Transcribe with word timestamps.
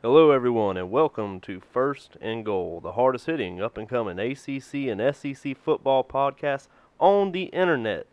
Hello, 0.00 0.30
everyone, 0.30 0.76
and 0.76 0.92
welcome 0.92 1.40
to 1.40 1.58
First 1.58 2.16
and 2.20 2.44
Goal, 2.44 2.78
the 2.80 2.92
hardest 2.92 3.26
hitting, 3.26 3.60
up 3.60 3.76
and 3.76 3.88
coming 3.88 4.20
ACC 4.20 4.86
and 4.86 5.02
SEC 5.12 5.56
football 5.56 6.04
podcast 6.04 6.68
on 7.00 7.32
the 7.32 7.46
internet. 7.46 8.06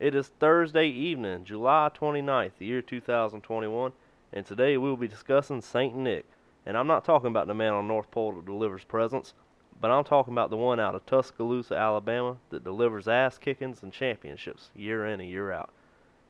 It 0.00 0.16
is 0.16 0.32
Thursday 0.40 0.88
evening, 0.88 1.44
July 1.44 1.90
29th, 1.94 2.54
the 2.58 2.66
year 2.66 2.82
2021, 2.82 3.92
and 4.32 4.44
today 4.44 4.76
we 4.76 4.88
will 4.88 4.96
be 4.96 5.06
discussing 5.06 5.60
St. 5.60 5.94
Nick. 5.94 6.26
And 6.66 6.76
I'm 6.76 6.88
not 6.88 7.04
talking 7.04 7.30
about 7.30 7.46
the 7.46 7.54
man 7.54 7.72
on 7.72 7.86
North 7.86 8.10
Pole 8.10 8.32
that 8.32 8.44
delivers 8.44 8.82
presents, 8.82 9.32
but 9.80 9.92
I'm 9.92 10.02
talking 10.02 10.34
about 10.34 10.50
the 10.50 10.56
one 10.56 10.80
out 10.80 10.96
of 10.96 11.06
Tuscaloosa, 11.06 11.76
Alabama 11.76 12.38
that 12.50 12.64
delivers 12.64 13.06
ass 13.06 13.38
kickings 13.38 13.84
and 13.84 13.92
championships 13.92 14.70
year 14.74 15.06
in 15.06 15.20
and 15.20 15.30
year 15.30 15.52
out. 15.52 15.70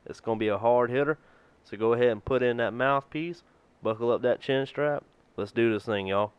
It's 0.05 0.19
going 0.19 0.37
to 0.37 0.39
be 0.39 0.49
a 0.49 0.59
hard 0.59 0.91
hitter, 0.91 1.17
so 1.63 1.77
go 1.77 1.93
ahead 1.93 2.09
and 2.09 2.23
put 2.23 2.43
in 2.43 2.57
that 2.57 2.73
mouthpiece 2.73 3.41
Buckle 3.81 4.11
up 4.11 4.21
that 4.23 4.41
chin 4.41 4.65
strap. 4.65 5.03
Let's 5.37 5.51
do 5.51 5.71
this 5.71 5.85
thing, 5.85 6.07
y'all. 6.07 6.33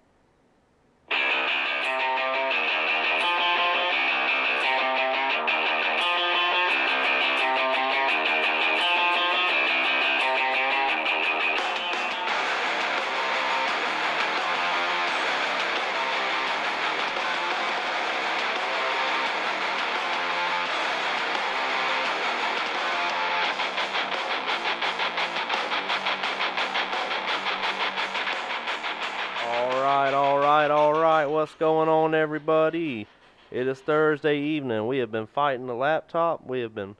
It 33.71 33.74
is 33.74 33.82
Thursday 33.82 34.37
evening. 34.37 34.88
We 34.88 34.99
have 34.99 35.13
been 35.13 35.29
fighting 35.29 35.68
the 35.68 35.76
laptop. 35.76 36.45
We 36.45 36.59
have 36.59 36.74
been 36.74 36.96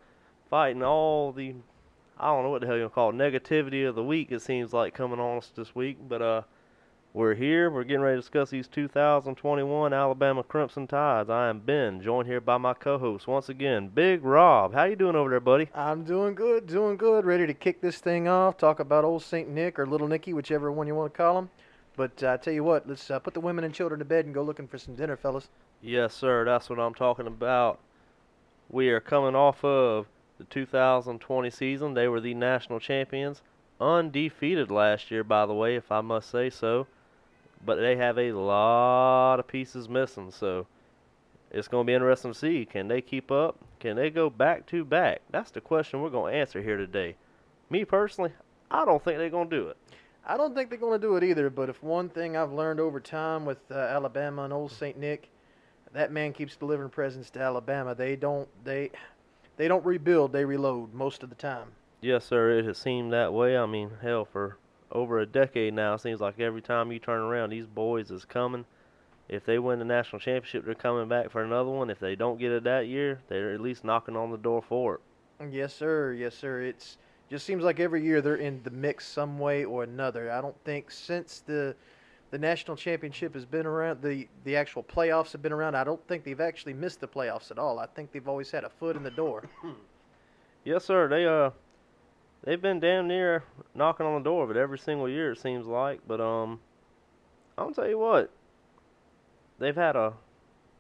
fighting 0.51 0.85
all 0.85 1.33
the, 1.33 1.57
I 2.17 2.27
don't 2.27 2.45
know 2.45 2.51
what 2.51 2.61
the 2.61 2.69
hell 2.69 2.77
you 2.77 2.89
call 2.89 3.11
it, 3.11 3.17
negativity 3.17 3.89
of 3.89 3.97
the 3.97 4.05
week. 4.05 4.31
It 4.31 4.41
seems 4.41 4.73
like 4.73 4.95
coming 4.95 5.19
on 5.19 5.39
us 5.39 5.51
this 5.53 5.75
week, 5.75 5.97
but 6.09 6.23
uh, 6.23 6.43
we're 7.13 7.35
here. 7.35 7.73
We're 7.73 7.83
getting 7.83 8.03
ready 8.03 8.19
to 8.19 8.21
discuss 8.21 8.51
these 8.51 8.69
2021 8.69 9.93
Alabama 9.93 10.45
Crimson 10.45 10.87
Tides. 10.87 11.29
I 11.29 11.49
am 11.49 11.59
Ben, 11.59 12.01
joined 12.01 12.29
here 12.29 12.41
by 12.41 12.57
my 12.57 12.75
co-host 12.75 13.27
once 13.27 13.49
again, 13.49 13.89
Big 13.89 14.25
Rob. 14.25 14.73
How 14.73 14.85
you 14.85 14.95
doing 14.95 15.17
over 15.17 15.29
there, 15.29 15.41
buddy? 15.41 15.71
I'm 15.75 16.05
doing 16.05 16.37
good, 16.37 16.69
doing 16.69 16.97
good. 16.97 17.25
Ready 17.25 17.49
to 17.49 17.55
kick 17.55 17.81
this 17.81 17.99
thing 17.99 18.29
off. 18.29 18.59
Talk 18.59 18.79
about 18.79 19.03
old 19.03 19.25
Saint 19.25 19.49
Nick 19.49 19.77
or 19.77 19.87
Little 19.89 20.07
Nicky, 20.07 20.33
whichever 20.33 20.71
one 20.71 20.87
you 20.87 20.95
want 20.95 21.13
to 21.13 21.17
call 21.17 21.37
him. 21.37 21.51
But 21.97 22.23
uh, 22.23 22.35
I 22.35 22.37
tell 22.37 22.55
you 22.55 22.63
what, 22.63 22.89
let's 22.89 23.11
uh, 23.11 23.19
put 23.19 23.35
the 23.35 23.41
women 23.41 23.65
and 23.65 23.75
children 23.75 23.99
to 23.99 24.05
bed 24.05 24.27
and 24.27 24.33
go 24.33 24.45
looking 24.45 24.69
for 24.69 24.79
some 24.79 24.95
dinner, 24.95 25.17
fellas. 25.17 25.49
Yes, 25.83 26.13
sir. 26.13 26.45
That's 26.45 26.69
what 26.69 26.79
I'm 26.79 26.93
talking 26.93 27.27
about. 27.27 27.79
We 28.69 28.91
are 28.91 29.01
coming 29.01 29.35
off 29.35 29.65
of 29.65 30.07
the 30.37 30.45
2020 30.45 31.49
season. 31.49 31.95
They 31.95 32.07
were 32.07 32.21
the 32.21 32.35
national 32.35 32.81
champions, 32.81 33.41
undefeated 33.81 34.71
last 34.71 35.11
year, 35.11 35.25
by 35.25 35.47
the 35.47 35.55
way, 35.55 35.77
if 35.77 35.91
I 35.91 36.03
must 36.03 36.31
say 36.31 36.51
so. 36.51 36.87
But 37.65 37.77
they 37.77 37.97
have 37.97 38.19
a 38.19 38.33
lot 38.33 39.41
of 39.41 39.47
pieces 39.47 39.89
missing, 39.89 40.31
so 40.31 40.67
it's 41.51 41.69
going 41.69 41.87
to 41.87 41.91
be 41.91 41.95
interesting 41.95 42.33
to 42.33 42.39
see. 42.39 42.67
Can 42.67 42.89
they 42.89 43.01
keep 43.01 43.31
up? 43.31 43.57
Can 43.79 43.97
they 43.97 44.11
go 44.11 44.29
back 44.29 44.67
to 44.67 44.85
back? 44.85 45.23
That's 45.31 45.51
the 45.51 45.63
question 45.63 46.03
we're 46.03 46.11
going 46.11 46.35
to 46.35 46.39
answer 46.39 46.61
here 46.61 46.77
today. 46.77 47.17
Me 47.71 47.87
personally, 47.87 48.33
I 48.71 48.85
don't 48.85 49.03
think 49.03 49.17
they're 49.17 49.31
going 49.31 49.49
to 49.49 49.57
do 49.57 49.69
it. 49.69 49.79
I 50.27 50.37
don't 50.37 50.55
think 50.55 50.69
they're 50.69 50.79
going 50.79 51.01
to 51.01 51.07
do 51.07 51.17
it 51.17 51.25
either, 51.25 51.49
but 51.49 51.71
if 51.71 51.83
one 51.83 52.11
thing 52.11 52.37
I've 52.37 52.53
learned 52.53 52.81
over 52.81 53.01
time 53.01 53.47
with 53.47 53.59
uh, 53.71 53.77
Alabama 53.77 54.45
and 54.45 54.53
old 54.53 54.73
Saint 54.73 54.99
Nick, 54.99 55.31
that 55.93 56.13
man 56.13 56.33
keeps 56.33 56.57
delivering 56.57 56.91
presents 56.91 57.31
to 57.31 57.41
Alabama. 57.41 57.95
They 57.95 58.17
don't 58.17 58.49
they 58.65 58.91
they 59.57 59.69
don't 59.69 59.85
rebuild, 59.85 60.33
they 60.33 60.45
reload 60.45 60.95
most 60.95 61.23
of 61.23 61.29
the 61.29 61.35
time. 61.35 61.73
Yes, 62.01 62.25
sir. 62.25 62.59
It 62.59 62.65
has 62.65 62.79
seemed 62.79 63.13
that 63.13 63.33
way. 63.33 63.57
I 63.57 63.67
mean, 63.67 63.91
hell, 64.01 64.25
for 64.25 64.57
over 64.91 65.19
a 65.19 65.27
decade 65.27 65.75
now, 65.75 65.95
it 65.95 66.01
seems 66.01 66.21
like 66.21 66.41
every 66.41 66.63
time 66.63 66.91
you 66.91 66.99
turn 66.99 67.21
around, 67.21 67.51
these 67.51 67.67
boys 67.67 68.11
is 68.11 68.25
coming. 68.25 68.65
If 69.29 69.45
they 69.45 69.59
win 69.59 69.79
the 69.79 69.85
national 69.85 70.19
championship, 70.19 70.65
they're 70.65 70.75
coming 70.75 71.09
back 71.09 71.31
for 71.31 71.45
another 71.45 71.71
one. 71.71 71.91
If 71.91 72.01
they 72.01 72.17
don't 72.17 72.39
get 72.39 72.51
it 72.51 72.65
that 72.65 72.89
year, 72.89 73.21
they're 73.29 73.53
at 73.53 73.61
least 73.61 73.85
knocking 73.85 74.17
on 74.17 74.31
the 74.31 74.39
door 74.39 74.63
for 74.63 74.95
it. 74.95 75.01
Yes, 75.53 75.75
sir. 75.75 76.13
Yes, 76.13 76.35
sir. 76.35 76.63
It's 76.63 76.97
just 77.31 77.47
seems 77.47 77.63
like 77.63 77.79
every 77.79 78.03
year 78.03 78.21
they're 78.21 78.35
in 78.37 78.61
the 78.65 78.71
mix 78.71 79.07
some 79.07 79.39
way 79.39 79.65
or 79.65 79.85
another. 79.85 80.33
I 80.33 80.41
don't 80.41 80.57
think 80.65 80.91
since 80.91 81.41
the 81.47 81.77
the 82.31 82.39
national 82.39 82.77
championship 82.77 83.35
has 83.35 83.45
been 83.45 83.67
around, 83.67 84.03
the 84.03 84.29
the 84.45 84.57
actual 84.57 84.83
playoffs 84.83 85.33
have 85.33 85.43
been 85.43 85.53
around. 85.53 85.75
I 85.75 85.85
don't 85.85 86.07
think 86.07 86.25
they've 86.25 86.41
actually 86.41 86.75
missed 86.75 87.01
the 87.01 87.09
playoffs 87.09 87.51
at 87.51 87.59
all. 87.59 87.79
I 87.79 87.87
think 87.87 88.13
they've 88.13 88.29
always 88.29 88.51
had 88.51 88.65
a 88.65 88.71
foot 88.71 88.97
in 88.97 89.03
the 89.03 89.11
door. 89.11 89.45
Yes, 90.63 90.85
sir. 90.85 91.09
They 91.09 91.25
uh, 91.25 91.53
they've 92.45 92.61
been 92.61 92.81
damn 92.81 93.09
near 93.09 93.45
knocking 93.75 94.05
on 94.05 94.23
the 94.23 94.29
door 94.29 94.45
of 94.45 94.51
it 94.51 94.59
every 94.59 94.79
single 94.79 95.09
year. 95.09 95.33
It 95.33 95.41
seems 95.41 95.67
like, 95.67 96.01
but 96.07 96.21
um, 96.21 96.61
I'll 97.57 97.73
tell 97.73 97.89
you 97.89 97.99
what, 97.99 98.31
they've 99.59 99.75
had 99.75 99.97
a 99.97 100.13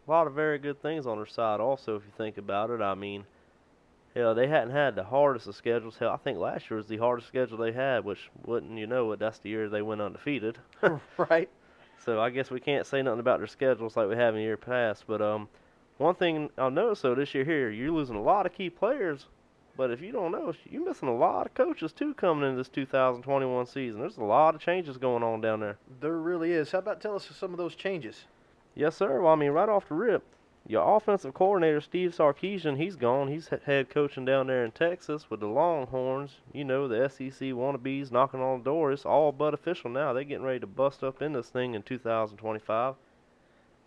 lot 0.06 0.26
of 0.26 0.34
very 0.34 0.58
good 0.58 0.82
things 0.82 1.06
on 1.06 1.16
their 1.16 1.24
side. 1.24 1.60
Also, 1.60 1.96
if 1.96 2.02
you 2.04 2.12
think 2.18 2.36
about 2.36 2.68
it, 2.68 2.82
I 2.82 2.94
mean, 2.94 3.24
hell, 4.20 4.34
they 4.34 4.46
hadn't 4.46 4.70
had 4.70 4.94
the 4.94 5.04
hardest 5.04 5.46
of 5.46 5.54
schedules. 5.54 5.96
Hell, 5.98 6.10
I 6.10 6.16
think 6.16 6.38
last 6.38 6.70
year 6.70 6.76
was 6.76 6.86
the 6.86 6.96
hardest 6.98 7.28
schedule 7.28 7.58
they 7.58 7.72
had, 7.72 8.04
which 8.04 8.30
wouldn't 8.44 8.78
you 8.78 8.86
know 8.86 9.12
it? 9.12 9.18
That's 9.18 9.38
the 9.38 9.50
year 9.50 9.68
they 9.68 9.82
went 9.82 10.00
undefeated. 10.00 10.58
right? 11.16 11.48
So 12.04 12.20
I 12.20 12.30
guess 12.30 12.50
we 12.50 12.60
can't 12.60 12.86
say 12.86 13.02
nothing 13.02 13.20
about 13.20 13.38
their 13.38 13.46
schedules 13.46 13.96
like 13.96 14.08
we 14.08 14.16
have 14.16 14.34
in 14.34 14.40
the 14.40 14.46
year 14.46 14.56
past. 14.56 15.04
But 15.06 15.20
um, 15.20 15.48
one 15.98 16.14
thing 16.14 16.50
I'll 16.56 16.70
notice 16.70 17.02
though 17.02 17.14
this 17.14 17.34
year 17.34 17.44
here, 17.44 17.70
you're 17.70 17.92
losing 17.92 18.16
a 18.16 18.22
lot 18.22 18.46
of 18.46 18.54
key 18.54 18.70
players. 18.70 19.26
But 19.76 19.90
if 19.90 20.00
you 20.00 20.12
don't 20.12 20.32
know, 20.32 20.52
you're 20.68 20.84
missing 20.84 21.08
a 21.08 21.14
lot 21.14 21.46
of 21.46 21.54
coaches 21.54 21.92
too 21.92 22.12
coming 22.14 22.44
into 22.44 22.58
this 22.58 22.68
2021 22.68 23.66
season. 23.66 24.00
There's 24.00 24.18
a 24.18 24.24
lot 24.24 24.54
of 24.54 24.60
changes 24.60 24.98
going 24.98 25.22
on 25.22 25.40
down 25.40 25.60
there. 25.60 25.78
There 26.00 26.16
really 26.16 26.52
is. 26.52 26.72
How 26.72 26.80
about 26.80 27.00
tell 27.00 27.14
us 27.14 27.30
some 27.34 27.52
of 27.52 27.58
those 27.58 27.74
changes? 27.74 28.24
Yes, 28.74 28.96
sir. 28.96 29.20
Well, 29.20 29.32
I 29.32 29.36
mean, 29.36 29.52
right 29.52 29.68
off 29.68 29.88
the 29.88 29.94
rip, 29.94 30.22
your 30.66 30.96
offensive 30.96 31.34
coordinator 31.34 31.80
Steve 31.80 32.14
Sarkisian, 32.14 32.76
he's 32.76 32.96
gone. 32.96 33.28
He's 33.28 33.48
head 33.64 33.90
coaching 33.90 34.24
down 34.24 34.46
there 34.46 34.64
in 34.64 34.72
Texas 34.72 35.28
with 35.28 35.40
the 35.40 35.46
Longhorns. 35.46 36.36
You 36.52 36.64
know, 36.64 36.86
the 36.86 37.08
SEC 37.08 37.48
wannabes 37.48 38.12
knocking 38.12 38.40
on 38.40 38.58
the 38.58 38.64
door. 38.64 38.92
It's 38.92 39.04
all 39.04 39.32
but 39.32 39.54
official 39.54 39.90
now. 39.90 40.12
They're 40.12 40.24
getting 40.24 40.44
ready 40.44 40.60
to 40.60 40.66
bust 40.66 41.02
up 41.02 41.22
in 41.22 41.32
this 41.32 41.48
thing 41.48 41.74
in 41.74 41.82
2025. 41.82 42.94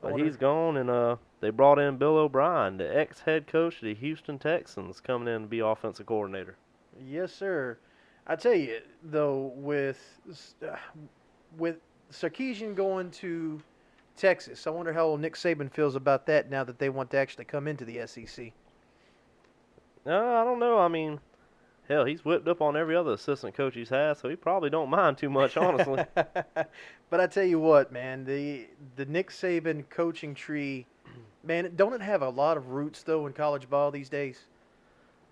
But 0.01 0.19
he's 0.19 0.35
gone, 0.35 0.75
and 0.75 0.89
uh, 0.89 1.16
they 1.39 1.50
brought 1.50 1.79
in 1.79 1.95
Bill 1.95 2.17
O'Brien, 2.17 2.75
the 2.75 2.97
ex-head 2.97 3.47
coach 3.47 3.75
of 3.75 3.84
the 3.84 3.94
Houston 3.94 4.38
Texans, 4.38 5.00
coming 5.00 5.34
in 5.34 5.44
to 5.44 5.47
be 5.47 5.59
offensive 5.59 6.05
coordinator. 6.05 6.57
Yes, 7.07 7.31
sir. 7.34 7.78
I 8.28 8.35
tell 8.35 8.53
you 8.53 8.79
though, 9.03 9.53
with 9.55 10.00
uh, 10.61 10.75
with 11.57 11.78
Sarkisian 12.11 12.75
going 12.75 13.11
to 13.11 13.61
Texas, 14.16 14.68
I 14.68 14.69
wonder 14.69 14.94
how 14.94 15.06
old 15.06 15.22
Nick 15.22 15.35
Saban 15.35 15.72
feels 15.72 15.96
about 15.96 16.25
that 16.28 16.50
now 16.50 16.63
that 16.63 16.79
they 16.79 16.90
want 16.90 17.12
to 17.12 17.18
actually 17.18 17.46
come 17.46 17.68
into 17.68 17.85
the 17.85 18.06
SEC. 18.07 18.51
Uh, 20.06 20.12
I 20.12 20.44
don't 20.44 20.59
know. 20.59 20.78
I 20.79 20.88
mean, 20.88 21.19
hell, 21.88 22.06
he's 22.06 22.23
whipped 22.23 22.47
up 22.47 22.62
on 22.62 22.78
every 22.78 22.96
other 22.96 23.13
assistant 23.13 23.56
coach 23.56 23.75
he's 23.75 23.90
had, 23.90 24.18
so 24.18 24.29
he 24.29 24.35
probably 24.35 24.69
don't 24.69 24.90
mind 24.90 25.18
too 25.18 25.29
much, 25.29 25.57
honestly. 25.57 26.03
but 26.16 27.19
I 27.19 27.28
tell 27.28 27.44
you 27.46 27.59
what, 27.59 27.91
man, 27.91 28.25
the 28.25 28.68
the 28.96 29.06
Nick 29.06 29.29
Saban 29.29 29.90
coaching 29.90 30.35
tree, 30.35 30.85
man, 31.44 31.72
don't 31.75 31.94
it 31.94 32.02
have 32.02 32.22
a 32.22 32.29
lot 32.29 32.57
of 32.57 32.69
roots 32.69 33.03
though 33.03 33.25
in 33.25 33.34
college 33.34 33.69
ball 33.69 33.91
these 33.91 34.09
days? 34.09 34.46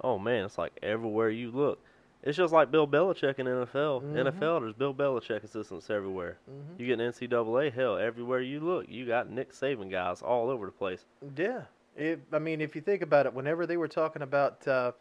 Oh 0.03 0.17
man, 0.17 0.45
it's 0.45 0.57
like 0.57 0.77
everywhere 0.81 1.29
you 1.29 1.51
look. 1.51 1.79
It's 2.23 2.37
just 2.37 2.53
like 2.53 2.69
Bill 2.69 2.87
Belichick 2.87 3.39
in 3.39 3.47
NFL. 3.47 4.01
Mhm. 4.01 4.15
NFL, 4.15 4.61
there's 4.61 4.73
Bill 4.73 4.93
Belichick 4.93 5.43
assistants 5.43 5.89
everywhere. 5.89 6.37
Mm-hmm. 6.49 6.79
You 6.79 6.87
get 6.87 6.99
an 6.99 7.11
NCAA, 7.11 7.73
hell, 7.73 7.97
everywhere 7.97 8.41
you 8.41 8.59
look, 8.59 8.87
you 8.87 9.07
got 9.07 9.29
Nick 9.29 9.51
Saban 9.53 9.89
guys 9.89 10.21
all 10.21 10.49
over 10.49 10.67
the 10.67 10.71
place. 10.71 11.05
Yeah. 11.35 11.63
If, 11.95 12.19
I 12.31 12.39
mean, 12.39 12.61
if 12.61 12.75
you 12.75 12.81
think 12.81 13.01
about 13.01 13.25
it, 13.25 13.33
whenever 13.33 13.65
they 13.65 13.77
were 13.77 13.87
talking 13.87 14.21
about 14.21 14.65
uh, 14.67 14.91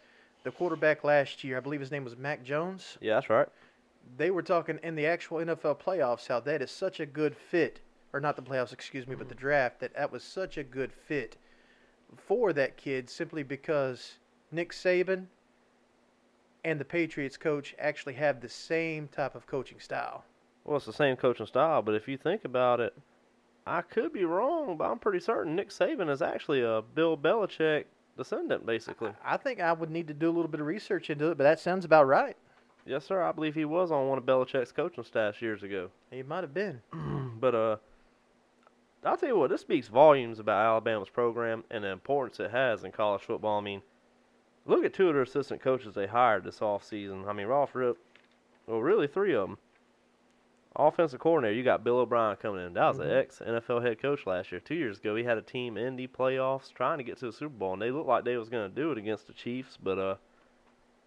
the 0.44 0.50
quarterback 0.50 1.04
last 1.04 1.44
year, 1.44 1.58
I 1.58 1.60
believe 1.60 1.80
his 1.80 1.90
name 1.90 2.04
was 2.04 2.16
Mac 2.16 2.42
Jones. 2.42 2.96
Yeah, 3.00 3.14
that's 3.14 3.28
right. 3.30 3.48
They 4.16 4.30
were 4.30 4.42
talking 4.42 4.80
in 4.82 4.94
the 4.96 5.06
actual 5.06 5.38
NFL 5.38 5.78
playoffs 5.78 6.26
how 6.26 6.40
that 6.40 6.62
is 6.62 6.70
such 6.70 7.00
a 7.00 7.06
good 7.06 7.36
fit, 7.36 7.80
or 8.12 8.20
not 8.20 8.34
the 8.34 8.42
playoffs, 8.42 8.72
excuse 8.72 9.06
me, 9.06 9.14
but 9.14 9.28
the 9.28 9.34
draft. 9.34 9.80
That 9.80 9.94
that 9.94 10.10
was 10.10 10.24
such 10.24 10.56
a 10.56 10.64
good 10.64 10.92
fit 10.92 11.36
for 12.16 12.52
that 12.54 12.76
kid 12.76 13.08
simply 13.08 13.42
because 13.42 14.18
Nick 14.50 14.72
Saban 14.72 15.26
and 16.64 16.80
the 16.80 16.84
Patriots 16.84 17.36
coach 17.36 17.74
actually 17.78 18.14
have 18.14 18.40
the 18.40 18.48
same 18.48 19.08
type 19.08 19.34
of 19.34 19.46
coaching 19.46 19.80
style. 19.80 20.24
Well, 20.64 20.76
it's 20.76 20.86
the 20.86 20.92
same 20.92 21.16
coaching 21.16 21.46
style, 21.46 21.82
but 21.82 21.94
if 21.94 22.06
you 22.06 22.16
think 22.16 22.44
about 22.44 22.80
it, 22.80 22.94
I 23.66 23.82
could 23.82 24.12
be 24.12 24.24
wrong, 24.24 24.76
but 24.76 24.90
I'm 24.90 24.98
pretty 24.98 25.20
certain 25.20 25.56
Nick 25.56 25.70
Saban 25.70 26.10
is 26.10 26.22
actually 26.22 26.62
a 26.62 26.82
Bill 26.94 27.16
Belichick 27.16 27.84
descendant, 28.16 28.66
basically. 28.66 29.12
I 29.24 29.36
think 29.36 29.60
I 29.60 29.72
would 29.72 29.90
need 29.90 30.08
to 30.08 30.14
do 30.14 30.28
a 30.28 30.32
little 30.32 30.50
bit 30.50 30.60
of 30.60 30.66
research 30.66 31.10
into 31.10 31.30
it, 31.30 31.38
but 31.38 31.44
that 31.44 31.60
sounds 31.60 31.84
about 31.84 32.06
right. 32.06 32.36
Yes, 32.86 33.04
sir. 33.04 33.22
I 33.22 33.32
believe 33.32 33.54
he 33.54 33.64
was 33.64 33.90
on 33.90 34.08
one 34.08 34.18
of 34.18 34.24
Belichick's 34.24 34.72
coaching 34.72 35.04
staffs 35.04 35.40
years 35.42 35.62
ago. 35.62 35.90
He 36.10 36.22
might 36.22 36.42
have 36.42 36.54
been. 36.54 36.80
but 37.40 37.54
uh, 37.54 37.76
I'll 39.04 39.16
tell 39.16 39.28
you 39.28 39.36
what, 39.36 39.50
this 39.50 39.60
speaks 39.60 39.88
volumes 39.88 40.38
about 40.38 40.64
Alabama's 40.64 41.08
program 41.08 41.64
and 41.70 41.84
the 41.84 41.88
importance 41.88 42.40
it 42.40 42.50
has 42.50 42.84
in 42.84 42.92
college 42.92 43.22
football. 43.22 43.58
I 43.58 43.62
mean, 43.62 43.82
look 44.66 44.84
at 44.84 44.92
two 44.94 45.08
of 45.08 45.14
their 45.14 45.22
assistant 45.22 45.60
coaches 45.60 45.94
they 45.94 46.06
hired 46.06 46.44
this 46.44 46.60
offseason. 46.60 47.26
I 47.26 47.32
mean, 47.32 47.46
Rolf 47.46 47.74
Rip, 47.74 47.96
well, 48.66 48.80
really 48.80 49.06
three 49.06 49.34
of 49.34 49.48
them. 49.48 49.58
Offensive 50.76 51.18
coordinator, 51.18 51.54
you 51.56 51.64
got 51.64 51.82
Bill 51.82 51.98
O'Brien 51.98 52.36
coming 52.36 52.64
in. 52.64 52.74
That 52.74 52.88
was 52.88 52.98
Mhm. 52.98 53.04
an 53.06 53.10
ex 53.10 53.40
NFL 53.40 53.80
head 53.80 54.00
coach 54.00 54.24
last 54.24 54.52
year. 54.52 54.60
Two 54.60 54.76
years 54.76 54.98
ago, 54.98 55.16
he 55.16 55.24
had 55.24 55.36
a 55.36 55.42
team 55.42 55.76
in 55.76 55.96
the 55.96 56.06
playoffs 56.06 56.72
trying 56.72 56.98
to 56.98 57.04
get 57.04 57.16
to 57.18 57.26
the 57.26 57.32
Super 57.32 57.54
Bowl, 57.56 57.72
and 57.72 57.82
they 57.82 57.90
looked 57.90 58.06
like 58.06 58.22
they 58.24 58.36
was 58.36 58.48
going 58.48 58.70
to 58.70 58.74
do 58.74 58.92
it 58.92 58.98
against 58.98 59.26
the 59.26 59.32
Chiefs, 59.32 59.76
but 59.76 59.98
uh, 59.98 60.14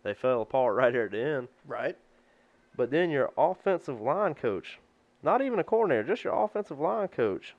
they 0.03 0.13
fell 0.13 0.41
apart 0.41 0.75
right 0.75 0.94
here 0.94 1.06
at 1.06 1.11
the 1.11 1.21
end. 1.23 1.47
Right. 1.65 1.97
But 2.75 2.91
then 2.91 3.09
your 3.09 3.31
offensive 3.38 4.01
line 4.01 4.35
coach, 4.35 4.79
not 5.21 5.41
even 5.41 5.59
a 5.59 5.63
coordinator, 5.63 6.03
just 6.03 6.25
your 6.25 6.33
offensive 6.44 6.79
line 6.79 7.07
coach, 7.07 7.56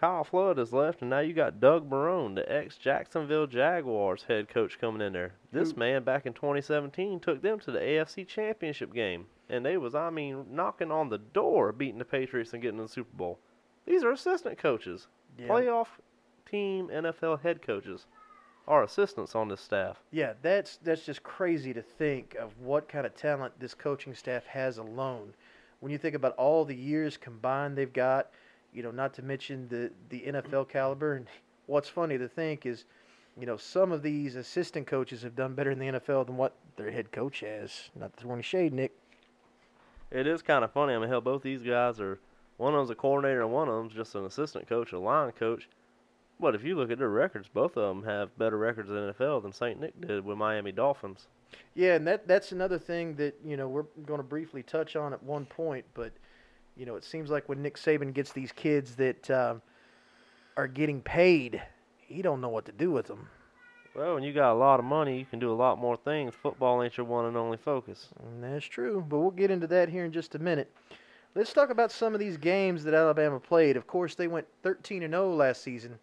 Kyle 0.00 0.22
Flood 0.22 0.58
has 0.58 0.72
left, 0.72 1.00
and 1.00 1.10
now 1.10 1.18
you 1.18 1.32
got 1.34 1.58
Doug 1.60 1.90
Marrone, 1.90 2.36
the 2.36 2.50
ex 2.52 2.76
Jacksonville 2.78 3.46
Jaguars 3.48 4.24
head 4.24 4.48
coach, 4.48 4.78
coming 4.78 5.00
in 5.04 5.12
there. 5.12 5.34
This 5.50 5.72
Who- 5.72 5.78
man 5.78 6.04
back 6.04 6.24
in 6.24 6.34
2017 6.34 7.18
took 7.18 7.42
them 7.42 7.58
to 7.60 7.72
the 7.72 7.80
AFC 7.80 8.24
Championship 8.24 8.92
game, 8.94 9.26
and 9.48 9.66
they 9.66 9.76
was, 9.76 9.94
I 9.96 10.10
mean, 10.10 10.46
knocking 10.50 10.92
on 10.92 11.08
the 11.08 11.18
door, 11.18 11.72
beating 11.72 11.98
the 11.98 12.04
Patriots 12.04 12.52
and 12.52 12.62
getting 12.62 12.78
to 12.78 12.84
the 12.84 12.88
Super 12.88 13.16
Bowl. 13.16 13.40
These 13.86 14.04
are 14.04 14.12
assistant 14.12 14.56
coaches, 14.58 15.08
Yeah. 15.36 15.48
playoff 15.48 15.88
team 16.46 16.88
NFL 16.90 17.38
head 17.40 17.60
coaches, 17.60 18.06
are 18.68 18.82
assistants 18.84 19.34
on 19.34 19.48
this 19.48 19.60
staff. 19.62 20.02
Yeah, 20.12 20.34
that's 20.42 20.76
that's 20.76 21.04
just 21.06 21.22
crazy 21.24 21.72
to 21.72 21.82
think 21.82 22.34
of 22.36 22.60
what 22.60 22.86
kind 22.88 23.04
of 23.06 23.14
talent 23.14 23.58
this 23.58 23.74
coaching 23.74 24.14
staff 24.14 24.44
has 24.46 24.78
alone. 24.78 25.34
When 25.80 25.90
you 25.90 25.98
think 25.98 26.14
about 26.14 26.36
all 26.36 26.64
the 26.64 26.76
years 26.76 27.16
combined 27.16 27.76
they've 27.76 27.92
got, 27.92 28.30
you 28.78 28.84
know, 28.84 28.92
not 28.92 29.12
to 29.14 29.22
mention 29.22 29.66
the 29.66 29.90
the 30.08 30.20
NFL 30.20 30.68
caliber. 30.68 31.14
And 31.14 31.26
what's 31.66 31.88
funny 31.88 32.16
to 32.16 32.28
think 32.28 32.64
is, 32.64 32.84
you 33.36 33.44
know, 33.44 33.56
some 33.56 33.90
of 33.90 34.02
these 34.02 34.36
assistant 34.36 34.86
coaches 34.86 35.20
have 35.22 35.34
done 35.34 35.54
better 35.54 35.72
in 35.72 35.80
the 35.80 35.86
NFL 35.86 36.26
than 36.26 36.36
what 36.36 36.54
their 36.76 36.92
head 36.92 37.10
coach 37.10 37.40
has. 37.40 37.90
Not 37.98 38.16
to 38.16 38.22
throw 38.22 38.34
any 38.34 38.42
shade, 38.42 38.72
Nick. 38.72 38.92
It 40.12 40.28
is 40.28 40.42
kind 40.42 40.62
of 40.62 40.70
funny. 40.70 40.94
I 40.94 40.98
mean, 41.00 41.08
hell, 41.08 41.20
both 41.20 41.42
these 41.42 41.60
guys 41.60 41.98
are 41.98 42.20
one 42.56 42.72
of 42.72 42.78
them's 42.78 42.90
a 42.90 42.94
coordinator 42.94 43.42
and 43.42 43.52
one 43.52 43.68
of 43.68 43.74
them's 43.74 43.94
just 43.94 44.14
an 44.14 44.24
assistant 44.24 44.68
coach, 44.68 44.92
a 44.92 44.98
line 45.00 45.32
coach. 45.32 45.68
But 46.38 46.54
if 46.54 46.62
you 46.62 46.76
look 46.76 46.92
at 46.92 46.98
their 46.98 47.08
records, 47.08 47.48
both 47.52 47.76
of 47.76 47.96
them 47.96 48.04
have 48.04 48.38
better 48.38 48.56
records 48.56 48.90
in 48.90 48.94
the 48.94 49.12
NFL 49.12 49.42
than 49.42 49.52
St. 49.52 49.80
Nick 49.80 50.00
did 50.00 50.24
with 50.24 50.38
Miami 50.38 50.70
Dolphins. 50.70 51.26
Yeah, 51.74 51.96
and 51.96 52.06
that 52.06 52.28
that's 52.28 52.52
another 52.52 52.78
thing 52.78 53.16
that 53.16 53.34
you 53.44 53.56
know 53.56 53.66
we're 53.66 53.86
going 54.06 54.20
to 54.20 54.24
briefly 54.24 54.62
touch 54.62 54.94
on 54.94 55.12
at 55.12 55.20
one 55.20 55.46
point, 55.46 55.84
but 55.94 56.12
you 56.78 56.86
know 56.86 56.96
it 56.96 57.04
seems 57.04 57.28
like 57.28 57.48
when 57.48 57.60
Nick 57.60 57.76
Saban 57.76 58.14
gets 58.14 58.32
these 58.32 58.52
kids 58.52 58.94
that 58.96 59.30
um, 59.30 59.60
are 60.56 60.68
getting 60.68 61.02
paid, 61.02 61.60
he 61.98 62.22
don't 62.22 62.40
know 62.40 62.48
what 62.48 62.64
to 62.66 62.72
do 62.72 62.90
with 62.90 63.06
them. 63.06 63.28
Well, 63.94 64.14
when 64.14 64.22
you 64.22 64.32
got 64.32 64.52
a 64.52 64.54
lot 64.54 64.78
of 64.78 64.84
money, 64.84 65.18
you 65.18 65.24
can 65.24 65.40
do 65.40 65.50
a 65.50 65.54
lot 65.54 65.78
more 65.78 65.96
things. 65.96 66.32
Football 66.34 66.82
ain't 66.82 66.96
your 66.96 67.06
one 67.06 67.24
and 67.24 67.36
only 67.36 67.56
focus. 67.56 68.08
And 68.22 68.44
that's 68.44 68.64
true, 68.64 69.04
but 69.08 69.18
we'll 69.18 69.32
get 69.32 69.50
into 69.50 69.66
that 69.66 69.88
here 69.88 70.04
in 70.04 70.12
just 70.12 70.36
a 70.36 70.38
minute. 70.38 70.70
Let's 71.34 71.52
talk 71.52 71.70
about 71.70 71.90
some 71.90 72.14
of 72.14 72.20
these 72.20 72.36
games 72.36 72.84
that 72.84 72.94
Alabama 72.94 73.40
played. 73.40 73.76
Of 73.76 73.86
course, 73.86 74.14
they 74.14 74.28
went 74.28 74.46
13 74.62 75.02
and 75.02 75.12
0 75.12 75.34
last 75.34 75.62
season, 75.62 75.98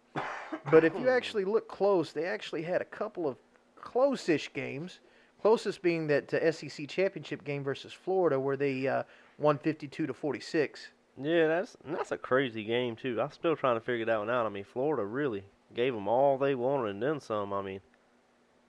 but 0.70 0.84
if 0.84 0.94
you 0.98 1.08
actually 1.10 1.44
look 1.44 1.68
close, 1.68 2.12
they 2.12 2.24
actually 2.26 2.62
had 2.62 2.80
a 2.80 2.84
couple 2.84 3.26
of 3.26 3.36
close-ish 3.76 4.52
games. 4.52 5.00
Closest 5.40 5.80
being 5.80 6.06
that 6.08 6.32
uh, 6.34 6.52
SEC 6.52 6.88
championship 6.88 7.44
game 7.44 7.62
versus 7.62 7.92
Florida, 7.92 8.38
where 8.38 8.56
they 8.56 8.88
uh, 8.88 9.04
won 9.38 9.58
52 9.58 10.06
to 10.06 10.14
46. 10.14 10.88
Yeah, 11.20 11.48
that's 11.48 11.76
that's 11.84 12.12
a 12.12 12.18
crazy 12.18 12.64
game 12.64 12.94
too. 12.96 13.20
I'm 13.20 13.30
still 13.30 13.56
trying 13.56 13.76
to 13.76 13.84
figure 13.84 14.04
that 14.06 14.18
one 14.18 14.30
out. 14.30 14.46
I 14.46 14.50
mean, 14.50 14.64
Florida 14.64 15.04
really 15.04 15.44
gave 15.74 15.94
them 15.94 16.08
all 16.08 16.36
they 16.36 16.54
wanted 16.54 16.90
and 16.90 17.02
then 17.02 17.20
some. 17.20 17.52
I 17.52 17.62
mean, 17.62 17.80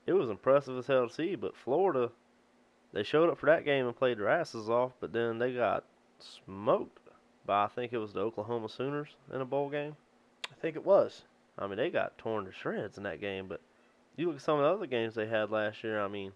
it 0.05 0.13
was 0.13 0.29
impressive 0.29 0.77
as 0.77 0.87
hell 0.87 1.07
to 1.07 1.13
see. 1.13 1.35
But 1.35 1.57
Florida, 1.57 2.11
they 2.93 3.03
showed 3.03 3.29
up 3.29 3.37
for 3.37 3.47
that 3.47 3.65
game 3.65 3.85
and 3.85 3.95
played 3.95 4.17
their 4.17 4.29
asses 4.29 4.69
off, 4.69 4.93
but 4.99 5.11
then 5.11 5.39
they 5.39 5.53
got 5.53 5.83
smoked 6.19 6.99
by 7.45 7.63
I 7.63 7.67
think 7.67 7.93
it 7.93 7.97
was 7.97 8.13
the 8.13 8.21
Oklahoma 8.21 8.69
Sooners 8.69 9.09
in 9.33 9.41
a 9.41 9.45
bowl 9.45 9.69
game. 9.69 9.95
I 10.51 10.55
think 10.61 10.75
it 10.75 10.85
was. 10.85 11.23
I 11.57 11.67
mean, 11.67 11.77
they 11.77 11.89
got 11.89 12.17
torn 12.17 12.45
to 12.45 12.51
shreds 12.51 12.97
in 12.97 13.03
that 13.03 13.21
game. 13.21 13.47
But 13.47 13.61
you 14.15 14.27
look 14.27 14.37
at 14.37 14.41
some 14.41 14.59
of 14.59 14.63
the 14.63 14.69
other 14.69 14.85
games 14.85 15.15
they 15.15 15.27
had 15.27 15.49
last 15.49 15.83
year. 15.83 16.01
I 16.01 16.07
mean, 16.07 16.33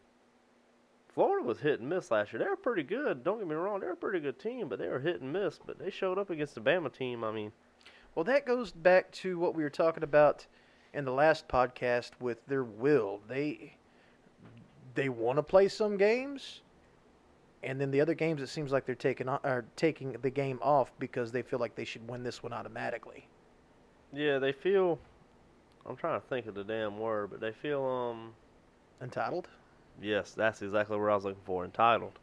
Florida 1.13 1.46
was 1.46 1.60
hit 1.60 1.80
and 1.80 1.90
miss 1.90 2.10
last 2.10 2.31
year. 2.31 2.42
They 2.42 2.48
were 2.48 2.56
pretty 2.56 2.84
good. 2.84 3.24
Don't 3.24 3.40
get 3.40 3.48
me 3.48 3.56
wrong, 3.56 3.80
they're 3.80 3.92
a 3.92 3.98
pretty 3.98 4.19
good 4.19 4.40
team, 4.40 4.69
but 4.69 4.80
they 4.80 4.88
were 4.88 5.00
hit 5.00 5.22
and 5.22 5.31
miss. 5.31 5.60
But 5.66 5.78
they 5.78 5.90
showed 5.90 6.18
up 6.18 6.30
against 6.30 6.56
the 6.56 6.62
Bama 6.62 6.92
team. 6.92 7.24
I 7.24 7.31
mean. 7.31 7.52
Well, 8.16 8.25
that 8.25 8.46
goes 8.46 8.72
back 8.72 9.12
to 9.13 9.40
what 9.40 9.56
we 9.56 9.63
were 9.63 9.69
talking 9.69 10.04
about 10.04 10.46
in 10.94 11.06
the 11.06 11.12
last 11.12 11.48
podcast 11.48 12.12
with 12.19 12.46
their 12.48 12.63
will. 12.63 13.22
They 13.28 13.75
they 14.96 15.10
want 15.10 15.38
to 15.38 15.44
play 15.44 15.68
some 15.69 15.98
games, 15.98 16.62
and 17.63 17.80
then 17.80 17.92
the 17.92 18.02
other 18.02 18.13
games 18.13 18.42
it 18.42 18.48
seems 18.48 18.72
like 18.72 18.86
they're 18.86 18.96
taking 18.96 19.30
are 19.30 19.66
taking 19.75 20.13
the 20.22 20.30
game 20.30 20.60
off 20.62 20.92
because 21.00 21.31
they 21.31 21.42
feel 21.42 21.60
like 21.60 21.75
they 21.75 21.86
should 21.86 22.08
win 22.10 22.24
this 22.24 22.44
one 22.44 22.54
automatically. 22.54 23.28
Yeah, 24.13 24.40
they 24.40 24.52
feel. 24.52 25.00
I'm 25.86 25.96
trying 25.96 26.19
to 26.19 26.28
think 26.28 26.48
of 26.48 26.54
the 26.56 26.63
damn 26.63 27.00
word, 27.00 27.31
but 27.31 27.40
they 27.40 27.52
feel 27.52 27.84
um. 27.84 28.34
Entitled? 29.02 29.48
Yes, 30.02 30.32
that's 30.32 30.62
exactly 30.62 30.98
what 30.98 31.12
I 31.12 31.16
was 31.16 31.26
looking 31.26 31.42
for. 31.46 31.66
Entitled. 31.66 32.20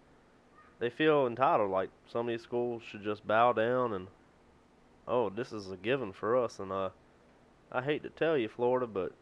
They 0.79 0.91
feel 0.91 1.26
entitled, 1.26 1.70
like 1.70 1.91
some 2.06 2.29
of 2.29 2.32
these 2.32 2.43
schools 2.43 2.82
should 2.88 3.03
just 3.03 3.26
bow 3.26 3.53
down 3.53 3.94
and, 3.94 4.06
oh, 5.09 5.29
this 5.29 5.53
is 5.53 5.70
a 5.73 5.76
given 5.76 6.12
for 6.12 6.37
us. 6.37 6.61
And 6.61 6.70
uh, 6.70 6.91
I 7.73 7.82
hate 7.82 8.05
to 8.05 8.11
tell 8.11 8.37
you, 8.38 8.49
Florida, 8.49 8.87
but 8.87 9.12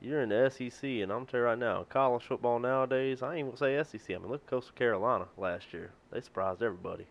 you're 0.00 0.22
in 0.22 0.30
the 0.30 0.50
SEC, 0.50 0.82
and 0.82 1.12
I'm 1.12 1.26
telling 1.26 1.42
you 1.42 1.48
right 1.48 1.58
now, 1.58 1.84
college 1.88 2.24
football 2.24 2.58
nowadays, 2.58 3.22
I 3.22 3.36
ain't 3.36 3.48
gonna 3.48 3.84
say 3.84 3.98
SEC. 3.98 4.16
I 4.16 4.18
mean, 4.18 4.30
look 4.30 4.42
at 4.42 4.50
Coastal 4.50 4.74
Carolina 4.74 5.26
last 5.36 5.72
year. 5.72 5.92
They 6.10 6.20
surprised 6.20 6.62
everybody. 6.62 7.06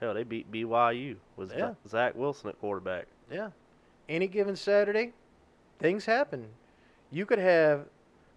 Hell, 0.00 0.14
they 0.14 0.22
beat 0.22 0.50
BYU 0.50 1.16
with 1.36 1.52
Yeah. 1.56 1.74
Zach 1.88 2.14
Wilson 2.14 2.48
at 2.50 2.58
quarterback. 2.60 3.06
Yeah. 3.30 3.50
Any 4.08 4.26
given 4.26 4.56
Saturday, 4.56 5.12
things 5.78 6.06
happen. 6.06 6.48
You 7.10 7.26
could 7.26 7.38
have 7.38 7.86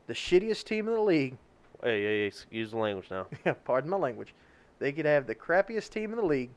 the 0.07 0.13
shittiest 0.13 0.65
team 0.65 0.87
in 0.87 0.93
the 0.93 1.01
league. 1.01 1.37
Hey, 1.83 2.29
hey, 2.29 2.63
the 2.63 2.77
language 2.77 3.11
now. 3.11 3.27
pardon 3.65 3.89
my 3.89 3.97
language. 3.97 4.33
They 4.79 4.91
could 4.93 5.05
have 5.05 5.27
the 5.27 5.35
crappiest 5.35 5.89
team 5.89 6.11
in 6.11 6.17
the 6.17 6.25
league 6.25 6.51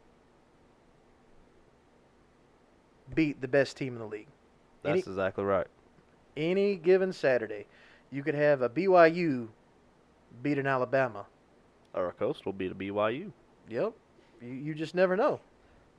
beat 3.14 3.40
the 3.40 3.48
best 3.48 3.76
team 3.76 3.94
in 3.94 3.98
the 3.98 4.06
league. 4.06 4.28
That's 4.82 4.92
Any- 4.92 5.00
exactly 5.00 5.44
right. 5.44 5.66
any 6.36 6.76
given 6.76 7.12
Saturday. 7.12 7.66
You 8.10 8.22
could 8.22 8.34
have 8.34 8.62
a 8.62 8.68
BYU 8.68 9.48
beat 10.42 10.58
an 10.58 10.66
Alabama. 10.66 11.26
Or 11.94 12.08
a 12.08 12.12
Coastal 12.12 12.52
beat 12.52 12.72
a 12.72 12.74
BYU. 12.74 13.32
Yep. 13.68 13.92
You, 14.40 14.48
you 14.52 14.74
just 14.74 14.94
never 14.94 15.16
know. 15.16 15.40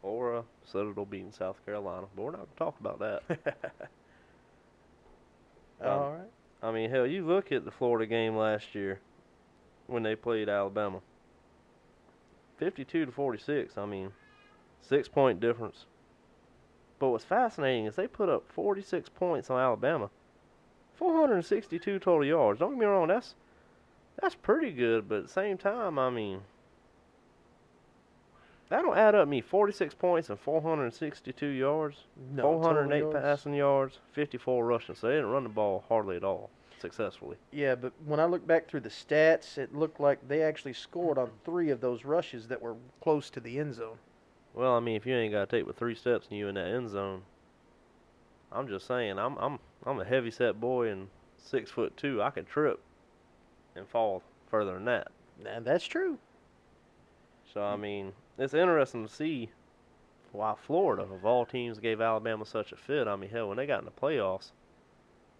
Or 0.04 0.36
a 0.36 0.44
Citadel 0.66 1.06
beating 1.06 1.32
South 1.32 1.64
Carolina. 1.66 2.08
But 2.16 2.22
we're 2.22 2.32
not 2.32 2.38
going 2.38 2.50
to 2.50 2.58
talk 2.58 2.80
about 2.80 3.00
that. 3.00 3.64
Um, 5.80 5.90
All 5.90 6.12
right. 6.12 6.30
I 6.64 6.72
mean, 6.72 6.90
hell, 6.90 7.06
you 7.06 7.24
look 7.24 7.52
at 7.52 7.64
the 7.64 7.70
Florida 7.70 8.08
game 8.08 8.36
last 8.36 8.74
year 8.74 9.00
when 9.88 10.04
they 10.04 10.16
played 10.16 10.50
Alabama. 10.50 11.00
52 12.58 13.06
to 13.06 13.12
46. 13.12 13.78
I 13.78 13.86
mean, 13.86 14.12
six 14.82 15.08
point 15.08 15.40
difference. 15.40 15.86
But 17.00 17.10
what's 17.10 17.26
fascinating 17.26 17.86
is 17.86 17.96
they 17.96 18.08
put 18.08 18.30
up 18.30 18.44
46 18.52 19.10
points 19.10 19.50
on 19.50 19.60
Alabama. 19.60 20.10
462 20.96 22.00
total 22.00 22.26
yards. 22.26 22.60
Don't 22.60 22.72
get 22.72 22.80
me 22.80 22.86
wrong, 22.86 23.08
that's 23.08 23.36
that's 24.20 24.34
pretty 24.34 24.72
good, 24.72 25.08
but 25.08 25.20
at 25.20 25.24
the 25.28 25.32
same 25.32 25.60
time, 25.60 26.00
I 26.00 26.10
mean, 26.10 26.42
that 28.70 28.82
don't 28.82 28.98
add 28.98 29.14
up 29.14 29.24
to 29.24 29.26
me 29.28 29.42
46 29.42 29.94
points 29.94 30.30
and 30.30 30.40
462 30.40 31.46
yards. 31.46 32.06
No, 32.34 32.42
408 32.42 33.00
yards. 33.00 33.14
passing 33.14 33.54
yards, 33.54 34.00
54 34.14 34.66
rushing. 34.66 34.96
So 34.96 35.08
they 35.08 35.14
didn't 35.14 35.30
run 35.30 35.44
the 35.44 35.50
ball 35.50 35.86
hardly 35.88 36.16
at 36.16 36.24
all 36.24 36.50
successfully. 36.80 37.38
Yeah, 37.52 37.76
but 37.76 37.94
when 38.06 38.20
I 38.20 38.26
look 38.26 38.46
back 38.46 38.68
through 38.68 38.82
the 38.82 38.90
stats, 38.90 39.58
it 39.58 39.76
looked 39.76 40.00
like 40.00 40.28
they 40.28 40.42
actually 40.42 40.74
scored 40.74 41.18
on 41.18 41.32
three 41.44 41.70
of 41.70 41.82
those 41.82 42.06
rushes 42.06 42.48
that 42.48 42.62
were 42.62 42.76
close 43.02 43.30
to 43.32 43.40
the 43.40 43.60
end 43.60 43.76
zone. 43.76 43.98
Well, 44.54 44.76
I 44.76 44.80
mean, 44.80 44.96
if 44.96 45.06
you 45.06 45.16
ain't 45.16 45.34
got 45.34 45.50
to 45.50 45.58
take 45.58 45.66
but 45.66 45.78
three 45.78 45.96
steps 45.96 46.28
and 46.30 46.38
you 46.38 46.48
in 46.48 46.56
that 46.56 46.68
end 46.68 46.90
zone, 46.90 47.22
I'm 48.52 48.68
just 48.68 48.88
saying, 48.88 49.20
I'm 49.20 49.38
I'm 49.38 49.60
I'm 49.86 50.00
a 50.00 50.06
heavy 50.06 50.32
set 50.32 50.60
boy 50.60 50.88
and 50.90 51.10
six 51.38 51.70
foot 51.70 51.96
two. 51.98 52.22
I 52.22 52.30
can 52.32 52.46
trip 52.46 52.80
and 53.76 53.88
fall 53.88 54.24
further 54.50 54.74
than 54.74 54.86
that. 54.86 55.10
And 55.46 55.66
that's 55.66 55.86
true. 55.86 56.18
So 57.54 57.62
I 57.62 57.76
mean, 57.76 58.14
it's 58.38 58.54
interesting 58.54 59.08
to 59.08 59.14
see 59.14 59.50
why 60.32 60.56
Florida, 60.66 61.04
of 61.04 61.26
all 61.26 61.46
teams, 61.46 61.80
gave 61.80 62.02
Alabama 62.02 62.46
such 62.46 62.72
a 62.72 62.76
fit. 62.76 63.08
I 63.08 63.16
mean, 63.16 63.30
hell, 63.30 63.48
when 63.48 63.58
they 63.58 63.66
got 63.66 63.80
in 63.80 63.86
the 63.86 63.92
playoffs, 63.92 64.52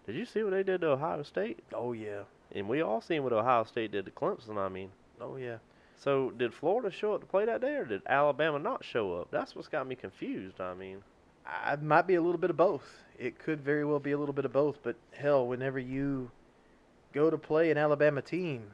did 0.08 0.16
you 0.16 0.24
see 0.24 0.42
what 0.42 0.50
they 0.50 0.62
did 0.62 0.80
to 0.80 0.88
Ohio 0.88 1.22
State? 1.22 1.60
Oh 1.72 1.92
yeah. 1.92 2.22
And 2.52 2.66
we 2.66 2.80
all 2.80 3.02
seen 3.02 3.22
what 3.22 3.32
Ohio 3.34 3.64
State 3.64 3.92
did 3.92 4.06
to 4.06 4.10
Clemson. 4.10 4.56
I 4.56 4.70
mean, 4.70 4.90
Oh 5.20 5.36
yeah. 5.36 5.58
So 5.98 6.30
did 6.30 6.54
Florida 6.54 6.90
show 6.90 7.12
up 7.12 7.20
to 7.20 7.26
play 7.26 7.44
that 7.44 7.60
day, 7.60 7.74
or 7.74 7.84
did 7.84 8.02
Alabama 8.06 8.58
not 8.58 8.84
show 8.84 9.14
up? 9.14 9.28
That's 9.30 9.54
what's 9.54 9.68
got 9.68 9.86
me 9.86 9.96
confused. 9.96 10.60
I 10.60 10.72
mean, 10.72 11.02
I 11.44 11.76
might 11.76 12.06
be 12.06 12.14
a 12.14 12.22
little 12.22 12.40
bit 12.40 12.50
of 12.50 12.56
both. 12.56 12.84
It 13.18 13.38
could 13.38 13.60
very 13.60 13.84
well 13.84 13.98
be 13.98 14.12
a 14.12 14.18
little 14.18 14.32
bit 14.32 14.44
of 14.44 14.52
both. 14.52 14.78
But 14.82 14.96
hell, 15.12 15.46
whenever 15.46 15.78
you 15.78 16.30
go 17.12 17.30
to 17.30 17.36
play 17.36 17.70
an 17.70 17.76
Alabama 17.78 18.22
team, 18.22 18.70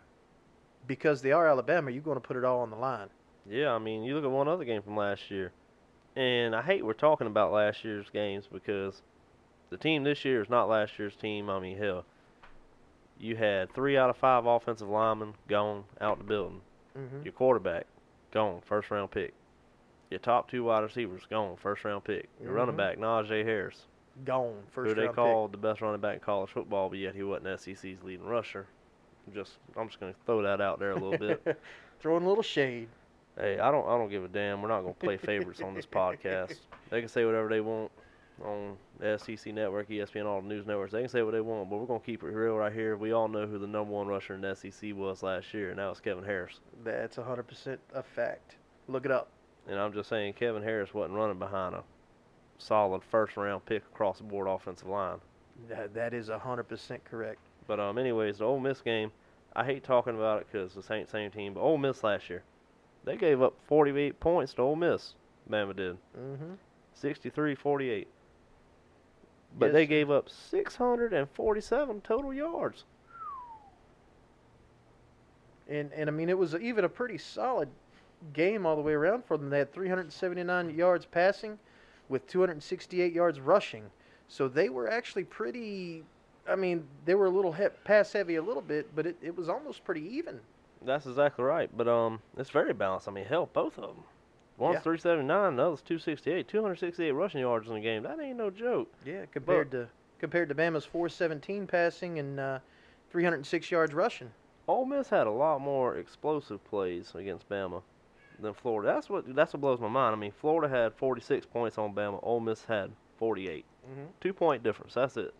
because 0.87 1.23
they 1.23 1.33
are 1.33 1.49
Alabama, 1.49 1.91
you're 1.91 2.03
going 2.03 2.17
to 2.17 2.21
put 2.21 2.37
it 2.37 2.45
all 2.45 2.61
on 2.61 2.71
the 2.71 2.76
line. 2.76 3.09
yeah, 3.49 3.73
I 3.73 3.79
mean, 3.79 4.05
you 4.05 4.14
look 4.14 4.25
at 4.25 4.31
one 4.31 4.49
other 4.49 4.64
game 4.64 4.83
from 4.83 4.97
last 4.97 5.31
year, 5.31 5.50
and 6.14 6.55
I 6.55 6.62
hate 6.62 6.85
we're 6.85 6.93
talking 6.93 7.26
about 7.26 7.53
last 7.53 7.85
year's 7.85 8.07
games 8.12 8.45
because 8.53 9.00
the 9.75 9.83
team 9.83 10.04
this 10.04 10.25
year 10.25 10.40
is 10.40 10.49
not 10.49 10.69
last 10.69 10.99
year's 10.99 11.16
team. 11.16 11.50
I 11.50 11.59
mean, 11.59 11.76
hell, 11.76 12.04
you 13.19 13.37
had 13.37 13.73
three 13.75 13.97
out 13.97 14.09
of 14.11 14.16
five 14.16 14.47
offensive 14.47 14.88
linemen 14.88 15.35
gone 15.49 15.85
out 16.00 16.19
the 16.19 16.25
building. 16.25 16.61
Mm-hmm. 16.97 17.23
Your 17.25 17.33
quarterback 17.33 17.87
gone, 18.33 18.61
first 18.64 18.90
round 18.90 19.11
pick. 19.11 19.35
Your 20.11 20.21
top 20.21 20.49
two 20.50 20.64
wide 20.64 20.81
receivers 20.85 21.23
gone, 21.28 21.57
first 21.57 21.85
round 21.85 22.04
pick. 22.04 22.28
Your 22.40 22.52
running 22.52 22.75
Mhm. 22.75 22.78
back 22.78 22.99
Najee 22.99 23.45
Harris, 23.45 23.87
Gone 24.25 24.62
first 24.71 24.90
who 24.90 24.95
they 24.95 25.04
round 25.07 25.16
called 25.16 25.52
the 25.52 25.59
best 25.59 25.81
running 25.81 26.00
back 26.00 26.14
in 26.14 26.21
college 26.21 26.50
football, 26.50 26.88
but 26.88 26.99
yet 26.99 27.16
he 27.16 27.25
wasn't 27.25 27.49
SEC's 27.61 28.02
leading 28.04 28.25
rusher. 28.26 28.66
Just 29.35 29.54
I'm 29.76 29.88
just 29.88 29.99
gonna 29.99 30.14
throw 30.26 30.43
that 30.43 30.61
out 30.61 30.78
there 30.78 30.90
a 30.93 30.95
little 30.95 31.19
bit. 31.19 31.45
pick. 31.45 31.57
Throwing 32.00 32.25
a 32.25 32.28
little 32.28 32.43
shade. 32.45 32.88
Hey, 33.37 33.59
I 33.59 33.71
don't 33.73 33.87
I 33.88 33.97
don't 33.99 34.11
give 34.11 34.23
a 34.23 34.28
damn. 34.28 34.62
We're 34.62 34.69
not 34.69 34.83
gonna 34.83 34.95
play 34.95 35.16
favorites 35.16 35.61
on 35.62 35.75
this 35.75 35.87
podcast. 36.00 36.59
They 36.90 37.00
can 37.00 37.09
say 37.09 37.25
whatever 37.25 37.49
they 37.49 37.61
want 37.61 37.90
on 38.43 38.76
the 38.99 39.17
SEC 39.19 39.53
network, 39.55 39.88
ESPN, 39.88 40.26
all 40.26 40.41
the 40.43 40.49
news 40.49 40.67
networks. 40.67 40.93
They 40.93 41.00
can 41.00 41.09
say 41.09 41.23
what 41.23 41.33
they 41.33 41.41
want, 41.41 41.71
but 41.71 41.76
we're 41.79 41.87
gonna 41.87 42.00
keep 42.00 42.23
it 42.23 42.26
real 42.29 42.55
right 42.57 42.73
here. 42.73 42.97
We 42.97 43.12
all 43.12 43.29
know 43.29 43.47
who 43.47 43.59
the 43.59 43.67
number 43.67 43.93
one 43.93 44.07
rusher 44.07 44.35
in 44.35 44.41
the 44.41 44.55
SEC 44.55 44.95
was 44.95 45.23
last 45.23 45.55
year, 45.55 45.71
and 45.71 45.79
that 45.79 45.88
was 45.88 46.00
Kevin 46.00 46.25
Harris. 46.25 46.61
That's 46.85 47.17
100% 47.17 47.79
a 47.95 48.03
fact. 48.03 48.57
Look 48.88 49.05
it 49.05 49.11
up. 49.11 49.29
And 49.69 49.79
I'm 49.79 49.93
just 49.93 50.09
saying 50.09 50.35
Kevin 50.35 50.62
Harris 50.62 50.93
wasn't 50.93 51.14
running 51.14 51.38
behind 51.38 51.75
a 51.75 51.85
solid 52.59 53.03
first 53.03 53.37
round 53.37 53.64
pick 53.67 53.83
across 53.93 54.19
the 54.19 54.25
board 54.25 54.47
offensive 54.49 54.88
line. 54.88 55.19
That, 55.69 55.95
that 55.95 56.12
is 56.12 56.29
100% 56.29 56.99
correct. 57.05 57.38
But 57.67 57.81
um, 57.81 57.97
anyways, 57.99 58.38
the 58.38 58.45
Ole 58.45 58.61
Miss 58.61 58.81
game, 58.81 59.11
I 59.57 59.64
hate 59.64 59.85
talking 59.85 60.17
about 60.17 60.41
it 60.41 60.49
because 60.50 60.76
it's 60.76 60.87
the 60.87 61.07
same 61.07 61.31
team. 61.31 61.55
But 61.55 61.61
Ole 61.61 61.79
Miss 61.79 62.03
last 62.05 62.29
year, 62.29 62.43
they 63.05 63.17
gave 63.17 63.41
up 63.41 63.55
48 63.69 64.19
points 64.21 64.53
to 64.55 64.62
Ole 64.62 64.76
Miss. 64.76 65.14
Bama 65.50 65.75
did 65.76 65.97
Mm-hmm. 66.19 66.55
63-48. 67.03 68.07
But 69.57 69.67
Yes, 69.67 69.73
they 69.75 69.87
gave 69.87 70.11
up 70.11 70.29
647 70.29 72.01
total 72.01 72.35
yards. 72.35 72.85
And 75.69 75.93
and 75.93 76.11
I 76.11 76.13
mean 76.13 76.29
it 76.29 76.37
was 76.37 76.55
even 76.55 76.85
a 76.85 76.89
pretty 76.89 77.19
solid 77.19 77.69
game 78.33 78.67
all 78.67 78.77
the 78.77 78.83
way 78.83 78.93
around 78.93 79.25
for 79.25 79.37
them. 79.37 79.51
They 79.51 79.59
had 79.59 79.73
379 79.73 80.71
yards 80.71 81.07
passing, 81.07 81.59
with 82.09 82.27
268 82.27 83.13
yards 83.13 83.41
rushing. 83.41 83.85
So 84.29 84.49
they 84.49 84.69
were 84.69 84.91
actually 84.91 85.25
pretty. 85.25 86.05
I 86.49 86.57
mean, 86.57 86.85
they 87.07 87.15
were 87.15 87.27
a 87.27 87.31
little 87.31 87.53
he- 87.53 87.69
pass 87.85 88.13
heavy 88.13 88.37
a 88.37 88.43
little 88.43 88.63
bit, 88.63 88.95
but 88.95 89.07
it, 89.07 89.17
it 89.23 89.37
was 89.37 89.49
almost 89.49 89.85
pretty 89.85 90.03
even. 90.03 90.41
That's 90.83 91.07
exactly 91.07 91.45
right. 91.45 91.71
But 91.75 91.89
um, 91.89 92.21
it's 92.37 92.51
very 92.51 92.75
balanced. 92.75 93.09
I 93.09 93.13
mean, 93.13 93.25
hell, 93.25 93.49
both 93.51 93.79
of 93.79 93.89
them. 93.89 94.05
One's 94.57 94.75
Yeah. 94.75 94.81
379, 94.81 95.57
the 95.57 95.63
other's 95.63 95.83
268. 95.83 96.47
268 96.49 97.11
rushing 97.13 97.41
yards 97.41 97.69
in 97.69 97.75
the 97.75 97.81
game. 97.81 98.03
That 98.05 98.21
ain't 98.21 98.37
no 98.39 98.51
joke. 98.51 98.93
Yeah, 99.05 99.27
compared 99.27 99.71
to 99.73 99.89
compared 100.21 100.49
to 100.49 100.55
Bama's 100.55 100.85
417 100.85 101.67
passing 101.67 102.19
and 102.19 102.39
uh, 102.39 102.59
306 103.11 103.71
yards 103.71 103.93
rushing. 103.93 104.31
Ole 104.69 104.87
Miss 104.87 105.09
had 105.09 105.27
a 105.27 105.31
lot 105.31 105.61
more 105.61 105.97
explosive 105.97 106.65
plays 106.65 107.13
against 107.15 107.49
Bama 107.49 107.83
than 108.41 108.55
Florida. 108.55 108.93
That's 108.93 109.11
what 109.11 109.35
that's 109.35 109.53
what 109.53 109.61
blows 109.61 109.81
my 109.81 109.89
mind. 109.89 110.15
I 110.15 110.19
mean, 110.19 110.33
Florida 110.33 110.69
had 110.75 110.95
46 110.95 111.47
points 111.47 111.77
on 111.77 111.95
Bama. 111.95 112.21
Ole 112.23 112.41
Miss 112.41 112.65
had 112.65 112.91
48. 113.19 113.65
Mm-hmm. 113.91 114.05
Two 114.21 114.33
point 114.33 114.63
difference. 114.63 114.95
That's 114.95 115.17
it. 115.17 115.35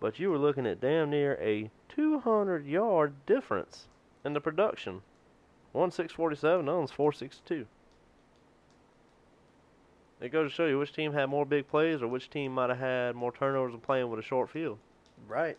But 0.00 0.18
you 0.18 0.30
were 0.30 0.38
looking 0.38 0.66
at 0.66 0.80
damn 0.80 1.10
near 1.10 1.36
a 1.40 1.70
200 1.88 2.66
yard 2.66 3.14
difference 3.26 3.88
in 4.24 4.32
the 4.32 4.40
production. 4.40 5.00
One 5.72 5.90
647, 5.90 6.64
the 6.64 6.70
other 6.70 6.78
one's 6.78 6.90
462. 6.90 7.66
It 10.20 10.30
goes 10.30 10.50
to 10.50 10.54
show 10.54 10.66
you 10.66 10.78
which 10.78 10.92
team 10.92 11.12
had 11.12 11.26
more 11.26 11.46
big 11.46 11.68
plays 11.68 12.02
or 12.02 12.08
which 12.08 12.30
team 12.30 12.52
might 12.52 12.70
have 12.70 12.78
had 12.78 13.14
more 13.14 13.30
turnovers 13.30 13.72
and 13.72 13.82
playing 13.82 14.10
with 14.10 14.18
a 14.18 14.22
short 14.22 14.50
field. 14.50 14.78
Right. 15.28 15.56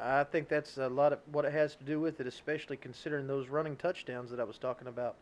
I 0.00 0.24
think 0.24 0.48
that's 0.48 0.78
a 0.78 0.88
lot 0.88 1.12
of 1.12 1.18
what 1.32 1.44
it 1.44 1.52
has 1.52 1.74
to 1.76 1.84
do 1.84 2.00
with 2.00 2.20
it, 2.20 2.26
especially 2.26 2.76
considering 2.76 3.26
those 3.26 3.48
running 3.48 3.76
touchdowns 3.76 4.30
that 4.30 4.40
I 4.40 4.44
was 4.44 4.56
talking 4.56 4.88
about. 4.88 5.16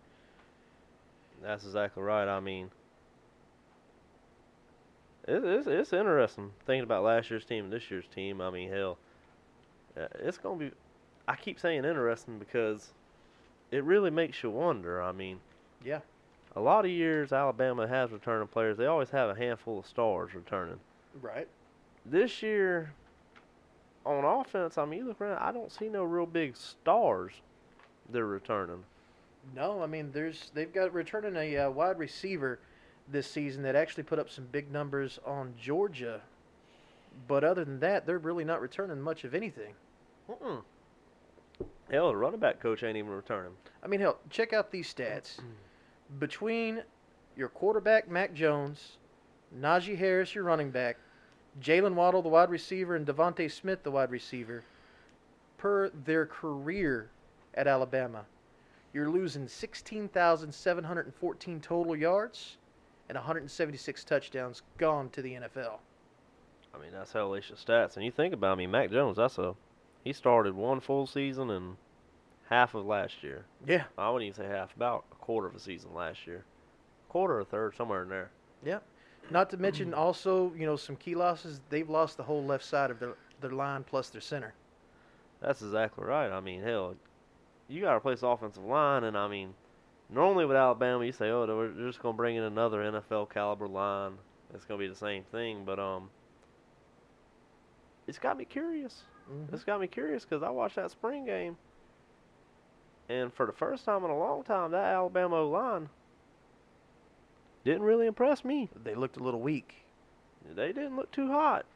That's 1.42 1.64
exactly 1.64 2.02
right. 2.02 2.28
I 2.28 2.40
mean, 2.40 2.70
it, 5.26 5.44
it's 5.44 5.66
it's 5.66 5.92
interesting 5.92 6.52
thinking 6.66 6.84
about 6.84 7.04
last 7.04 7.30
year's 7.30 7.44
team 7.44 7.64
and 7.64 7.72
this 7.72 7.90
year's 7.90 8.06
team. 8.14 8.40
I 8.40 8.50
mean, 8.50 8.70
hell, 8.70 8.98
uh, 9.98 10.06
it's 10.20 10.38
gonna 10.38 10.56
be. 10.56 10.70
I 11.28 11.36
keep 11.36 11.58
saying 11.58 11.84
interesting 11.84 12.38
because 12.38 12.92
it 13.70 13.82
really 13.85 14.11
makes 14.11 14.42
you 14.42 14.50
wonder. 14.50 15.02
I 15.02 15.12
mean, 15.12 15.40
Yeah. 15.85 16.00
a 16.54 16.61
lot 16.61 16.85
of 16.85 16.90
years 16.90 17.32
Alabama 17.32 17.87
has 17.87 18.11
returning 18.12 18.49
players. 18.49 18.76
They 18.76 18.87
always 18.87 19.11
have 19.11 19.30
a 19.30 19.35
handful 19.35 19.78
of 19.80 19.87
stars 19.87 20.35
returning. 20.35 20.80
Right. 21.20 21.49
This 22.04 22.42
year, 22.42 22.92
on 24.04 24.25
offense, 24.25 24.78
I 24.78 24.85
mean, 24.85 25.00
you 25.00 25.04
look 25.06 25.20
around. 25.20 25.38
I 25.38 25.50
don't 25.52 25.73
see 25.73 25.88
no 25.88 26.04
real 26.04 26.26
big 26.26 26.56
stars. 26.56 27.32
They're 28.08 28.26
returning. 28.26 28.85
No, 29.54 29.82
I 29.82 29.87
mean 29.87 30.11
there's 30.12 30.50
they've 30.54 30.73
got 30.73 30.92
returning 30.92 31.37
a 31.37 31.56
uh, 31.56 31.70
wide 31.70 31.99
receiver 31.99 32.58
this 33.08 33.30
season 33.30 33.62
that 33.62 33.76
actually 33.76 34.02
put 34.02 34.18
up 34.18 34.28
some 34.30 34.46
big 34.50 34.73
numbers 34.73 35.18
on 35.25 35.54
Georgia. 35.61 36.20
But 37.28 37.44
other 37.44 37.64
than 37.64 37.80
that, 37.80 38.06
they're 38.06 38.18
really 38.18 38.44
not 38.44 38.61
returning 38.61 39.00
much 39.00 39.25
of 39.25 39.35
anything. 39.35 39.75
Mm-mm. 40.28 40.62
Hell, 41.90 42.09
the 42.09 42.16
running 42.16 42.40
back 42.40 42.61
coach 42.61 42.83
ain't 42.83 42.97
even 42.97 43.11
returning. 43.11 43.52
I 43.83 43.87
mean, 43.87 44.00
hell, 44.00 44.19
check 44.31 44.52
out 44.52 44.71
these 44.71 44.93
stats. 44.93 45.38
Between 46.19 46.83
your 47.37 47.49
quarterback 47.49 48.11
Mac 48.11 48.35
Jones, 48.35 48.99
Najee 49.57 49.97
Harris, 49.97 50.35
your 50.35 50.45
running 50.45 50.71
back, 50.71 50.99
Jaylen 51.61 51.95
Waddle, 51.95 52.23
the 52.23 52.28
wide 52.28 52.50
receiver, 52.50 52.97
and 52.97 53.07
DeVonta 53.07 53.50
Smith, 53.50 53.83
the 53.83 53.90
wide 53.90 54.11
receiver, 54.11 54.64
per 55.59 55.90
their 55.90 56.26
career 56.26 57.11
at 57.55 57.66
Alabama, 57.66 58.25
you're 58.93 59.11
losing 59.11 59.49
16,714 59.49 61.61
total 61.61 61.97
yards 61.97 62.59
and 63.09 63.16
176 63.16 64.05
touchdowns 64.05 64.62
gone 64.78 65.09
to 65.11 65.23
the 65.23 65.35
NFL. 65.35 65.78
I 66.75 66.78
mean, 66.78 66.90
that's 66.93 67.12
hellacious 67.12 67.64
stats. 67.64 67.97
And 67.97 68.05
you 68.05 68.11
think 68.11 68.35
about, 68.35 68.59
mean, 68.59 68.71
Mac 68.71 68.90
Jones, 68.90 69.16
that's 69.16 69.38
a, 69.38 69.55
he 70.06 70.12
started 70.12 70.54
one 70.54 70.78
full 70.78 71.04
season 71.04 71.50
and 71.50 71.76
half 72.48 72.76
of 72.76 72.86
last 72.86 73.25
year. 73.25 73.44
Yeah. 73.66 73.82
I 73.98 74.08
wouldn't 74.08 74.28
even 74.28 74.44
say 74.44 74.48
half, 74.48 74.75
about 74.76 75.04
a 75.10 75.16
quarter 75.16 75.48
of 75.48 75.56
a 75.56 75.58
season 75.58 75.92
last 75.94 76.28
year. 76.28 76.44
Quarter 77.08 77.40
or 77.40 77.44
third, 77.44 77.75
somewhere 77.75 78.04
in 78.04 78.08
there. 78.08 78.30
Yeah. 78.64 78.78
Not 79.30 79.50
to 79.50 79.56
mention 79.56 79.92
also, 79.92 80.52
you 80.56 80.64
know, 80.64 80.76
some 80.76 80.94
key 80.94 81.16
losses. 81.16 81.60
They've 81.70 81.90
lost 81.90 82.18
the 82.18 82.22
whole 82.22 82.44
left 82.44 82.64
side 82.64 82.92
of 82.92 83.00
their, 83.00 83.14
their 83.40 83.50
line 83.50 83.82
plus 83.82 84.08
their 84.10 84.20
center. 84.20 84.54
That's 85.42 85.60
exactly 85.60 86.04
right. 86.04 86.30
I 86.30 86.38
mean, 86.38 86.62
hell, 86.62 86.94
you 87.66 87.80
got 87.80 87.90
to 87.90 87.96
replace 87.96 88.20
the 88.20 88.28
offensive 88.28 88.64
line, 88.64 89.02
and 89.02 89.18
I 89.18 89.26
mean, 89.26 89.54
normally 90.08 90.46
with 90.46 90.56
Alabama, 90.56 91.04
you 91.04 91.10
say, 91.10 91.30
oh, 91.30 91.46
they're 91.46 91.72
they're 91.72 91.88
just 91.88 92.00
going 92.00 92.14
to 92.14 92.16
bring 92.16 92.36
in 92.36 92.44
another 92.44 92.78
NFL 92.78 93.30
caliber 93.30 93.66
line. 93.66 94.12
It's 94.54 94.64
going 94.64 94.78
to 94.78 94.84
be 94.84 94.88
the 94.88 94.96
same 94.96 95.25
thing, 95.32 95.64
but 95.64 95.80
um, 95.80 96.10
it's 98.06 98.20
got 98.20 98.38
me 98.38 98.44
curious. 98.44 99.02
Mhm. 99.30 99.52
It's 99.52 99.64
got 99.64 99.80
me 99.80 99.87
curious 99.88 100.25
because 100.25 100.42
I 100.42 100.50
watched 100.50 100.76
that 100.76 100.90
spring 100.90 101.25
game, 101.25 101.59
and 103.09 103.33
for 103.33 103.47
the 103.47 103.52
first 103.52 103.85
time 103.85 104.04
in 104.04 104.11
a 104.11 104.18
long 104.18 104.45
time, 104.45 104.71
that 104.73 104.95
Alabama 104.95 105.42
line 105.42 105.88
didn't 107.64 107.83
really 107.83 108.06
impress 108.06 108.45
me. 108.45 108.71
They 108.75 108.95
looked 108.95 109.16
a 109.16 109.23
little 109.23 109.40
weak. 109.40 109.85
They 110.45 110.73
didn't 110.73 110.97
look 110.97 111.11
too 111.11 111.28
hot. 111.28 111.66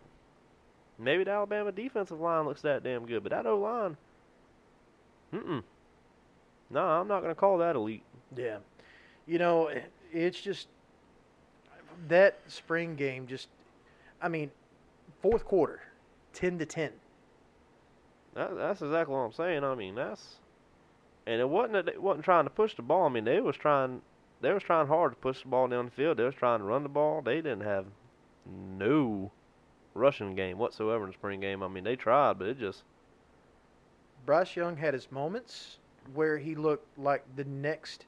Maybe 0.99 1.25
the 1.25 1.33
Alabama 1.33 1.73
defensive 1.73 2.21
line 2.21 2.45
looks 2.47 2.62
that 2.62 2.83
damn 2.85 3.07
good, 3.07 3.23
but 3.25 3.30
that 3.30 3.47
O 3.47 3.59
line, 3.59 3.97
mm-mm. 5.33 5.64
No, 6.71 6.80
I'm 6.80 7.09
not 7.09 7.21
gonna 7.23 7.35
call 7.35 7.59
that 7.59 7.76
elite. 7.76 8.04
Yeah. 8.37 8.59
You 9.26 9.38
know, 9.38 9.71
it's 10.12 10.40
just 10.40 10.69
that 12.09 12.38
spring 12.47 12.97
game 12.97 13.26
just 13.26 13.49
I 14.23 14.28
mean, 14.28 14.52
fourth 15.23 15.45
quarter, 15.45 15.83
10 16.35 16.59
to 16.59 16.66
10. 16.66 17.00
That, 18.34 18.56
that's 18.56 18.82
exactly 18.82 19.14
what 19.14 19.22
I'm 19.22 19.32
saying. 19.32 19.64
I 19.64 19.75
mean, 19.75 19.94
that's 19.94 20.37
and 21.26 21.40
it 21.40 21.49
wasn't 21.49 21.72
that 21.75 21.87
they 21.87 21.99
wasn't 21.99 22.25
trying 22.25 22.44
to 22.44 22.50
push 22.50 22.75
the 22.75 22.82
ball. 22.82 23.06
I 23.06 23.08
mean, 23.08 23.25
they 23.25 23.40
was 23.40 23.56
trying 23.56 24.02
they 24.40 24.52
was 24.52 24.62
trying 24.62 24.87
hard 24.87 25.12
to 25.12 25.16
push 25.16 25.42
the 25.42 25.49
ball 25.49 25.68
down 25.68 25.87
the 25.87 25.90
field. 25.90 26.16
They 26.16 26.25
was 26.25 26.34
trying 26.34 26.60
to 26.60 26.64
run 26.64 26.82
the 26.82 26.88
ball. 26.88 27.22
They 27.22 27.37
didn't 27.37 27.62
have 27.62 27.87
no 28.46 29.30
rushing 29.94 30.34
game 30.34 30.58
whatsoever 30.58 31.04
in 31.04 31.10
the 31.10 31.14
spring 31.14 31.40
game. 31.40 31.62
I 31.62 31.68
mean, 31.68 31.84
they 31.84 31.96
tried, 31.96 32.38
but 32.38 32.49
it 32.49 32.58
just 32.58 32.84
Bryce 34.26 34.56
Young 34.56 34.76
had 34.76 34.94
his 34.94 35.10
moments, 35.10 35.78
where 36.14 36.38
he 36.38 36.54
looked 36.54 36.99
like 36.99 37.25
the 37.37 37.44
next 37.44 38.06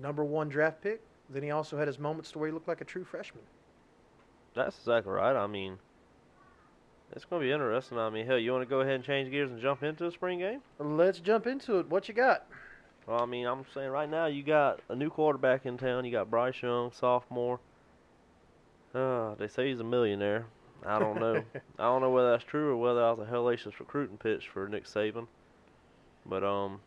number 0.00 0.24
one 0.24 0.48
draft 0.48 0.82
pick. 0.82 1.00
Then 1.30 1.42
he 1.42 1.50
also 1.50 1.76
had 1.76 1.86
his 1.86 1.98
moments 1.98 2.30
to 2.32 2.38
where 2.38 2.48
he 2.48 2.52
looked 2.52 2.68
like 2.68 2.80
a 2.80 2.84
true 2.84 3.04
freshman. 3.04 3.44
That's 4.54 4.78
exactly 4.78 5.12
right. 5.12 5.36
I 5.36 5.46
mean, 5.46 5.78
it's 7.12 7.24
going 7.24 7.40
to 7.40 7.46
be 7.46 7.52
interesting. 7.52 7.98
I 7.98 8.10
mean, 8.10 8.26
hell, 8.26 8.38
you 8.38 8.52
want 8.52 8.62
to 8.62 8.68
go 8.68 8.80
ahead 8.80 8.94
and 8.94 9.04
change 9.04 9.30
gears 9.30 9.50
and 9.50 9.60
jump 9.60 9.82
into 9.82 10.04
the 10.04 10.10
spring 10.10 10.38
game? 10.38 10.60
Let's 10.78 11.20
jump 11.20 11.46
into 11.46 11.78
it. 11.78 11.88
What 11.88 12.08
you 12.08 12.14
got? 12.14 12.46
Well, 13.06 13.22
I 13.22 13.26
mean, 13.26 13.46
I'm 13.46 13.64
saying 13.72 13.90
right 13.90 14.08
now 14.08 14.26
you 14.26 14.42
got 14.42 14.80
a 14.88 14.94
new 14.94 15.08
quarterback 15.08 15.64
in 15.64 15.78
town. 15.78 16.04
You 16.04 16.12
got 16.12 16.30
Bryce 16.30 16.62
Young, 16.62 16.92
sophomore. 16.92 17.60
Uh, 18.94 19.34
they 19.36 19.48
say 19.48 19.68
he's 19.68 19.80
a 19.80 19.84
millionaire. 19.84 20.46
I 20.84 20.98
don't 20.98 21.18
know. 21.18 21.42
I 21.78 21.82
don't 21.84 22.02
know 22.02 22.10
whether 22.10 22.32
that's 22.32 22.44
true 22.44 22.72
or 22.72 22.76
whether 22.76 23.00
that 23.00 23.18
was 23.18 23.28
a 23.28 23.30
hellacious 23.30 23.78
recruiting 23.78 24.18
pitch 24.18 24.48
for 24.48 24.68
Nick 24.68 24.84
Saban. 24.84 25.26
But 26.26 26.44
um, 26.44 26.80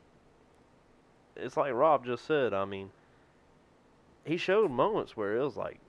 it's 1.35 1.57
like 1.57 1.73
Rob 1.73 2.05
just 2.05 2.25
said. 2.25 2.53
I 2.53 2.65
mean, 2.65 2.91
he 4.23 4.37
showed 4.37 4.69
moments 4.69 5.17
where 5.17 5.35
it 5.35 5.43
was 5.43 5.57
like, 5.57 5.79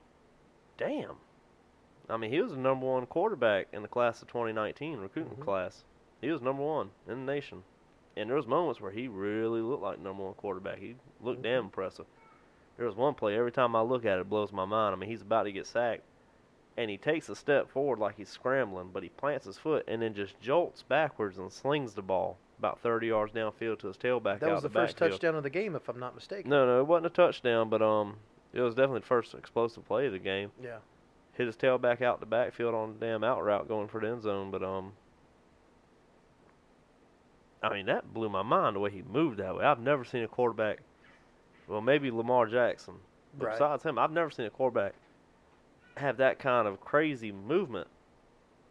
damn. 0.77 1.17
I 2.09 2.17
mean, 2.17 2.31
he 2.31 2.41
was 2.41 2.51
the 2.51 2.57
number 2.57 2.85
one 2.85 3.05
quarterback 3.05 3.67
in 3.71 3.81
the 3.81 3.87
class 3.87 4.21
of 4.21 4.27
2019 4.27 4.99
recruiting 4.99 5.37
Mhm. 5.37 5.43
class. 5.43 5.83
He 6.21 6.29
was 6.31 6.41
number 6.41 6.63
one 6.63 6.91
in 7.07 7.25
the 7.25 7.31
nation, 7.33 7.63
and 8.15 8.29
there 8.29 8.35
was 8.37 8.47
moments 8.47 8.81
where 8.81 8.91
he 8.91 9.07
really 9.07 9.61
looked 9.61 9.83
like 9.83 9.99
number 9.99 10.23
one 10.23 10.33
quarterback. 10.33 10.79
He 10.79 10.95
looked 11.21 11.39
Mhm. 11.39 11.43
damn 11.43 11.63
impressive. 11.65 12.05
There 12.77 12.85
was 12.85 12.95
one 12.95 13.13
play 13.13 13.37
every 13.37 13.51
time 13.51 13.75
I 13.75 13.81
look 13.81 14.05
at 14.05 14.17
it, 14.17 14.21
it 14.21 14.29
blows 14.29 14.51
my 14.51 14.65
mind. 14.65 14.93
I 14.93 14.97
mean, 14.97 15.09
he's 15.09 15.21
about 15.21 15.43
to 15.43 15.51
get 15.51 15.65
sacked, 15.65 16.03
and 16.75 16.89
he 16.89 16.97
takes 16.97 17.29
a 17.29 17.35
step 17.35 17.69
forward 17.69 17.99
like 17.99 18.15
he's 18.15 18.29
scrambling, 18.29 18.89
but 18.91 19.03
he 19.03 19.09
plants 19.09 19.45
his 19.45 19.57
foot 19.57 19.83
and 19.87 20.01
then 20.01 20.13
just 20.13 20.39
jolts 20.41 20.81
backwards 20.83 21.37
and 21.37 21.51
slings 21.51 21.93
the 21.93 22.01
ball 22.01 22.37
about 22.59 22.79
30 22.79 23.07
yards 23.07 23.31
downfield 23.33 23.79
to 23.79 23.87
his 23.87 23.97
tailback 23.97 24.39
That 24.39 24.49
out 24.49 24.53
was 24.55 24.63
the 24.63 24.69
the 24.69 24.73
first 24.73 24.97
backfield. 24.97 25.11
touchdown 25.11 25.35
of 25.35 25.43
the 25.43 25.49
game, 25.49 25.75
if 25.75 25.87
I'm 25.89 25.99
not 25.99 26.15
mistaken. 26.15 26.49
No, 26.49 26.65
no, 26.65 26.79
it 26.79 26.87
wasn't 26.87 27.07
a 27.07 27.09
touchdown, 27.11 27.69
but 27.69 27.81
um, 27.81 28.17
it 28.53 28.61
was 28.61 28.73
definitely 28.75 29.01
the 29.01 29.05
first 29.05 29.33
explosive 29.35 29.85
play 29.85 30.05
of 30.07 30.13
the 30.13 30.19
game. 30.19 30.51
Yeah. 30.61 30.79
Hit 31.33 31.47
his 31.47 31.55
tail 31.55 31.77
back 31.77 32.01
out 32.01 32.19
the 32.19 32.25
backfield 32.25 32.75
on 32.75 32.93
the 32.99 33.05
damn 33.05 33.23
out 33.23 33.43
route 33.43 33.67
going 33.67 33.87
for 33.87 33.99
the 33.99 34.07
end 34.07 34.21
zone, 34.21 34.51
but 34.51 34.61
um, 34.63 34.93
I 37.61 37.73
mean 37.73 37.85
that 37.87 38.13
blew 38.13 38.29
my 38.29 38.43
mind 38.43 38.75
the 38.75 38.79
way 38.79 38.91
he 38.91 39.01
moved 39.01 39.39
that 39.39 39.55
way. 39.55 39.63
I've 39.65 39.79
never 39.79 40.03
seen 40.03 40.23
a 40.23 40.27
quarterback. 40.27 40.79
Well, 41.67 41.81
maybe 41.81 42.11
Lamar 42.11 42.45
Jackson. 42.47 42.95
But 43.37 43.45
Right. 43.45 43.53
besides 43.53 43.83
him, 43.83 43.97
I've 43.97 44.11
never 44.11 44.29
seen 44.29 44.45
a 44.45 44.49
quarterback 44.51 44.93
have 45.97 46.17
that 46.17 46.39
kind 46.39 46.67
of 46.67 46.81
crazy 46.81 47.31
movement. 47.31 47.87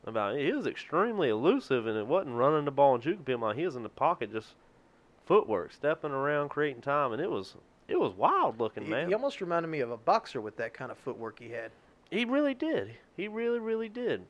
About 0.05 0.37
he 0.37 0.53
was 0.53 0.67
extremely 0.67 1.29
elusive, 1.29 1.87
and 1.87 1.97
it 1.97 2.07
wasn't 2.07 2.35
running 2.35 2.65
the 2.65 2.73
ball 2.73 2.95
and 2.97 3.03
juking 3.03 3.25
people. 3.25 3.43
Like, 3.47 3.57
he 3.57 3.65
was 3.65 3.77
in 3.77 3.85
the 3.85 3.89
pocket, 3.89 4.33
just 4.33 4.55
footwork, 5.27 5.73
stepping 5.73 6.11
around, 6.11 6.49
creating 6.49 6.83
time, 6.83 7.13
and 7.13 7.23
it 7.23 7.31
was 7.31 7.55
it 7.87 7.99
was 8.01 8.13
wild 8.13 8.59
looking, 8.59 8.85
He, 8.85 8.91
man. 8.91 9.07
he 9.09 9.15
almost 9.15 9.41
reminded 9.41 9.69
me 9.69 9.79
of 9.81 9.91
a 9.93 9.97
boxer 9.97 10.41
with 10.41 10.57
that 10.57 10.75
kind 10.75 10.91
of 10.91 10.99
footwork 10.99 11.39
he 11.39 11.51
had. 11.51 11.71
He 12.13 12.25
really 12.27 12.55
did. 12.55 12.91
He 13.17 13.27
really, 13.27 13.59
really 13.59 13.89
did. 13.89 14.23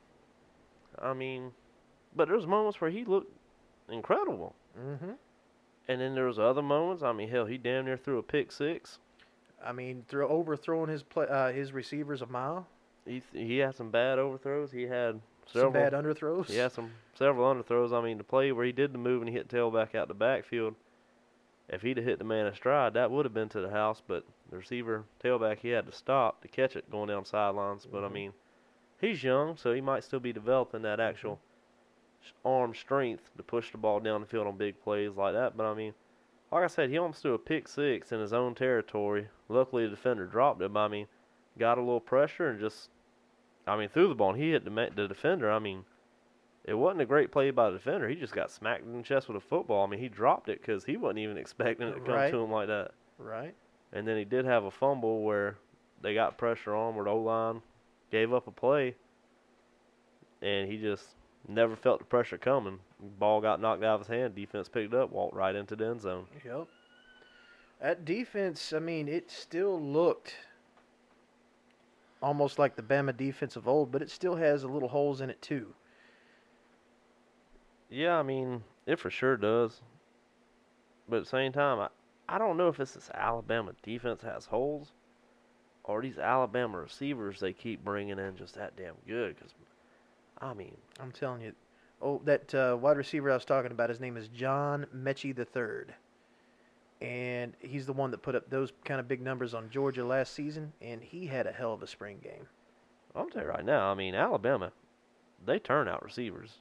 I 1.00 1.12
mean, 1.14 1.50
but 2.14 2.28
there's 2.28 2.46
moments 2.46 2.80
where 2.80 2.90
he 2.90 3.04
looked 3.04 3.32
incredible, 3.90 4.54
Mm-hmm. 4.78 5.10
and 5.88 6.00
then 6.00 6.14
there 6.14 6.24
was 6.26 6.38
other 6.38 6.62
moments. 6.62 7.02
I 7.02 7.12
mean, 7.12 7.28
hell, 7.28 7.44
he 7.44 7.58
damn 7.58 7.84
near 7.84 7.96
threw 7.98 8.18
a 8.18 8.22
pick 8.22 8.50
six. 8.52 8.98
I 9.64 9.72
mean, 9.72 10.04
throw 10.08 10.26
overthrowing 10.28 10.88
his 10.88 11.02
play, 11.02 11.26
uh, 11.28 11.50
his 11.52 11.72
receivers 11.72 12.22
a 12.22 12.26
mile. 12.26 12.66
He 13.04 13.20
th- 13.32 13.46
he 13.48 13.58
had 13.58 13.74
some 13.74 13.90
bad 13.90 14.18
overthrows. 14.18 14.70
He 14.72 14.82
had 14.84 15.20
Some 15.46 15.60
several. 15.60 15.72
bad 15.72 15.92
underthrows. 15.92 16.46
He 16.46 16.56
had 16.56 16.72
some 16.72 16.90
several 17.14 17.52
underthrows. 17.52 17.92
I 17.92 18.02
mean, 18.02 18.16
the 18.18 18.24
play 18.24 18.52
where 18.52 18.64
he 18.64 18.72
did 18.72 18.92
the 18.94 18.98
move 18.98 19.22
and 19.22 19.28
he 19.28 19.34
hit 19.34 19.48
tailback 19.48 19.94
out 19.94 20.08
the 20.08 20.14
backfield. 20.14 20.74
If 21.72 21.80
he'd 21.80 21.96
have 21.96 22.04
hit 22.04 22.18
the 22.18 22.24
man 22.24 22.46
in 22.46 22.54
stride, 22.54 22.92
that 22.94 23.10
would 23.10 23.24
have 23.24 23.32
been 23.32 23.48
to 23.48 23.60
the 23.60 23.70
house. 23.70 24.02
But 24.06 24.24
the 24.50 24.58
receiver 24.58 25.04
tailback, 25.24 25.60
he 25.60 25.70
had 25.70 25.86
to 25.86 25.92
stop 25.92 26.42
to 26.42 26.48
catch 26.48 26.76
it 26.76 26.90
going 26.90 27.08
down 27.08 27.24
sidelines. 27.24 27.86
But 27.86 28.04
I 28.04 28.08
Mhm. 28.08 28.12
mean, 28.12 28.34
he's 29.00 29.24
young, 29.24 29.56
so 29.56 29.72
he 29.72 29.80
might 29.80 30.04
still 30.04 30.20
be 30.20 30.34
developing 30.34 30.82
that 30.82 31.00
actual 31.00 31.40
arm 32.44 32.74
strength 32.74 33.30
to 33.36 33.42
push 33.42 33.72
the 33.72 33.78
ball 33.78 34.00
down 34.00 34.20
the 34.20 34.26
field 34.26 34.46
on 34.46 34.56
big 34.58 34.80
plays 34.82 35.16
like 35.16 35.32
that. 35.32 35.56
But 35.56 35.64
I 35.64 35.74
mean, 35.74 35.94
like 36.52 36.64
I 36.64 36.68
said, 36.68 36.90
he 36.90 36.98
almost 36.98 37.22
threw 37.22 37.34
a 37.34 37.38
pick 37.38 37.66
six 37.66 38.12
in 38.12 38.20
his 38.20 38.34
own 38.34 38.54
territory. 38.54 39.28
Luckily, 39.48 39.84
the 39.84 39.90
defender 39.90 40.26
dropped 40.26 40.60
it. 40.60 40.72
But 40.72 40.80
I 40.80 40.88
mean, 40.88 41.08
got 41.58 41.78
a 41.78 41.80
little 41.80 42.00
pressure 42.00 42.48
and 42.48 42.60
just, 42.60 42.90
I 43.66 43.76
mean, 43.76 43.88
threw 43.88 44.08
the 44.08 44.14
ball. 44.14 44.30
And 44.30 44.42
he 44.42 44.50
hit 44.50 44.64
the 44.64 44.90
the 44.94 45.08
defender. 45.08 45.50
I 45.50 45.58
mean, 45.58 45.86
it 46.64 46.74
wasn't 46.74 47.00
a 47.02 47.06
great 47.06 47.32
play 47.32 47.50
by 47.50 47.70
the 47.70 47.78
defender. 47.78 48.08
He 48.08 48.14
just 48.14 48.34
got 48.34 48.50
smacked 48.50 48.84
in 48.84 48.96
the 48.96 49.02
chest 49.02 49.28
with 49.28 49.36
a 49.36 49.40
football. 49.40 49.84
I 49.84 49.88
mean, 49.90 50.00
he 50.00 50.08
dropped 50.08 50.48
it 50.48 50.60
because 50.60 50.84
he 50.84 50.96
wasn't 50.96 51.18
even 51.20 51.36
expecting 51.36 51.88
it 51.88 51.94
to 51.94 52.00
come 52.00 52.14
Right. 52.14 52.30
to 52.30 52.38
him 52.38 52.50
like 52.52 52.68
that. 52.68 52.92
Right. 53.18 53.54
And 53.92 54.06
then 54.06 54.16
he 54.16 54.24
did 54.24 54.44
have 54.44 54.64
a 54.64 54.70
fumble 54.70 55.22
where 55.22 55.56
they 56.00 56.14
got 56.14 56.38
pressure 56.38 56.74
on 56.74 56.94
where 56.94 57.04
the 57.04 57.10
O 57.10 57.18
line 57.18 57.62
gave 58.10 58.32
up 58.32 58.46
a 58.46 58.50
play, 58.50 58.94
and 60.40 60.70
he 60.70 60.78
just 60.78 61.04
never 61.48 61.76
felt 61.76 61.98
the 61.98 62.04
pressure 62.04 62.38
coming. 62.38 62.78
Ball 63.18 63.40
got 63.40 63.60
knocked 63.60 63.82
out 63.82 64.00
of 64.00 64.00
his 64.02 64.08
hand. 64.08 64.34
Defense 64.34 64.68
picked 64.68 64.94
up, 64.94 65.10
walked 65.10 65.34
right 65.34 65.54
into 65.54 65.74
the 65.76 65.86
end 65.86 66.00
zone. 66.00 66.26
Yep. 66.44 66.68
That 67.80 68.04
defense, 68.04 68.72
I 68.72 68.78
mean, 68.78 69.08
it 69.08 69.30
still 69.30 69.80
looked 69.80 70.36
almost 72.22 72.58
like 72.58 72.76
the 72.76 72.82
Bama 72.82 73.16
defense 73.16 73.56
of 73.56 73.66
old, 73.66 73.90
but 73.90 74.02
it 74.02 74.10
still 74.10 74.36
has 74.36 74.62
a 74.62 74.68
little 74.68 74.88
holes 74.88 75.20
in 75.20 75.30
it 75.30 75.42
too. 75.42 75.74
Yeah, 77.92 78.18
I 78.18 78.22
mean, 78.22 78.64
it 78.86 78.98
for 78.98 79.10
sure 79.10 79.36
does. 79.36 79.82
But 81.08 81.16
at 81.16 81.24
the 81.24 81.28
same 81.28 81.52
time, 81.52 81.78
I, 81.78 81.88
I 82.26 82.38
don't 82.38 82.56
know 82.56 82.68
if 82.68 82.80
it's 82.80 82.92
this 82.92 83.10
Alabama 83.12 83.72
defense 83.82 84.22
has 84.22 84.46
holes 84.46 84.92
or 85.84 86.00
these 86.00 86.16
Alabama 86.16 86.78
receivers 86.78 87.38
they 87.38 87.52
keep 87.52 87.84
bringing 87.84 88.18
in 88.18 88.36
just 88.36 88.54
that 88.54 88.76
damn 88.76 88.94
good. 89.06 89.36
Because, 89.36 89.52
I 90.40 90.54
mean, 90.54 90.76
I'm 91.00 91.12
telling 91.12 91.42
you. 91.42 91.52
Oh, 92.00 92.20
that 92.24 92.52
uh, 92.54 92.76
wide 92.80 92.96
receiver 92.96 93.30
I 93.30 93.34
was 93.34 93.44
talking 93.44 93.70
about, 93.70 93.90
his 93.90 94.00
name 94.00 94.16
is 94.16 94.26
John 94.26 94.86
Metchie 94.96 95.36
the 95.36 95.44
third, 95.44 95.94
and 97.00 97.52
he's 97.60 97.86
the 97.86 97.92
one 97.92 98.10
that 98.10 98.22
put 98.22 98.34
up 98.34 98.50
those 98.50 98.72
kind 98.84 98.98
of 98.98 99.06
big 99.06 99.20
numbers 99.20 99.54
on 99.54 99.70
Georgia 99.70 100.04
last 100.04 100.32
season, 100.32 100.72
and 100.80 101.00
he 101.00 101.26
had 101.26 101.46
a 101.46 101.52
hell 101.52 101.72
of 101.72 101.80
a 101.80 101.86
spring 101.86 102.18
game. 102.20 102.48
I'm 103.14 103.30
telling 103.30 103.46
you 103.46 103.52
right 103.52 103.64
now, 103.64 103.92
I 103.92 103.94
mean, 103.94 104.16
Alabama, 104.16 104.72
they 105.46 105.60
turn 105.60 105.86
out 105.86 106.02
receivers. 106.02 106.58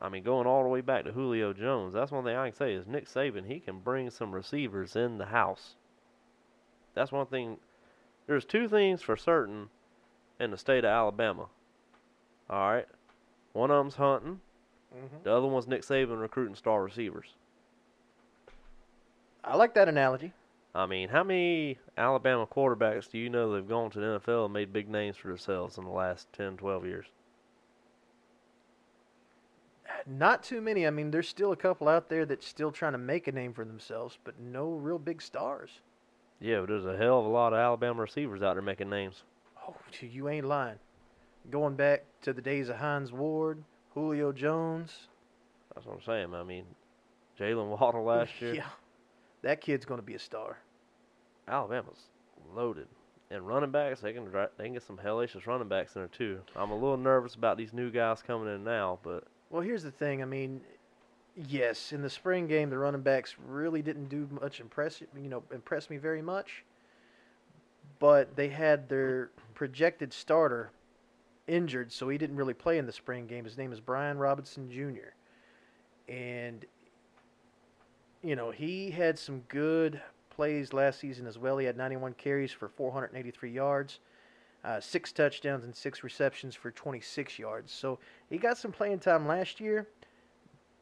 I 0.00 0.08
mean, 0.08 0.22
going 0.22 0.46
all 0.46 0.62
the 0.62 0.68
way 0.68 0.80
back 0.80 1.04
to 1.04 1.12
Julio 1.12 1.52
Jones, 1.52 1.94
that's 1.94 2.10
one 2.10 2.24
thing 2.24 2.36
I 2.36 2.50
can 2.50 2.56
say 2.56 2.74
is 2.74 2.86
Nick 2.86 3.06
Saban, 3.06 3.46
he 3.46 3.60
can 3.60 3.78
bring 3.78 4.10
some 4.10 4.32
receivers 4.32 4.96
in 4.96 5.18
the 5.18 5.26
house. 5.26 5.76
That's 6.94 7.12
one 7.12 7.26
thing. 7.26 7.58
There's 8.26 8.44
two 8.44 8.68
things 8.68 9.02
for 9.02 9.16
certain 9.16 9.68
in 10.40 10.50
the 10.50 10.58
state 10.58 10.84
of 10.84 10.90
Alabama. 10.90 11.46
All 12.50 12.72
right. 12.72 12.86
One 13.52 13.70
of 13.70 13.78
them's 13.78 13.96
hunting. 13.96 14.40
Mm-hmm. 14.94 15.16
The 15.22 15.32
other 15.32 15.46
one's 15.46 15.66
Nick 15.66 15.82
Saban 15.82 16.20
recruiting 16.20 16.54
star 16.54 16.82
receivers. 16.82 17.34
I 19.42 19.56
like 19.56 19.74
that 19.74 19.88
analogy. 19.88 20.32
I 20.74 20.86
mean, 20.86 21.08
how 21.08 21.22
many 21.22 21.78
Alabama 21.96 22.46
quarterbacks 22.46 23.10
do 23.10 23.18
you 23.18 23.30
know 23.30 23.50
that 23.50 23.58
have 23.58 23.68
gone 23.68 23.90
to 23.90 24.00
the 24.00 24.20
NFL 24.20 24.46
and 24.46 24.54
made 24.54 24.72
big 24.72 24.88
names 24.88 25.16
for 25.16 25.28
themselves 25.28 25.78
in 25.78 25.84
the 25.84 25.90
last 25.90 26.32
10, 26.32 26.56
12 26.56 26.84
years? 26.84 27.06
Not 30.06 30.42
too 30.42 30.60
many. 30.60 30.86
I 30.86 30.90
mean, 30.90 31.10
there's 31.10 31.28
still 31.28 31.52
a 31.52 31.56
couple 31.56 31.88
out 31.88 32.08
there 32.08 32.26
that's 32.26 32.46
still 32.46 32.70
trying 32.70 32.92
to 32.92 32.98
make 32.98 33.26
a 33.26 33.32
name 33.32 33.52
for 33.54 33.64
themselves, 33.64 34.18
but 34.24 34.38
no 34.38 34.72
real 34.72 34.98
big 34.98 35.22
stars. 35.22 35.80
Yeah, 36.40 36.60
but 36.60 36.68
there's 36.68 36.84
a 36.84 36.96
hell 36.96 37.20
of 37.20 37.26
a 37.26 37.28
lot 37.28 37.52
of 37.52 37.58
Alabama 37.58 38.02
receivers 38.02 38.42
out 38.42 38.54
there 38.54 38.62
making 38.62 38.90
names. 38.90 39.22
Oh, 39.66 39.76
you 40.00 40.28
ain't 40.28 40.46
lying. 40.46 40.78
Going 41.50 41.74
back 41.74 42.04
to 42.22 42.32
the 42.32 42.42
days 42.42 42.68
of 42.68 42.76
Hines 42.76 43.12
Ward, 43.12 43.62
Julio 43.94 44.32
Jones. 44.32 45.08
That's 45.74 45.86
what 45.86 45.96
I'm 45.96 46.02
saying. 46.02 46.34
I 46.34 46.42
mean, 46.42 46.64
Jaylen 47.38 47.78
Waddle 47.78 48.04
last 48.04 48.32
year. 48.40 48.54
Yeah, 48.54 48.68
that 49.42 49.60
kid's 49.60 49.84
going 49.84 50.00
to 50.00 50.06
be 50.06 50.14
a 50.14 50.18
star. 50.18 50.58
Alabama's 51.48 52.08
loaded. 52.54 52.88
And 53.30 53.46
running 53.46 53.70
backs, 53.70 54.00
they 54.00 54.12
can 54.12 54.30
they 54.58 54.64
can 54.64 54.74
get 54.74 54.82
some 54.82 54.98
hellacious 54.98 55.46
running 55.46 55.68
backs 55.68 55.96
in 55.96 56.02
there 56.02 56.08
too. 56.08 56.40
I'm 56.54 56.70
a 56.70 56.74
little 56.74 56.96
nervous 56.96 57.34
about 57.34 57.56
these 57.56 57.72
new 57.72 57.90
guys 57.90 58.22
coming 58.22 58.54
in 58.54 58.64
now, 58.64 58.98
but 59.02 59.24
Well, 59.50 59.62
here's 59.62 59.82
the 59.82 59.90
thing. 59.90 60.22
I 60.22 60.24
mean, 60.24 60.60
yes, 61.36 61.92
in 61.92 62.02
the 62.02 62.10
spring 62.10 62.46
game, 62.46 62.70
the 62.70 62.78
running 62.78 63.02
backs 63.02 63.36
really 63.46 63.82
didn't 63.82 64.08
do 64.08 64.28
much 64.40 64.60
impress 64.60 65.00
you 65.00 65.28
know 65.28 65.42
impress 65.52 65.90
me 65.90 65.96
very 65.96 66.22
much. 66.22 66.64
But 67.98 68.36
they 68.36 68.48
had 68.48 68.88
their 68.88 69.30
projected 69.54 70.12
starter 70.12 70.70
injured, 71.46 71.92
so 71.92 72.08
he 72.08 72.18
didn't 72.18 72.36
really 72.36 72.54
play 72.54 72.78
in 72.78 72.86
the 72.86 72.92
spring 72.92 73.26
game. 73.26 73.44
His 73.44 73.56
name 73.56 73.72
is 73.72 73.80
Brian 73.80 74.18
Robinson 74.18 74.70
Jr. 74.70 75.12
And 76.12 76.64
you 78.22 78.36
know 78.36 78.50
he 78.50 78.90
had 78.90 79.18
some 79.18 79.40
good 79.48 80.00
plays 80.30 80.72
last 80.72 81.00
season 81.00 81.26
as 81.26 81.38
well. 81.38 81.58
He 81.58 81.66
had 81.66 81.76
91 81.76 82.14
carries 82.14 82.52
for 82.52 82.68
483 82.68 83.50
yards. 83.50 84.00
Uh, 84.64 84.80
six 84.80 85.12
touchdowns 85.12 85.64
and 85.64 85.76
six 85.76 86.02
receptions 86.02 86.54
for 86.54 86.70
26 86.70 87.38
yards. 87.38 87.70
So 87.70 87.98
he 88.30 88.38
got 88.38 88.56
some 88.56 88.72
playing 88.72 89.00
time 89.00 89.26
last 89.26 89.60
year, 89.60 89.88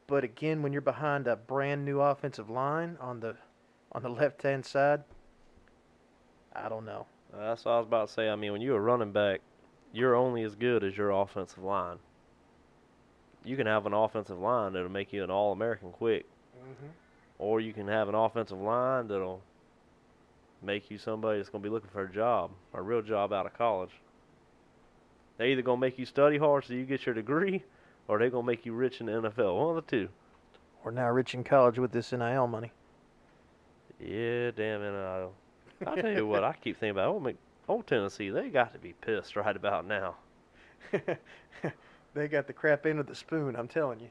But 0.07 0.23
again, 0.23 0.61
when 0.63 0.71
you're 0.71 0.81
behind 0.81 1.27
a 1.27 1.35
brand 1.35 1.83
new 1.83 1.99
offensive 1.99 2.49
line 2.49 2.97
on 3.01 3.19
the 3.19 3.35
on 3.91 4.01
the 4.01 4.09
left 4.09 4.41
hand 4.41 4.65
side, 4.65 5.03
I 6.55 6.69
don't 6.69 6.85
know. 6.85 7.05
Uh, 7.33 7.39
that's 7.49 7.65
what 7.65 7.71
I 7.73 7.77
was 7.79 7.87
about 7.87 8.07
to 8.07 8.13
say. 8.13 8.29
I 8.29 8.35
mean, 8.35 8.51
when 8.53 8.61
you're 8.61 8.77
a 8.77 8.81
running 8.81 9.11
back, 9.11 9.41
you're 9.91 10.15
only 10.15 10.43
as 10.43 10.55
good 10.55 10.83
as 10.83 10.95
your 10.97 11.11
offensive 11.11 11.63
line. 11.63 11.97
You 13.43 13.57
can 13.57 13.67
have 13.67 13.85
an 13.85 13.93
offensive 13.93 14.39
line 14.39 14.73
that'll 14.73 14.89
make 14.89 15.11
you 15.11 15.23
an 15.23 15.29
All 15.31 15.51
American 15.51 15.91
quick, 15.91 16.25
Mm-hmm. 16.57 16.87
or 17.39 17.59
you 17.59 17.73
can 17.73 17.87
have 17.89 18.07
an 18.07 18.15
offensive 18.15 18.59
line 18.61 19.07
that'll 19.09 19.41
make 20.63 20.89
you 20.89 20.97
somebody 20.97 21.37
that's 21.37 21.49
going 21.49 21.61
to 21.61 21.69
be 21.69 21.73
looking 21.73 21.89
for 21.89 22.03
a 22.03 22.11
job, 22.11 22.51
a 22.73 22.81
real 22.81 23.01
job 23.01 23.33
out 23.33 23.45
of 23.45 23.53
college. 23.53 23.91
They 25.37 25.51
either 25.51 25.61
going 25.61 25.77
to 25.77 25.81
make 25.81 25.97
you 25.97 26.05
study 26.05 26.37
hard 26.37 26.65
so 26.65 26.73
you 26.73 26.85
get 26.85 27.05
your 27.05 27.15
degree, 27.15 27.63
or 28.07 28.19
they're 28.19 28.29
going 28.29 28.45
to 28.45 28.51
make 28.51 28.65
you 28.65 28.73
rich 28.73 28.99
in 28.99 29.07
the 29.07 29.13
NFL. 29.13 29.57
One 29.57 29.77
of 29.77 29.85
the 29.85 29.89
two. 29.89 30.09
We're 30.83 30.91
now 30.91 31.09
rich 31.09 31.33
in 31.33 31.43
college 31.43 31.79
with 31.79 31.91
this 31.91 32.11
NIL 32.11 32.47
money. 32.47 32.71
Yeah, 33.99 34.51
damn 34.51 34.81
it. 34.81 34.93
I, 34.93 35.27
I 35.87 36.01
tell 36.01 36.11
you 36.11 36.27
what, 36.27 36.43
I 36.43 36.53
keep 36.53 36.77
thinking 36.77 36.91
about 36.91 37.07
old, 37.07 37.23
Mc, 37.23 37.35
old 37.67 37.87
Tennessee. 37.87 38.29
They 38.29 38.49
got 38.49 38.73
to 38.73 38.79
be 38.79 38.93
pissed 38.93 39.35
right 39.35 39.55
about 39.55 39.87
now. 39.87 40.15
they 42.13 42.27
got 42.27 42.47
the 42.47 42.53
crap 42.53 42.85
end 42.85 42.99
of 42.99 43.07
the 43.07 43.15
spoon. 43.15 43.55
I'm 43.55 43.67
telling 43.67 43.99
you. 43.99 44.09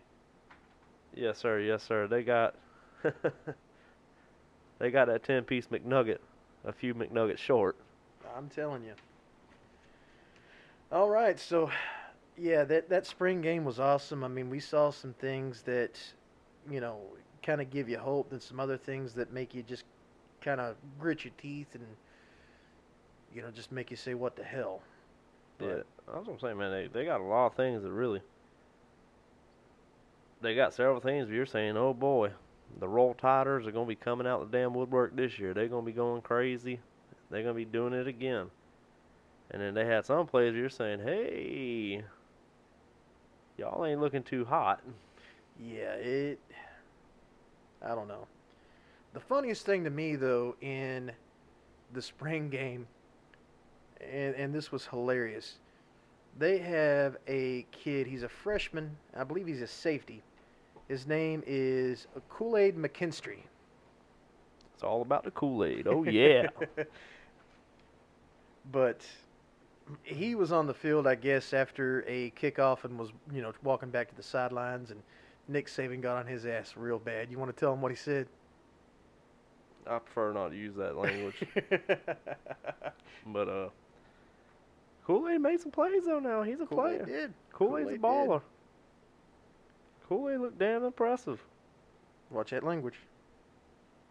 Yes, 1.15 1.38
sir. 1.38 1.61
Yes, 1.61 1.83
sir. 1.83 2.07
They 2.09 2.23
got 2.23 2.55
they 4.79 4.91
got 4.91 5.09
that 5.09 5.25
ten 5.25 5.45
piece 5.45 5.67
McNugget, 5.67 6.19
a 6.64 6.72
few 6.72 6.94
McNuggets 6.94 7.38
short. 7.38 7.77
I'm 8.37 8.48
telling 8.48 8.83
you. 8.83 8.94
All 10.90 11.09
right, 11.09 11.38
so 11.38 11.70
yeah, 12.37 12.64
that 12.64 12.88
that 12.88 13.07
spring 13.07 13.40
game 13.40 13.64
was 13.64 13.81
awesome. 13.81 14.25
I 14.25 14.29
mean, 14.29 14.51
we 14.51 14.61
saw 14.61 14.90
some 14.90 15.14
things 15.14 15.62
that, 15.62 15.98
you 16.70 16.81
know, 16.81 17.01
kind 17.42 17.61
of 17.61 17.70
give 17.70 17.88
you 17.88 17.98
hope, 17.98 18.33
and 18.33 18.42
some 18.42 18.61
other 18.61 18.77
things 18.77 19.14
that 19.14 19.33
make 19.33 19.55
you 19.55 19.62
just 19.62 19.85
kind 20.40 20.61
of 20.61 20.77
grit 20.98 21.25
your 21.25 21.33
teeth 21.38 21.75
and, 21.75 21.87
you 23.35 23.42
know, 23.42 23.51
just 23.51 23.72
make 23.72 23.90
you 23.90 23.96
say, 23.96 24.14
"What 24.14 24.37
the 24.37 24.44
hell." 24.44 24.83
Yeah, 25.61 25.83
I 26.12 26.18
was 26.18 26.27
gonna 26.27 26.40
say, 26.40 26.55
man. 26.55 26.70
They 26.70 26.88
they 26.88 27.05
got 27.05 27.20
a 27.20 27.25
lot 27.25 27.46
of 27.46 27.55
things 27.55 27.83
that 27.83 27.90
really. 27.90 28.20
They 30.40 30.55
got 30.57 30.75
several 30.75 31.01
things. 31.01 31.27
But 31.27 31.35
you're 31.35 31.46
saying, 31.46 31.77
oh 31.77 31.94
boy, 31.94 32.33
the 32.79 32.89
roll 32.89 33.15
tiders 33.15 33.67
are 33.67 33.73
gonna 33.73 33.87
be 33.87 33.95
coming 33.95 34.27
out 34.27 34.51
the 34.51 34.59
damn 34.59 34.75
woodwork 34.75 35.15
this 35.17 35.39
year. 35.39 35.55
They're 35.55 35.69
gonna 35.69 35.87
be 35.87 35.93
going 35.93 36.23
crazy. 36.23 36.81
They're 37.31 37.43
gonna 37.43 37.55
be 37.55 37.65
doing 37.65 37.93
it 37.93 38.07
again. 38.07 38.51
And 39.51 39.61
then 39.61 39.75
they 39.75 39.85
had 39.85 40.07
some 40.07 40.27
players. 40.27 40.55
You're 40.55 40.71
saying, 40.71 41.01
hey, 41.01 42.03
y'all 43.59 43.85
ain't 43.85 44.01
looking 44.01 44.23
too 44.23 44.45
hot. 44.45 44.81
Yeah, 45.61 45.95
it. 45.95 46.41
I 47.83 47.95
don't 47.95 48.09
know. 48.09 48.27
The 49.13 49.21
funniest 49.21 49.67
thing 49.67 49.85
to 49.85 49.91
me, 49.91 50.17
though, 50.17 50.57
in 50.61 51.13
the 51.93 52.01
spring 52.01 52.49
game, 52.49 52.87
and, 54.01 54.35
and 54.35 54.55
this 54.55 54.73
was 54.73 54.87
hilarious, 54.87 55.57
they 56.39 56.59
have 56.59 57.17
a 57.29 57.67
kid. 57.73 58.07
He's 58.07 58.23
a 58.23 58.29
freshman. 58.29 58.97
I 59.15 59.25
believe 59.25 59.47
he's 59.47 59.61
a 59.61 59.67
safety. 59.67 60.23
His 60.93 61.07
name 61.07 61.43
is 61.47 62.07
Kool 62.29 62.59
Aid 62.59 62.77
McKinstry. 62.77 63.39
It's 64.75 64.85
all 64.85 65.01
about 65.01 65.25
the 65.25 65.31
Kool 65.31 65.65
Aid. 65.65 65.87
Oh 65.87 66.05
yeah. 66.05 66.49
but 68.71 69.01
he 70.03 70.35
was 70.35 70.53
on 70.53 70.67
the 70.67 70.75
field, 70.75 71.07
I 71.07 71.15
guess, 71.15 71.55
after 71.55 72.05
a 72.07 72.31
kickoff 72.33 72.85
and 72.85 72.99
was, 72.99 73.09
you 73.33 73.41
know, 73.41 73.55
walking 73.63 73.89
back 73.89 74.11
to 74.11 74.15
the 74.15 74.23
sidelines, 74.23 74.91
and 74.91 75.03
Nick 75.49 75.69
Saban 75.69 76.03
got 76.03 76.19
on 76.19 76.27
his 76.27 76.45
ass 76.45 76.75
real 76.77 76.99
bad. 76.99 77.31
You 77.31 77.39
want 77.39 77.57
to 77.57 77.59
tell 77.59 77.73
him 77.73 77.81
what 77.81 77.91
he 77.91 77.97
said? 77.97 78.27
I 79.87 79.99
prefer 79.99 80.35
not 80.35 80.51
to 80.51 80.57
use 80.57 80.77
that 80.77 80.95
language. 80.95 81.43
but 83.29 83.49
uh, 83.49 83.69
Kool 85.07 85.27
Aid 85.31 85.41
made 85.41 85.59
some 85.59 85.73
plays 85.73 86.05
though. 86.05 86.19
Now 86.19 86.43
he's 86.43 86.61
a 86.61 86.67
Kool-Aid 86.67 87.05
player. 87.05 87.07
did. 87.07 87.35
Kool 87.51 87.79
Aid's 87.79 87.93
a 87.93 87.97
baller. 87.97 88.43
Kool 90.12 90.29
Aid 90.29 90.40
looked 90.40 90.59
damn 90.59 90.85
impressive. 90.85 91.42
Watch 92.31 92.51
that 92.51 92.62
language. 92.62 92.96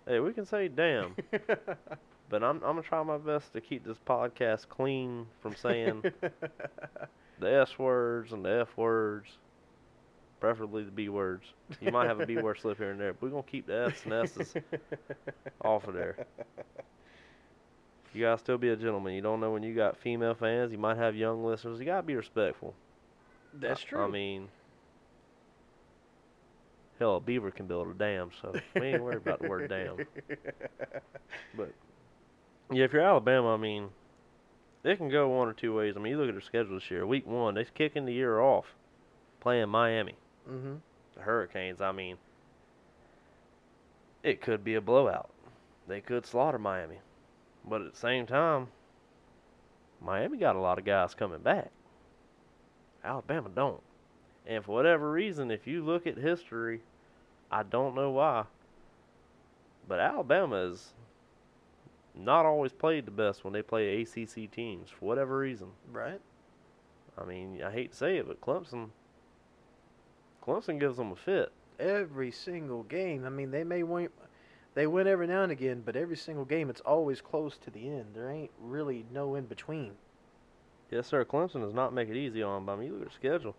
Hey, 0.07 0.19
we 0.19 0.33
can 0.33 0.47
say 0.47 0.67
damn, 0.67 1.15
but 2.27 2.43
I'm 2.43 2.55
I'm 2.55 2.59
gonna 2.61 2.81
try 2.81 3.03
my 3.03 3.19
best 3.19 3.53
to 3.53 3.61
keep 3.61 3.85
this 3.85 3.99
podcast 3.99 4.67
clean 4.67 5.27
from 5.41 5.55
saying 5.55 6.01
the 7.39 7.53
S 7.53 7.77
words 7.77 8.33
and 8.33 8.43
the 8.43 8.61
F 8.61 8.75
words, 8.77 9.29
preferably 10.39 10.83
the 10.83 10.89
B 10.89 11.07
words. 11.07 11.45
You 11.79 11.91
might 11.91 12.07
have 12.07 12.19
a 12.19 12.25
B 12.25 12.37
word 12.37 12.57
slip 12.59 12.79
here 12.79 12.89
and 12.89 12.99
there, 12.99 13.13
but 13.13 13.21
we're 13.21 13.29
gonna 13.29 13.43
keep 13.43 13.67
the 13.67 13.91
S 13.91 14.01
and 14.05 14.13
S's 14.13 14.55
off 15.63 15.87
of 15.87 15.93
there. 15.93 16.25
You 18.11 18.21
gotta 18.21 18.39
still 18.39 18.57
be 18.57 18.69
a 18.69 18.75
gentleman. 18.75 19.13
You 19.13 19.21
don't 19.21 19.39
know 19.39 19.51
when 19.51 19.61
you 19.61 19.75
got 19.75 19.97
female 19.97 20.33
fans. 20.33 20.71
You 20.71 20.79
might 20.79 20.97
have 20.97 21.15
young 21.15 21.45
listeners. 21.45 21.77
You 21.79 21.85
gotta 21.85 22.01
be 22.01 22.15
respectful. 22.15 22.73
That's 23.53 23.83
I- 23.83 23.87
true. 23.87 24.03
I 24.03 24.07
mean, 24.07 24.47
hell, 27.01 27.17
a 27.17 27.19
beaver 27.19 27.51
can 27.51 27.67
build 27.67 27.87
a 27.87 27.93
dam, 27.93 28.29
so 28.41 28.53
we 28.75 28.87
ain't 28.87 29.03
worried 29.03 29.17
about 29.17 29.41
the 29.41 29.49
word 29.49 29.69
dam. 29.69 29.97
But 31.55 31.73
yeah, 32.71 32.85
if 32.85 32.93
you're 32.93 33.01
Alabama, 33.01 33.53
I 33.53 33.57
mean, 33.57 33.89
it 34.83 34.97
can 34.97 35.09
go 35.09 35.29
one 35.29 35.47
or 35.47 35.53
two 35.53 35.75
ways. 35.75 35.95
I 35.97 35.99
mean, 35.99 36.11
you 36.11 36.17
look 36.17 36.29
at 36.29 36.33
their 36.33 36.41
schedule 36.41 36.75
this 36.75 36.89
year. 36.89 37.05
Week 37.05 37.27
one, 37.27 37.55
they're 37.55 37.65
kicking 37.65 38.05
the 38.05 38.13
year 38.13 38.39
off, 38.39 38.65
playing 39.39 39.69
Miami, 39.69 40.15
mm-hmm. 40.49 40.75
the 41.15 41.21
Hurricanes. 41.21 41.81
I 41.81 41.91
mean, 41.91 42.17
it 44.23 44.41
could 44.41 44.63
be 44.63 44.75
a 44.75 44.81
blowout. 44.81 45.29
They 45.87 45.99
could 45.99 46.25
slaughter 46.25 46.59
Miami, 46.59 46.99
but 47.67 47.81
at 47.81 47.93
the 47.93 47.99
same 47.99 48.25
time, 48.25 48.67
Miami 50.01 50.37
got 50.37 50.55
a 50.55 50.59
lot 50.59 50.79
of 50.79 50.85
guys 50.85 51.13
coming 51.13 51.39
back. 51.39 51.71
Alabama 53.03 53.49
don't. 53.53 53.81
And 54.45 54.63
for 54.63 54.73
whatever 54.73 55.11
reason, 55.11 55.51
if 55.51 55.67
you 55.67 55.83
look 55.83 56.07
at 56.07 56.17
history, 56.17 56.81
I 57.51 57.63
don't 57.63 57.95
know 57.95 58.11
why, 58.11 58.45
but 59.87 59.99
Alabama 59.99 60.67
has 60.67 60.93
not 62.15 62.45
always 62.45 62.71
played 62.71 63.05
the 63.05 63.11
best 63.11 63.43
when 63.43 63.53
they 63.53 63.61
play 63.61 64.01
ACC 64.01 64.51
teams 64.51 64.89
for 64.89 65.05
whatever 65.05 65.37
reason. 65.37 65.67
Right. 65.91 66.19
I 67.17 67.25
mean, 67.25 67.61
I 67.63 67.71
hate 67.71 67.91
to 67.91 67.97
say 67.97 68.17
it, 68.17 68.27
but 68.27 68.41
Clemson, 68.41 68.89
Clemson 70.45 70.79
gives 70.79 70.97
them 70.97 71.11
a 71.11 71.15
fit. 71.15 71.51
Every 71.79 72.31
single 72.31 72.83
game. 72.83 73.25
I 73.25 73.29
mean, 73.29 73.51
they 73.51 73.63
may 73.63 73.83
win. 73.83 74.09
They 74.73 74.87
win 74.87 75.07
every 75.07 75.27
now 75.27 75.43
and 75.43 75.51
again, 75.51 75.83
but 75.85 75.97
every 75.97 76.15
single 76.15 76.45
game, 76.45 76.69
it's 76.69 76.81
always 76.81 77.19
close 77.19 77.57
to 77.57 77.69
the 77.69 77.89
end. 77.89 78.05
There 78.13 78.29
ain't 78.29 78.51
really 78.61 79.05
no 79.11 79.35
in 79.35 79.45
between. 79.45 79.93
Yes, 80.89 81.07
sir. 81.07 81.25
Clemson 81.25 81.61
does 81.61 81.73
not 81.73 81.93
make 81.93 82.07
it 82.07 82.15
easy 82.15 82.41
on 82.41 82.65
them. 82.65 82.69
I 82.69 82.77
mean, 82.77 82.87
you 82.87 82.93
look 82.93 83.01
at 83.01 83.09
their 83.09 83.33
schedule. 83.33 83.55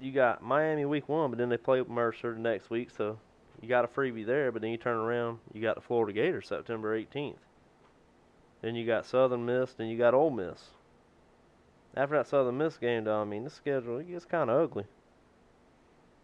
You 0.00 0.12
got 0.12 0.42
Miami 0.42 0.84
week 0.84 1.08
one, 1.08 1.30
but 1.30 1.38
then 1.38 1.48
they 1.50 1.56
play 1.56 1.82
Mercer 1.86 2.32
the 2.32 2.40
next 2.40 2.70
week, 2.70 2.88
so 2.96 3.18
you 3.60 3.68
got 3.68 3.84
a 3.84 3.88
freebie 3.88 4.24
there. 4.24 4.50
But 4.50 4.62
then 4.62 4.70
you 4.70 4.78
turn 4.78 4.96
around, 4.96 5.38
you 5.52 5.60
got 5.60 5.74
the 5.74 5.82
Florida 5.82 6.12
Gators 6.12 6.48
September 6.48 6.98
18th. 6.98 7.36
Then 8.62 8.74
you 8.74 8.86
got 8.86 9.06
Southern 9.06 9.44
Miss, 9.46 9.74
then 9.74 9.88
you 9.88 9.98
got 9.98 10.14
Ole 10.14 10.30
Miss. 10.30 10.70
After 11.96 12.16
that 12.16 12.26
Southern 12.28 12.56
Miss 12.58 12.76
game, 12.78 13.04
though, 13.04 13.20
I 13.20 13.24
mean, 13.24 13.44
the 13.44 13.50
schedule 13.50 13.98
it 13.98 14.08
gets 14.10 14.24
kind 14.24 14.48
of 14.48 14.60
ugly. 14.60 14.84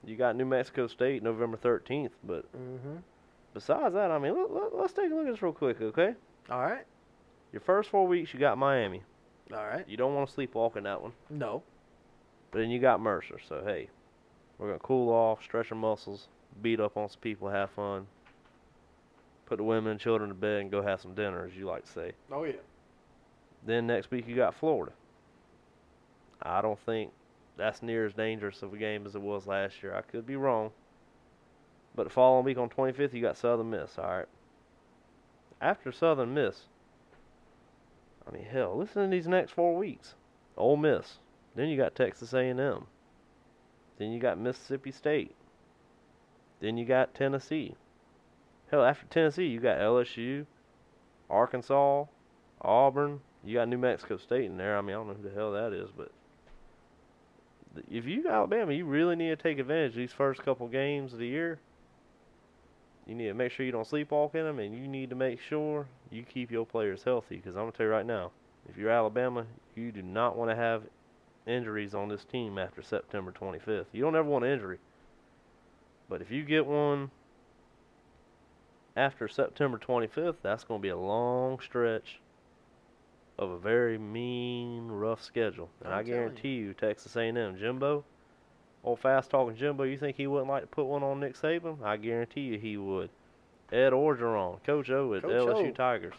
You 0.04 0.16
got 0.16 0.36
New 0.36 0.44
Mexico 0.44 0.86
State 0.86 1.22
November 1.22 1.56
13th, 1.56 2.10
but 2.22 2.44
Mm-hmm. 2.56 2.96
besides 3.52 3.94
that, 3.94 4.10
I 4.10 4.18
mean, 4.18 4.34
let, 4.36 4.50
let, 4.52 4.74
let's 4.76 4.92
take 4.92 5.10
a 5.10 5.14
look 5.14 5.26
at 5.26 5.32
this 5.32 5.42
real 5.42 5.52
quick, 5.52 5.80
okay? 5.82 6.14
All 6.50 6.60
right. 6.60 6.84
Your 7.52 7.60
first 7.60 7.90
four 7.90 8.06
weeks, 8.06 8.32
you 8.32 8.38
got 8.40 8.56
Miami. 8.58 9.02
All 9.52 9.64
right. 9.66 9.84
You 9.88 9.96
don't 9.96 10.14
want 10.14 10.28
to 10.28 10.36
sleepwalk 10.36 10.76
in 10.76 10.84
that 10.84 11.00
one. 11.02 11.12
No. 11.30 11.62
But 12.50 12.60
then 12.60 12.70
you 12.70 12.78
got 12.78 13.00
Mercer, 13.00 13.38
so 13.46 13.62
hey, 13.64 13.88
we're 14.58 14.68
gonna 14.68 14.78
cool 14.78 15.10
off, 15.12 15.42
stretch 15.42 15.70
our 15.70 15.78
muscles, 15.78 16.28
beat 16.62 16.80
up 16.80 16.96
on 16.96 17.08
some 17.08 17.20
people, 17.20 17.48
have 17.48 17.70
fun, 17.70 18.06
put 19.46 19.58
the 19.58 19.64
women 19.64 19.92
and 19.92 20.00
children 20.00 20.28
to 20.28 20.34
bed, 20.34 20.62
and 20.62 20.70
go 20.70 20.82
have 20.82 21.00
some 21.00 21.14
dinner, 21.14 21.44
as 21.46 21.56
you 21.56 21.66
like 21.66 21.84
to 21.84 21.92
say. 21.92 22.12
Oh 22.30 22.44
yeah. 22.44 22.52
Then 23.64 23.86
next 23.86 24.10
week 24.10 24.28
you 24.28 24.36
got 24.36 24.54
Florida. 24.54 24.92
I 26.42 26.60
don't 26.60 26.78
think 26.78 27.12
that's 27.56 27.82
near 27.82 28.06
as 28.06 28.12
dangerous 28.12 28.62
of 28.62 28.72
a 28.72 28.76
game 28.76 29.06
as 29.06 29.14
it 29.14 29.22
was 29.22 29.46
last 29.46 29.82
year. 29.82 29.94
I 29.94 30.02
could 30.02 30.26
be 30.26 30.36
wrong. 30.36 30.70
But 31.94 32.04
the 32.04 32.10
following 32.10 32.44
week 32.44 32.58
on 32.58 32.68
25th 32.68 33.14
you 33.14 33.22
got 33.22 33.36
Southern 33.36 33.70
Miss. 33.70 33.98
All 33.98 34.04
right. 34.04 34.28
After 35.60 35.90
Southern 35.90 36.34
Miss, 36.34 36.64
I 38.28 38.30
mean 38.30 38.44
hell, 38.44 38.76
listen 38.76 39.04
to 39.04 39.08
these 39.08 39.26
next 39.26 39.52
four 39.52 39.76
weeks. 39.76 40.14
Ole 40.56 40.76
Miss. 40.76 41.18
Then 41.56 41.68
you 41.68 41.76
got 41.76 41.94
Texas 41.94 42.34
A&M. 42.34 42.86
Then 43.98 44.12
you 44.12 44.20
got 44.20 44.38
Mississippi 44.38 44.92
State. 44.92 45.34
Then 46.60 46.76
you 46.76 46.84
got 46.84 47.14
Tennessee. 47.14 47.74
Hell, 48.70 48.84
after 48.84 49.06
Tennessee, 49.06 49.46
you 49.46 49.58
got 49.58 49.78
LSU, 49.78 50.44
Arkansas, 51.30 52.04
Auburn. 52.60 53.20
You 53.42 53.54
got 53.54 53.68
New 53.68 53.78
Mexico 53.78 54.18
State 54.18 54.44
in 54.44 54.58
there. 54.58 54.76
I 54.76 54.82
mean, 54.82 54.90
I 54.90 54.98
don't 54.98 55.08
know 55.08 55.14
who 55.14 55.28
the 55.28 55.34
hell 55.34 55.52
that 55.52 55.72
is, 55.72 55.88
but 55.96 56.10
if 57.90 58.06
you 58.06 58.28
Alabama, 58.28 58.72
you 58.72 58.84
really 58.84 59.16
need 59.16 59.28
to 59.28 59.36
take 59.36 59.58
advantage 59.58 59.92
of 59.92 59.96
these 59.96 60.12
first 60.12 60.42
couple 60.42 60.68
games 60.68 61.12
of 61.12 61.18
the 61.18 61.26
year. 61.26 61.58
You 63.06 63.14
need 63.14 63.28
to 63.28 63.34
make 63.34 63.52
sure 63.52 63.64
you 63.64 63.72
don't 63.72 63.88
sleepwalk 63.88 64.34
in 64.34 64.44
them, 64.44 64.58
and 64.58 64.76
you 64.76 64.88
need 64.88 65.10
to 65.10 65.16
make 65.16 65.40
sure 65.40 65.86
you 66.10 66.22
keep 66.22 66.50
your 66.50 66.66
players 66.66 67.02
healthy. 67.04 67.36
Because 67.36 67.54
I'm 67.54 67.62
gonna 67.62 67.72
tell 67.72 67.86
you 67.86 67.92
right 67.92 68.06
now, 68.06 68.32
if 68.68 68.76
you're 68.76 68.90
Alabama, 68.90 69.46
you 69.76 69.92
do 69.92 70.02
not 70.02 70.36
want 70.36 70.50
to 70.50 70.56
have 70.56 70.82
injuries 71.46 71.94
on 71.94 72.08
this 72.08 72.24
team 72.24 72.58
after 72.58 72.82
September 72.82 73.32
25th. 73.32 73.86
You 73.92 74.02
don't 74.02 74.16
ever 74.16 74.28
want 74.28 74.44
an 74.44 74.52
injury, 74.52 74.78
but 76.08 76.20
if 76.20 76.30
you 76.30 76.44
get 76.44 76.66
one 76.66 77.10
after 78.96 79.28
September 79.28 79.78
25th, 79.78 80.36
that's 80.42 80.64
gonna 80.64 80.80
be 80.80 80.88
a 80.88 80.96
long 80.96 81.60
stretch 81.60 82.20
of 83.38 83.50
a 83.50 83.58
very 83.58 83.98
mean, 83.98 84.88
rough 84.88 85.22
schedule. 85.22 85.68
And 85.84 85.92
I'm 85.92 86.00
I 86.00 86.02
telling 86.02 86.08
you. 86.08 86.14
guarantee 86.14 86.54
you, 86.54 86.74
Texas 86.74 87.14
A&M, 87.16 87.58
Jimbo, 87.58 88.04
old 88.82 89.00
fast 89.00 89.30
talking 89.30 89.56
Jimbo, 89.56 89.84
you 89.84 89.98
think 89.98 90.16
he 90.16 90.26
wouldn't 90.26 90.48
like 90.48 90.62
to 90.62 90.68
put 90.68 90.86
one 90.86 91.02
on 91.02 91.20
Nick 91.20 91.34
Saban? 91.34 91.82
I 91.82 91.96
guarantee 91.96 92.42
you 92.42 92.58
he 92.58 92.76
would. 92.76 93.10
Ed 93.72 93.90
Orgeron, 93.90 94.62
Coach 94.64 94.90
O 94.90 95.12
at 95.14 95.22
Coach 95.22 95.32
LSU 95.32 95.68
O. 95.68 95.72
Tigers, 95.72 96.14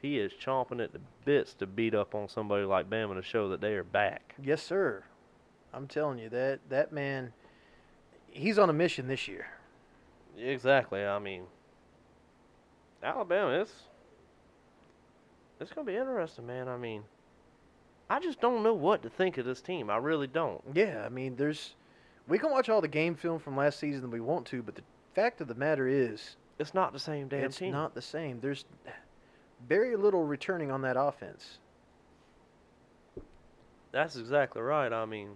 he 0.00 0.18
is 0.18 0.32
chomping 0.32 0.82
at 0.82 0.92
the 0.92 1.00
bits 1.24 1.54
to 1.54 1.66
beat 1.66 1.94
up 1.94 2.14
on 2.14 2.28
somebody 2.28 2.64
like 2.64 2.88
Bama 2.88 3.14
to 3.14 3.22
show 3.22 3.48
that 3.50 3.60
they 3.60 3.74
are 3.74 3.84
back. 3.84 4.34
Yes, 4.42 4.62
sir. 4.62 5.04
I'm 5.72 5.86
telling 5.86 6.18
you 6.18 6.28
that 6.30 6.60
that 6.68 6.92
man, 6.92 7.32
he's 8.30 8.58
on 8.58 8.70
a 8.70 8.72
mission 8.72 9.06
this 9.08 9.28
year. 9.28 9.46
Exactly. 10.38 11.04
I 11.04 11.18
mean, 11.18 11.44
Alabama, 13.02 13.50
is. 13.60 13.72
it's 15.60 15.70
gonna 15.72 15.86
be 15.86 15.96
interesting, 15.96 16.46
man. 16.46 16.68
I 16.68 16.76
mean, 16.76 17.02
I 18.08 18.18
just 18.20 18.40
don't 18.40 18.62
know 18.62 18.74
what 18.74 19.02
to 19.02 19.10
think 19.10 19.38
of 19.38 19.44
this 19.46 19.60
team. 19.60 19.90
I 19.90 19.96
really 19.96 20.26
don't. 20.26 20.62
Yeah, 20.74 21.02
I 21.04 21.08
mean, 21.08 21.36
there's 21.36 21.74
we 22.26 22.38
can 22.38 22.50
watch 22.50 22.68
all 22.68 22.80
the 22.80 22.88
game 22.88 23.14
film 23.14 23.38
from 23.38 23.56
last 23.56 23.78
season 23.78 24.02
that 24.02 24.10
we 24.10 24.20
want 24.20 24.46
to, 24.46 24.62
but 24.62 24.74
the 24.74 24.82
fact 25.14 25.40
of 25.40 25.48
the 25.48 25.54
matter 25.54 25.86
is, 25.88 26.36
It's 26.58 26.74
not 26.74 26.92
the 26.92 26.98
same 26.98 27.28
damn 27.28 27.44
it's 27.44 27.56
team. 27.58 27.72
not 27.72 27.94
the 27.94 28.02
same. 28.02 28.40
There's 28.40 28.64
very 29.68 29.96
little 29.96 30.24
returning 30.24 30.70
on 30.70 30.82
that 30.82 30.96
offense. 30.98 31.58
That's 33.92 34.16
exactly 34.16 34.62
right. 34.62 34.92
I 34.92 35.04
mean, 35.04 35.30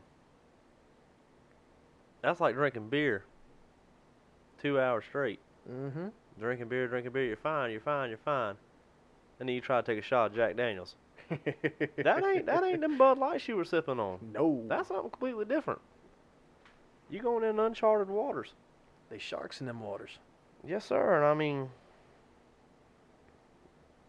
that's 2.23 2.41
like 2.41 2.55
drinking 2.55 2.89
beer. 2.89 3.25
Two 4.63 4.81
hours 4.81 5.05
straight. 5.09 5.41
Mm-hmm. 5.71 6.07
Drinking 6.41 6.69
beer, 6.69 6.87
drinking 6.89 7.13
beer. 7.13 7.27
You're 7.27 7.37
fine. 7.37 7.71
You're 7.71 7.81
fine. 7.81 8.09
You're 8.09 8.19
fine. 8.19 8.57
And 9.41 9.49
then 9.49 9.55
you 9.55 9.61
try 9.61 9.81
to 9.81 9.87
take 9.87 9.99
a 10.03 10.07
shot 10.07 10.27
of 10.31 10.35
Jack 10.37 10.57
Daniels. 10.57 10.95
That 11.97 12.23
ain't 12.25 12.47
that 12.47 12.63
ain't 12.63 12.81
them 12.83 12.99
Bud 12.99 13.19
Lights 13.19 13.49
you 13.49 13.57
were 13.57 13.65
sipping 13.65 13.99
on. 13.99 14.19
no. 14.33 14.63
That's 14.69 14.89
something 14.89 15.11
completely 15.11 15.47
different. 15.47 15.81
You 17.11 17.21
going 17.23 17.45
in 17.45 17.59
uncharted 17.59 18.09
waters. 18.09 18.53
they 19.11 19.19
sharks 19.19 19.61
in 19.61 19.67
them 19.67 19.81
waters. 19.81 20.19
Yes, 20.67 20.85
sir. 20.85 21.17
And 21.17 21.25
I 21.25 21.35
mean, 21.35 21.69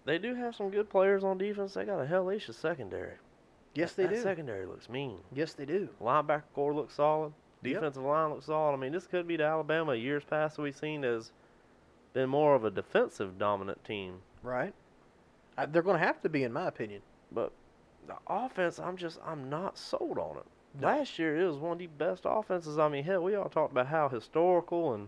they 0.06 0.18
do 0.18 0.36
have 0.36 0.56
some 0.56 0.70
good 0.70 0.90
players 0.90 1.24
on 1.24 1.38
defense. 1.38 1.74
They 1.74 1.86
got 1.86 2.00
a 2.00 2.06
hellacious 2.06 2.56
secondary. 2.56 3.14
Yes, 3.74 3.94
That- 3.94 4.04
they 4.04 4.08
that 4.10 4.16
do. 4.16 4.22
Secondary 4.22 4.66
looks 4.66 4.88
mean. 4.90 5.20
Yes, 5.34 5.54
they 5.54 5.66
do. 5.66 5.90
Linebacker 6.02 6.44
core 6.54 6.74
looks 6.74 6.94
solid. 6.96 7.34
Yep. 7.64 7.74
Defensive 7.74 8.04
line 8.04 8.30
looks 8.32 8.46
solid. 8.46 8.74
I 8.74 8.78
mean, 8.78 8.92
this 8.92 9.08
could 9.08 9.28
be 9.28 9.38
the 9.38 9.44
Alabama 9.44 9.96
years 9.96 10.24
past 10.24 10.58
we've 10.58 10.76
seen 10.76 11.04
as 11.04 11.32
been 12.14 12.30
more 12.30 12.56
of 12.56 12.64
a 12.64 12.72
defensive 12.72 13.38
dominant 13.38 13.84
team. 13.84 14.22
Right. 14.44 14.74
I, 15.58 15.66
they're 15.66 15.82
going 15.82 16.00
to 16.00 16.06
have 16.06 16.22
to 16.22 16.30
be, 16.30 16.44
in 16.44 16.54
my 16.54 16.68
opinion. 16.68 17.02
But 17.32 17.52
the 18.08 18.16
offense, 18.28 18.80
I'm 18.80 18.98
just 18.98 19.20
I'm 19.26 19.50
not 19.50 19.78
sold 19.78 20.18
on 20.20 20.38
it. 20.38 20.46
No. 20.80 20.88
Last 20.88 21.18
year 21.18 21.40
it 21.40 21.48
was 21.48 21.58
one 21.58 21.74
of 21.74 21.80
the 21.80 21.88
best 21.88 22.22
offenses. 22.26 22.78
I 22.78 22.88
mean, 22.88 23.04
hell, 23.04 23.24
we 23.24 23.34
all 23.36 23.50
talked 23.50 23.72
about 23.72 23.88
how 23.88 24.10
historical 24.10 24.94
and 24.94 25.08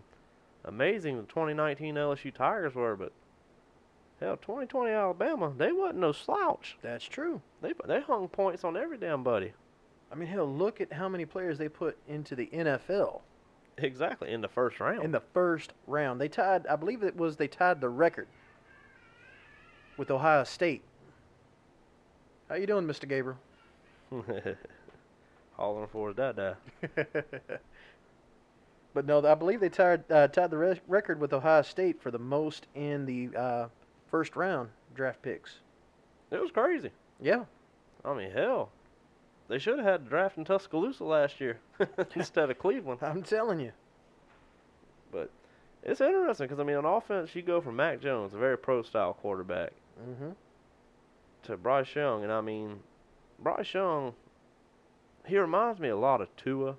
amazing 0.65 1.17
the 1.17 1.23
2019 1.23 1.95
LSU 1.95 2.33
Tigers 2.33 2.73
were, 2.73 2.95
but 2.95 3.11
hell, 4.19 4.37
2020 4.37 4.91
Alabama, 4.91 5.53
they 5.57 5.71
wasn't 5.71 5.99
no 5.99 6.11
slouch. 6.11 6.77
That's 6.81 7.05
true. 7.05 7.41
They 7.61 7.73
they 7.85 8.01
hung 8.01 8.27
points 8.27 8.63
on 8.63 8.75
every 8.77 8.97
damn 8.97 9.23
buddy. 9.23 9.53
I 10.11 10.15
mean, 10.15 10.27
hell, 10.29 10.45
look 10.51 10.79
at 10.81 10.93
how 10.93 11.09
many 11.09 11.25
players 11.25 11.57
they 11.57 11.67
put 11.69 11.97
into 12.07 12.35
the 12.35 12.47
NFL 12.53 13.21
Exactly 13.77 14.31
in 14.31 14.41
the 14.41 14.47
first 14.47 14.79
round. 14.79 15.03
in 15.03 15.11
the 15.11 15.21
first 15.33 15.73
round. 15.85 16.19
They 16.19 16.29
tied, 16.29 16.65
I 16.67 16.75
believe 16.77 17.03
it 17.03 17.15
was 17.15 17.35
they 17.37 17.47
tied 17.47 17.79
the 17.81 17.89
record 17.89 18.27
with 19.97 20.09
Ohio 20.09 20.43
State. 20.45 20.81
How 22.49 22.55
you 22.55 22.65
doing, 22.65 22.87
Mr. 22.87 23.07
Gabriel? 23.07 23.37
Hollering 25.57 25.87
for 25.91 26.07
his 26.09 26.15
dad. 26.15 26.55
but 28.93 29.05
no, 29.05 29.25
I 29.25 29.35
believe 29.35 29.59
they 29.59 29.69
tied 29.69 30.09
uh, 30.11 30.27
tied 30.27 30.51
the 30.51 30.57
re- 30.57 30.81
record 30.87 31.19
with 31.19 31.33
Ohio 31.33 31.61
State 31.61 32.01
for 32.01 32.09
the 32.11 32.19
most 32.19 32.67
in 32.75 33.05
the 33.05 33.29
uh, 33.37 33.67
first 34.07 34.35
round 34.35 34.69
draft 34.95 35.21
picks. 35.21 35.59
It 36.31 36.41
was 36.41 36.51
crazy. 36.51 36.91
Yeah, 37.21 37.45
I 38.03 38.13
mean, 38.13 38.31
hell, 38.31 38.69
they 39.47 39.59
should 39.59 39.77
have 39.79 39.87
had 39.87 40.05
the 40.05 40.09
draft 40.09 40.37
in 40.37 40.45
Tuscaloosa 40.45 41.03
last 41.03 41.39
year 41.39 41.59
instead 42.15 42.49
of 42.49 42.59
Cleveland. 42.59 42.99
I'm 43.01 43.23
telling 43.23 43.59
you. 43.59 43.71
But 45.11 45.29
it's 45.83 46.01
interesting 46.01 46.47
because 46.47 46.59
I 46.59 46.63
mean, 46.63 46.75
on 46.75 46.85
offense, 46.85 47.33
you 47.35 47.41
go 47.41 47.61
from 47.61 47.75
Mac 47.77 48.01
Jones, 48.01 48.33
a 48.33 48.37
very 48.37 48.57
pro-style 48.57 49.13
quarterback, 49.13 49.71
hmm 50.03 50.31
to 51.43 51.55
Bryce 51.55 51.95
Young, 51.95 52.23
and 52.23 52.31
I 52.31 52.41
mean, 52.41 52.79
Bryce 53.39 53.73
Young, 53.73 54.13
he 55.25 55.37
reminds 55.37 55.79
me 55.79 55.87
a 55.87 55.95
lot 55.95 56.19
of 56.19 56.35
Tua. 56.35 56.75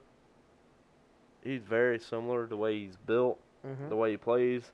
He's 1.43 1.62
very 1.62 1.99
similar 1.99 2.47
the 2.47 2.57
way 2.57 2.79
he's 2.81 2.97
built, 2.97 3.38
hmm 3.64 3.88
the 3.88 3.97
way 3.97 4.11
he 4.11 4.17
plays. 4.19 4.73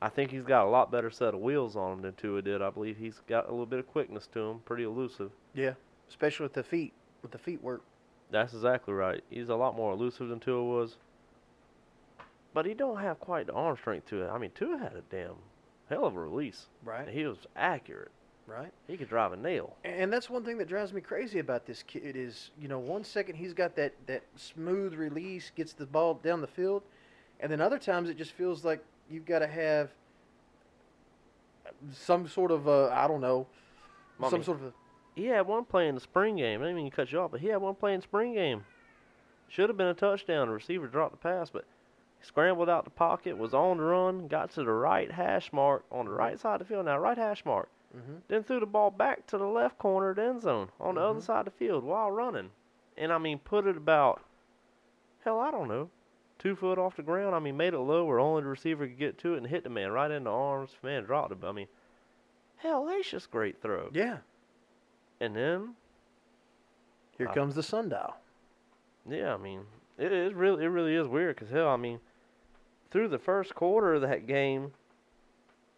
I 0.00 0.08
think 0.08 0.30
he's 0.30 0.44
got 0.44 0.66
a 0.66 0.70
lot 0.70 0.90
better 0.90 1.10
set 1.10 1.34
of 1.34 1.40
wheels 1.40 1.74
on 1.74 1.94
him 1.94 2.02
than 2.02 2.14
Tua 2.14 2.42
did. 2.42 2.60
I 2.60 2.70
believe 2.70 2.98
he's 2.98 3.20
got 3.26 3.48
a 3.48 3.50
little 3.50 3.66
bit 3.66 3.78
of 3.78 3.86
quickness 3.86 4.26
to 4.34 4.40
him, 4.40 4.58
pretty 4.64 4.84
elusive. 4.84 5.30
Yeah, 5.54 5.72
especially 6.08 6.44
with 6.44 6.52
the 6.52 6.62
feet, 6.62 6.92
with 7.22 7.30
the 7.30 7.38
feet 7.38 7.62
work. 7.62 7.82
That's 8.30 8.52
exactly 8.52 8.92
right. 8.92 9.22
He's 9.30 9.48
a 9.48 9.54
lot 9.54 9.76
more 9.76 9.92
elusive 9.92 10.28
than 10.28 10.40
Tua 10.40 10.62
was. 10.62 10.96
But 12.52 12.66
he 12.66 12.74
don't 12.74 13.00
have 13.00 13.20
quite 13.20 13.46
the 13.46 13.52
arm 13.52 13.76
strength 13.76 14.08
to 14.08 14.22
it. 14.22 14.28
I 14.28 14.38
mean, 14.38 14.50
Tua 14.54 14.78
had 14.78 14.94
a 14.94 15.02
damn 15.10 15.36
hell 15.88 16.04
of 16.06 16.16
a 16.16 16.20
release. 16.20 16.66
Right. 16.84 17.08
He 17.08 17.24
was 17.24 17.38
accurate. 17.54 18.10
Right. 18.46 18.72
He 18.86 18.96
could 18.96 19.08
drive 19.08 19.32
a 19.32 19.36
nail. 19.36 19.76
And 19.84 20.12
that's 20.12 20.30
one 20.30 20.44
thing 20.44 20.58
that 20.58 20.68
drives 20.68 20.92
me 20.92 21.00
crazy 21.00 21.38
about 21.38 21.66
this 21.66 21.82
kid 21.82 22.16
is, 22.16 22.50
you 22.60 22.68
know, 22.68 22.78
one 22.78 23.02
second 23.04 23.34
he's 23.34 23.52
got 23.52 23.74
that, 23.76 23.94
that 24.06 24.22
smooth 24.36 24.94
release, 24.94 25.50
gets 25.54 25.72
the 25.72 25.86
ball 25.86 26.14
down 26.14 26.40
the 26.40 26.46
field, 26.46 26.82
and 27.40 27.50
then 27.50 27.60
other 27.60 27.78
times 27.78 28.08
it 28.08 28.16
just 28.16 28.32
feels 28.32 28.64
like 28.64 28.82
you've 29.10 29.24
got 29.26 29.40
to 29.40 29.46
have 29.46 29.90
some 31.92 32.26
sort 32.28 32.50
of, 32.50 32.68
uh, 32.68 32.88
I 32.88 33.06
don't 33.06 33.20
know, 33.20 33.46
some 34.30 34.42
sort 34.42 34.60
of, 34.60 34.66
a, 34.66 34.72
He 35.14 35.26
had 35.26 35.46
one 35.46 35.64
play 35.64 35.88
in 35.88 35.94
the 35.94 36.00
spring 36.00 36.36
game. 36.36 36.60
I 36.60 36.64
didn't 36.64 36.76
mean 36.76 36.90
to 36.90 36.96
cut 36.96 37.12
you 37.12 37.20
off, 37.20 37.30
but 37.30 37.40
he 37.40 37.48
had 37.48 37.58
one 37.60 37.74
play 37.74 37.92
in 37.94 38.00
the 38.00 38.04
spring 38.04 38.34
game. 38.34 38.64
Should 39.48 39.68
have 39.68 39.76
been 39.76 39.86
a 39.86 39.94
touchdown. 39.94 40.48
The 40.48 40.54
receiver 40.54 40.86
dropped 40.86 41.12
the 41.12 41.18
pass, 41.18 41.50
but 41.50 41.64
he 42.18 42.26
scrambled 42.26 42.68
out 42.68 42.84
the 42.84 42.90
pocket, 42.90 43.36
was 43.38 43.54
on 43.54 43.76
the 43.76 43.84
run, 43.84 44.26
got 44.28 44.50
to 44.52 44.64
the 44.64 44.70
right 44.72 45.10
hash 45.10 45.52
mark 45.52 45.84
on 45.90 46.06
the 46.06 46.10
right 46.12 46.38
side 46.38 46.60
of 46.60 46.66
the 46.66 46.74
field. 46.74 46.86
Now, 46.86 46.98
right 46.98 47.16
hash 47.18 47.44
mark. 47.44 47.68
Mhm. 47.96 48.22
Then 48.28 48.42
threw 48.42 48.60
the 48.60 48.66
ball 48.66 48.90
back 48.90 49.26
to 49.28 49.38
the 49.38 49.46
left 49.46 49.78
corner 49.78 50.10
of 50.10 50.16
the 50.16 50.22
end 50.24 50.42
zone 50.42 50.70
on 50.80 50.96
the 50.96 51.00
other 51.02 51.20
Mhm. 51.20 51.22
side 51.22 51.46
of 51.46 51.52
the 51.52 51.58
field 51.58 51.84
while 51.84 52.10
running. 52.10 52.50
And 52.96 53.12
I 53.12 53.18
mean, 53.18 53.38
put 53.38 53.66
it 53.66 53.76
about, 53.76 54.22
hell, 55.24 55.38
I 55.38 55.50
don't 55.50 55.68
know, 55.68 55.90
two 56.38 56.54
foot 56.56 56.78
off 56.78 56.96
the 56.96 57.02
ground. 57.02 57.34
I 57.34 57.38
mean, 57.38 57.56
made 57.56 57.74
it 57.74 57.78
low 57.78 58.04
where 58.04 58.18
only 58.20 58.42
the 58.42 58.48
receiver 58.48 58.86
could 58.86 58.98
get 58.98 59.18
to 59.18 59.34
it 59.34 59.38
and 59.38 59.46
hit 59.46 59.64
the 59.64 59.70
man 59.70 59.90
right 59.90 60.10
in 60.10 60.24
the 60.24 60.30
arms. 60.30 60.70
Man 60.82 61.04
dropped 61.04 61.32
it. 61.32 61.38
I 61.44 61.52
mean, 61.52 61.68
hellacious 62.64 63.28
great 63.30 63.60
throw. 63.60 63.90
yeah, 63.92 64.18
And 65.20 65.34
then 65.36 65.74
here 67.18 67.28
Uh, 67.28 67.32
comes 67.34 67.54
the 67.54 67.62
sundial. 67.62 68.14
Yeah, 69.08 69.34
I 69.34 69.36
mean, 69.36 69.62
it 69.98 70.12
is 70.12 70.34
really 70.34 70.64
it 70.64 70.68
really 70.68 70.94
is 70.94 71.06
weird 71.06 71.36
because 71.36 71.50
hell, 71.50 71.68
I 71.68 71.76
mean, 71.76 72.00
through 72.90 73.08
the 73.08 73.18
first 73.18 73.54
quarter 73.54 73.94
of 73.94 74.02
that 74.02 74.26
game, 74.26 74.72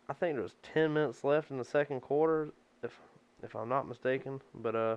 I 0.09 0.13
think 0.15 0.35
there 0.35 0.43
was 0.43 0.57
ten 0.63 0.93
minutes 0.95 1.23
left 1.25 1.51
in 1.51 1.59
the 1.59 1.65
second 1.65 2.01
quarter, 2.01 2.49
if 2.83 2.99
if 3.43 3.55
I'm 3.55 3.69
not 3.69 3.87
mistaken. 3.87 4.41
But 4.55 4.75
uh, 4.75 4.97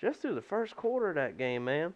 just 0.00 0.20
through 0.20 0.34
the 0.34 0.42
first 0.42 0.76
quarter 0.76 1.08
of 1.08 1.14
that 1.16 1.38
game, 1.38 1.64
man, 1.64 1.94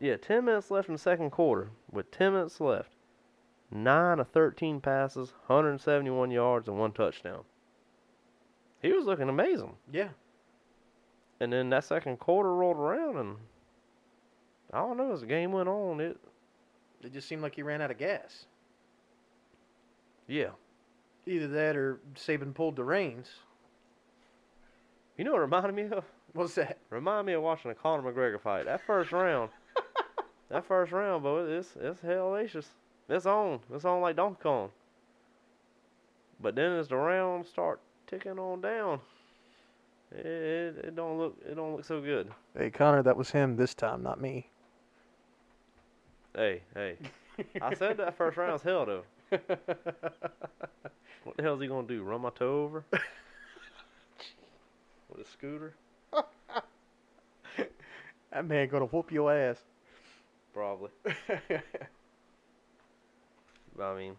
yeah, 0.00 0.16
ten 0.16 0.44
minutes 0.44 0.70
left 0.70 0.88
in 0.88 0.94
the 0.94 0.98
second 0.98 1.30
quarter. 1.30 1.70
With 1.90 2.10
ten 2.10 2.32
minutes 2.32 2.60
left, 2.60 2.90
nine 3.70 4.18
of 4.20 4.28
thirteen 4.28 4.80
passes, 4.80 5.32
171 5.46 6.30
yards, 6.30 6.68
and 6.68 6.78
one 6.78 6.92
touchdown. 6.92 7.44
He 8.82 8.92
was 8.92 9.06
looking 9.06 9.28
amazing. 9.30 9.76
Yeah, 9.90 10.08
And 11.40 11.50
then 11.52 11.70
that 11.70 11.84
second 11.84 12.18
quarter 12.18 12.54
rolled 12.54 12.76
around, 12.76 13.16
and 13.16 13.36
I 14.72 14.78
don't 14.78 14.98
know. 14.98 15.12
As 15.12 15.20
the 15.22 15.26
game 15.26 15.52
went 15.52 15.68
on, 15.68 16.00
it 16.00 16.18
it 17.02 17.12
just 17.12 17.28
seemed 17.28 17.42
like 17.42 17.54
he 17.54 17.62
ran 17.62 17.80
out 17.82 17.90
of 17.90 17.98
gas. 17.98 18.46
yeah. 20.26 20.50
Either 21.26 21.48
that 21.48 21.74
or 21.74 22.00
Saban 22.16 22.52
pulled 22.54 22.76
the 22.76 22.84
reins. 22.84 23.30
You 25.16 25.24
know 25.24 25.32
what 25.32 25.38
it 25.38 25.42
reminded 25.42 25.74
me 25.74 25.84
of? 25.96 26.04
What's 26.34 26.54
that? 26.56 26.76
Reminded 26.90 27.24
me 27.26 27.32
of 27.32 27.42
watching 27.42 27.70
a 27.70 27.74
Conor 27.74 28.12
McGregor 28.12 28.38
fight. 28.38 28.66
That 28.66 28.84
first 28.86 29.10
round, 29.10 29.48
that 30.50 30.64
first 30.66 30.92
round, 30.92 31.22
boy, 31.22 31.44
it's 31.44 31.74
it's 31.80 32.00
hellacious. 32.00 32.66
It's 33.08 33.26
on. 33.26 33.60
It's 33.72 33.84
on 33.84 34.00
like 34.00 34.16
Donkey 34.16 34.40
Kong. 34.42 34.70
But 36.40 36.54
then 36.54 36.72
as 36.72 36.88
the 36.88 36.96
rounds 36.96 37.48
start 37.48 37.80
ticking 38.06 38.38
on 38.38 38.60
down, 38.60 39.00
it, 40.10 40.26
it, 40.26 40.76
it 40.84 40.96
don't 40.96 41.18
look 41.18 41.36
it 41.48 41.54
don't 41.54 41.76
look 41.76 41.84
so 41.84 42.00
good. 42.00 42.30
Hey, 42.56 42.70
Connor, 42.70 43.02
that 43.02 43.16
was 43.16 43.30
him 43.30 43.56
this 43.56 43.74
time, 43.74 44.02
not 44.02 44.20
me. 44.20 44.48
Hey, 46.34 46.62
hey. 46.74 46.96
I 47.60 47.74
said 47.74 47.96
that 47.98 48.16
first 48.16 48.36
round's 48.36 48.62
hell 48.62 48.86
though. 48.86 49.04
What 51.24 51.38
the 51.38 51.42
hell's 51.42 51.60
he 51.60 51.66
gonna 51.66 51.86
do? 51.86 52.02
Run 52.02 52.20
my 52.20 52.30
toe 52.30 52.64
over? 52.64 52.84
With 55.08 55.26
a 55.26 55.30
scooter? 55.30 55.74
That 58.30 58.46
man 58.46 58.68
gonna 58.68 58.84
whoop 58.86 59.10
your 59.10 59.32
ass. 59.32 59.56
Probably. 60.54 60.90
I 63.80 63.94
mean, 63.96 64.16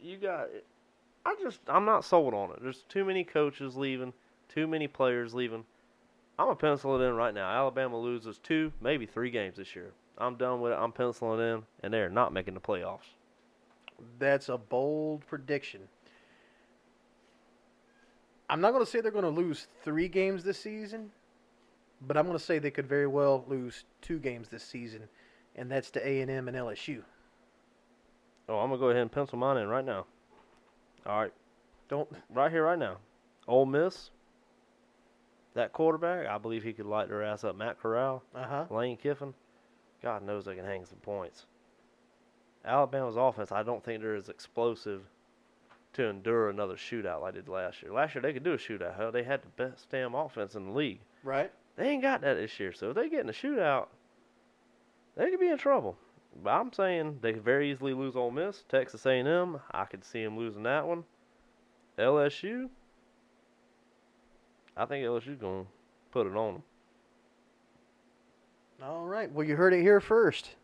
you 0.00 0.16
got. 0.16 0.48
I 1.26 1.34
just 1.42 1.58
I'm 1.66 1.84
not 1.84 2.04
sold 2.04 2.32
on 2.32 2.52
it. 2.52 2.62
There's 2.62 2.84
too 2.88 3.04
many 3.04 3.24
coaches 3.24 3.76
leaving, 3.76 4.12
too 4.48 4.68
many 4.68 4.86
players 4.86 5.34
leaving. 5.34 5.64
I'm 6.38 6.46
gonna 6.46 6.56
pencil 6.56 7.00
it 7.00 7.04
in 7.04 7.14
right 7.14 7.34
now. 7.34 7.50
Alabama 7.50 7.98
loses 7.98 8.38
two, 8.38 8.72
maybe 8.80 9.04
three 9.04 9.30
games 9.30 9.56
this 9.56 9.74
year. 9.74 9.92
I'm 10.18 10.36
done 10.36 10.60
with 10.60 10.72
it. 10.72 10.76
I'm 10.76 10.92
penciling 10.92 11.40
in, 11.40 11.62
and 11.82 11.92
they're 11.92 12.08
not 12.08 12.32
making 12.32 12.54
the 12.54 12.60
playoffs. 12.60 13.14
That's 14.18 14.48
a 14.48 14.56
bold 14.56 15.26
prediction. 15.26 15.82
I'm 18.48 18.60
not 18.60 18.72
going 18.72 18.84
to 18.84 18.90
say 18.90 19.00
they're 19.00 19.10
going 19.10 19.24
to 19.24 19.30
lose 19.30 19.66
three 19.82 20.08
games 20.08 20.44
this 20.44 20.58
season, 20.58 21.10
but 22.06 22.16
I'm 22.16 22.26
going 22.26 22.38
to 22.38 22.44
say 22.44 22.58
they 22.58 22.70
could 22.70 22.86
very 22.86 23.06
well 23.06 23.44
lose 23.48 23.84
two 24.00 24.18
games 24.18 24.48
this 24.48 24.62
season, 24.62 25.02
and 25.56 25.70
that's 25.70 25.90
to 25.92 26.06
A&M 26.06 26.30
and 26.48 26.56
LSU. 26.56 27.02
Oh, 28.48 28.58
I'm 28.58 28.68
gonna 28.68 28.78
go 28.78 28.90
ahead 28.90 29.02
and 29.02 29.10
pencil 29.10 29.38
mine 29.38 29.56
in 29.56 29.68
right 29.68 29.84
now. 29.84 30.06
All 31.04 31.20
right, 31.20 31.32
Don't 31.88 32.08
right 32.30 32.50
here, 32.50 32.64
right 32.64 32.78
now. 32.78 32.98
Ole 33.48 33.66
Miss. 33.66 34.10
That 35.54 35.72
quarterback, 35.72 36.26
I 36.26 36.36
believe 36.38 36.62
he 36.62 36.72
could 36.74 36.84
light 36.86 37.08
their 37.08 37.22
ass 37.22 37.42
up. 37.42 37.56
Matt 37.56 37.80
Corral. 37.80 38.22
uh 38.34 38.44
huh. 38.44 38.64
Lane 38.70 38.96
Kiffin, 38.96 39.32
God 40.02 40.22
knows 40.22 40.44
they 40.44 40.54
can 40.54 40.66
hang 40.66 40.84
some 40.84 40.98
points. 40.98 41.46
Alabama's 42.64 43.16
offense, 43.16 43.52
I 43.52 43.62
don't 43.62 43.82
think 43.82 44.02
they're 44.02 44.16
as 44.16 44.28
explosive 44.28 45.02
to 45.94 46.04
endure 46.04 46.50
another 46.50 46.74
shootout 46.74 47.22
like 47.22 47.34
they 47.34 47.40
did 47.40 47.48
last 47.48 47.82
year. 47.82 47.92
Last 47.92 48.14
year 48.14 48.20
they 48.22 48.32
could 48.34 48.42
do 48.44 48.52
a 48.52 48.58
shootout. 48.58 48.96
Hell, 48.96 49.12
they 49.12 49.22
had 49.22 49.40
the 49.42 49.48
best 49.64 49.88
damn 49.88 50.14
offense 50.14 50.54
in 50.56 50.66
the 50.66 50.72
league. 50.72 51.00
Right. 51.24 51.50
They 51.76 51.88
ain't 51.88 52.02
got 52.02 52.20
that 52.20 52.34
this 52.34 52.60
year. 52.60 52.72
So 52.72 52.90
if 52.90 52.96
they 52.96 53.08
get 53.08 53.20
in 53.20 53.28
a 53.30 53.32
shootout, 53.32 53.86
they 55.16 55.30
could 55.30 55.40
be 55.40 55.48
in 55.48 55.58
trouble. 55.58 55.96
But 56.42 56.50
I'm 56.50 56.72
saying 56.72 57.18
they 57.22 57.32
could 57.32 57.44
very 57.44 57.70
easily 57.70 57.94
lose 57.94 58.14
Ole 58.14 58.30
Miss, 58.30 58.64
Texas 58.68 59.06
A&M. 59.06 59.58
I 59.72 59.84
could 59.86 60.04
see 60.04 60.22
them 60.22 60.36
losing 60.36 60.62
that 60.64 60.86
one. 60.86 61.04
LSU. 61.98 62.68
I 64.76 64.84
think 64.84 65.04
LSU's 65.04 65.38
gonna 65.40 65.64
put 66.10 66.26
it 66.26 66.36
on 66.36 66.54
them. 66.54 66.62
All 68.82 69.06
right. 69.06 69.32
Well, 69.32 69.46
you 69.46 69.56
heard 69.56 69.72
it 69.72 69.80
here 69.80 70.00
first. 70.00 70.54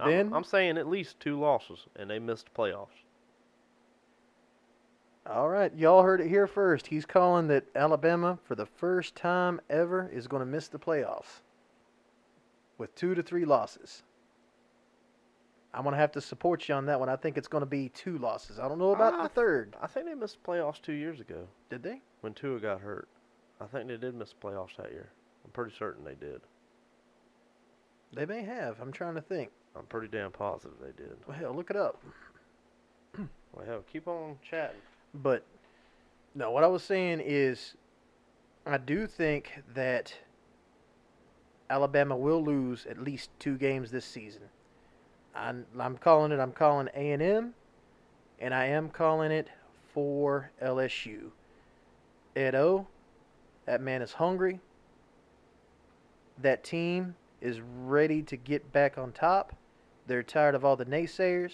I'm- 0.00 0.08
Ben, 0.08 0.32
I'm 0.34 0.44
saying 0.44 0.76
at 0.76 0.88
least 0.88 1.20
two 1.20 1.38
losses, 1.38 1.86
and 1.94 2.10
they 2.10 2.18
missed 2.18 2.46
the 2.46 2.50
playoffs. 2.50 3.04
all 5.26 5.50
right, 5.50 5.74
y'all 5.74 6.02
heard 6.02 6.22
it 6.22 6.28
here 6.28 6.46
first. 6.46 6.86
He's 6.86 7.04
calling 7.04 7.48
that 7.48 7.64
Alabama, 7.76 8.38
for 8.44 8.54
the 8.54 8.64
first 8.64 9.14
time 9.14 9.60
ever, 9.68 10.08
is 10.08 10.26
going 10.26 10.40
to 10.40 10.46
miss 10.46 10.68
the 10.68 10.78
playoffs 10.78 11.42
with 12.78 12.94
two 12.94 13.14
to 13.14 13.22
three 13.22 13.44
losses. 13.44 14.02
I'm 15.74 15.82
going 15.82 15.92
to 15.92 15.98
have 15.98 16.12
to 16.12 16.20
support 16.20 16.66
you 16.68 16.74
on 16.74 16.86
that 16.86 16.98
one. 16.98 17.08
I 17.10 17.16
think 17.16 17.36
it's 17.36 17.46
going 17.48 17.60
to 17.62 17.66
be 17.66 17.90
two 17.90 18.16
losses. 18.18 18.58
I 18.58 18.68
don't 18.68 18.78
know 18.78 18.92
about 18.92 19.14
Ah, 19.14 19.22
the 19.24 19.28
third. 19.28 19.76
I 19.82 19.86
think 19.86 20.06
they 20.06 20.14
missed 20.14 20.42
playoffs 20.42 20.80
two 20.80 20.94
years 20.94 21.20
ago 21.20 21.46
Did 21.68 21.82
they? 21.82 22.00
when 22.22 22.32
Tua 22.32 22.58
got 22.58 22.80
hurt. 22.80 23.06
I 23.60 23.66
think 23.66 23.88
they 23.88 23.96
did 23.98 24.14
miss 24.14 24.32
playoffs 24.32 24.76
that 24.78 24.90
year. 24.92 25.10
I'm 25.44 25.50
pretty 25.50 25.74
certain 25.78 26.04
they 26.04 26.14
did. 26.14 26.40
They 28.14 28.24
may 28.24 28.42
have. 28.42 28.80
I'm 28.80 28.92
trying 28.92 29.14
to 29.16 29.20
think. 29.20 29.50
I'm 29.76 29.84
pretty 29.86 30.08
damn 30.08 30.30
positive 30.32 30.76
they 30.80 30.92
did. 31.02 31.16
Well, 31.26 31.36
hell, 31.36 31.54
look 31.54 31.70
it 31.70 31.76
up. 31.76 32.00
Well, 33.54 33.64
hell, 33.66 33.82
keep 33.90 34.06
on 34.06 34.36
chatting. 34.48 34.76
But 35.14 35.42
no, 36.34 36.50
what 36.50 36.64
I 36.64 36.66
was 36.66 36.82
saying 36.82 37.20
is, 37.24 37.74
I 38.66 38.76
do 38.76 39.06
think 39.06 39.50
that 39.74 40.12
Alabama 41.70 42.16
will 42.16 42.42
lose 42.42 42.86
at 42.86 43.02
least 43.02 43.30
two 43.38 43.56
games 43.56 43.90
this 43.90 44.04
season. 44.04 44.42
I'm, 45.34 45.66
I'm 45.78 45.96
calling 45.96 46.32
it. 46.32 46.40
I'm 46.40 46.52
calling 46.52 46.88
A 46.94 47.12
and 47.12 47.22
M, 47.22 47.54
and 48.40 48.54
I 48.54 48.66
am 48.66 48.88
calling 48.88 49.30
it 49.30 49.48
for 49.92 50.50
LSU. 50.62 51.30
Ed 52.34 52.54
O, 52.54 52.86
that 53.66 53.80
man 53.80 54.02
is 54.02 54.12
hungry. 54.12 54.60
That 56.40 56.64
team 56.64 57.16
is 57.40 57.60
ready 57.60 58.22
to 58.22 58.36
get 58.36 58.72
back 58.72 58.96
on 58.96 59.12
top. 59.12 59.54
They're 60.06 60.22
tired 60.22 60.54
of 60.54 60.64
all 60.64 60.76
the 60.76 60.86
naysayers. 60.86 61.52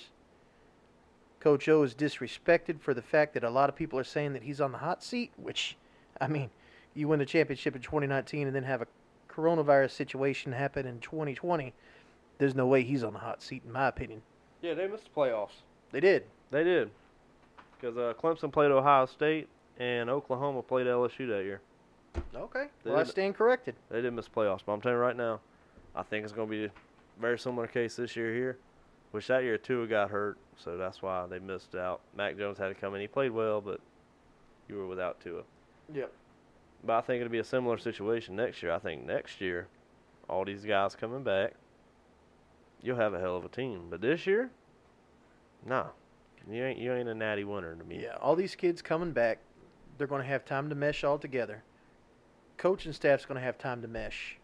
Coach 1.40 1.68
O 1.68 1.82
is 1.82 1.94
disrespected 1.94 2.80
for 2.80 2.94
the 2.94 3.02
fact 3.02 3.34
that 3.34 3.44
a 3.44 3.50
lot 3.50 3.68
of 3.68 3.76
people 3.76 3.98
are 3.98 4.04
saying 4.04 4.32
that 4.32 4.44
he's 4.44 4.60
on 4.60 4.72
the 4.72 4.78
hot 4.78 5.02
seat, 5.02 5.32
which, 5.36 5.76
I 6.20 6.28
mean, 6.28 6.50
you 6.94 7.08
win 7.08 7.18
the 7.18 7.26
championship 7.26 7.74
in 7.76 7.82
2019 7.82 8.46
and 8.46 8.56
then 8.56 8.62
have 8.62 8.80
a 8.80 8.86
coronavirus 9.34 9.90
situation 9.90 10.52
happened 10.52 10.88
in 10.88 11.00
2020. 11.00 11.72
There's 12.38 12.54
no 12.54 12.66
way 12.66 12.82
he's 12.82 13.04
on 13.04 13.12
the 13.12 13.18
hot 13.18 13.42
seat, 13.42 13.62
in 13.64 13.72
my 13.72 13.88
opinion. 13.88 14.22
Yeah, 14.62 14.74
they 14.74 14.86
missed 14.86 15.04
the 15.04 15.20
playoffs. 15.20 15.62
They 15.92 16.00
did. 16.00 16.24
They 16.50 16.64
did. 16.64 16.90
Because 17.80 17.96
uh, 17.96 18.14
Clemson 18.20 18.52
played 18.52 18.70
Ohio 18.70 19.06
State 19.06 19.48
and 19.78 20.08
Oklahoma 20.08 20.62
played 20.62 20.86
LSU 20.86 21.28
that 21.28 21.44
year. 21.44 21.60
Okay. 22.34 22.66
They 22.82 22.90
Well, 22.90 23.00
I 23.00 23.04
stand 23.04 23.34
corrected. 23.34 23.74
They 23.90 24.00
did 24.00 24.12
miss 24.12 24.28
playoffs, 24.28 24.60
but 24.64 24.72
I'm 24.72 24.80
telling 24.80 24.96
you 24.96 25.02
right 25.02 25.16
now, 25.16 25.40
I 25.94 26.02
think 26.02 26.24
it's 26.24 26.32
going 26.32 26.48
to 26.48 26.50
be 26.50 26.64
a 26.64 26.70
very 27.20 27.38
similar 27.38 27.66
case 27.66 27.96
this 27.96 28.16
year 28.16 28.32
here. 28.32 28.58
Which 29.10 29.28
that 29.28 29.44
year 29.44 29.56
Tua 29.58 29.86
got 29.86 30.10
hurt, 30.10 30.38
so 30.56 30.76
that's 30.76 31.00
why 31.00 31.26
they 31.28 31.38
missed 31.38 31.76
out. 31.76 32.00
Mac 32.16 32.36
Jones 32.36 32.58
had 32.58 32.68
to 32.68 32.74
come 32.74 32.96
in. 32.96 33.00
He 33.00 33.06
played 33.06 33.30
well, 33.30 33.60
but 33.60 33.80
you 34.68 34.76
were 34.76 34.88
without 34.88 35.20
Tua. 35.20 35.42
Yep. 35.92 36.12
But 36.84 36.96
I 36.96 37.00
think 37.00 37.20
it'll 37.20 37.32
be 37.32 37.38
a 37.38 37.44
similar 37.44 37.78
situation 37.78 38.36
next 38.36 38.62
year. 38.62 38.72
I 38.72 38.78
think 38.78 39.06
next 39.06 39.40
year, 39.40 39.68
all 40.28 40.44
these 40.44 40.64
guys 40.64 40.94
coming 40.94 41.22
back, 41.22 41.54
you'll 42.82 42.96
have 42.96 43.14
a 43.14 43.20
hell 43.20 43.36
of 43.36 43.44
a 43.44 43.48
team. 43.48 43.86
But 43.88 44.00
this 44.00 44.26
year, 44.26 44.50
nah, 45.64 45.86
you 46.50 46.62
ain't 46.62 46.78
you 46.78 46.92
ain't 46.92 47.08
a 47.08 47.14
natty 47.14 47.44
winner 47.44 47.74
to 47.74 47.84
me. 47.84 48.02
Yeah, 48.02 48.16
all 48.20 48.36
these 48.36 48.54
kids 48.54 48.82
coming 48.82 49.12
back, 49.12 49.38
they're 49.96 50.06
going 50.06 50.22
to 50.22 50.28
have 50.28 50.44
time 50.44 50.68
to 50.68 50.74
mesh 50.74 51.04
all 51.04 51.18
together. 51.18 51.62
Coaching 52.58 52.92
staff's 52.92 53.24
going 53.24 53.36
to 53.36 53.44
have 53.44 53.58
time 53.58 53.80
to 53.82 53.88
mesh. 53.88 54.36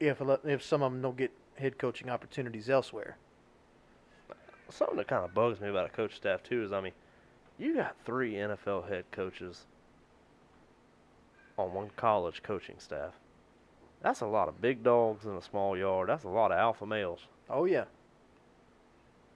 If 0.00 0.20
if 0.44 0.62
some 0.62 0.82
of 0.82 0.92
them 0.92 1.02
don't 1.02 1.16
get 1.16 1.30
head 1.56 1.78
coaching 1.78 2.10
opportunities 2.10 2.68
elsewhere. 2.68 3.16
Something 4.70 4.96
that 4.96 5.06
kind 5.06 5.24
of 5.24 5.34
bugs 5.34 5.60
me 5.60 5.68
about 5.68 5.86
a 5.86 5.90
coach 5.90 6.16
staff 6.16 6.42
too 6.42 6.64
is, 6.64 6.72
I 6.72 6.80
mean, 6.80 6.94
you 7.58 7.76
got 7.76 7.94
three 8.04 8.32
NFL 8.34 8.88
head 8.88 9.04
coaches 9.12 9.66
on 11.58 11.74
one 11.74 11.90
college 11.96 12.42
coaching 12.42 12.76
staff. 12.78 13.12
That's 14.02 14.20
a 14.20 14.26
lot 14.26 14.48
of 14.48 14.60
big 14.60 14.82
dogs 14.82 15.24
in 15.24 15.36
a 15.36 15.42
small 15.42 15.76
yard. 15.76 16.08
That's 16.08 16.24
a 16.24 16.28
lot 16.28 16.50
of 16.50 16.58
alpha 16.58 16.86
males. 16.86 17.20
Oh 17.48 17.64
yeah, 17.64 17.84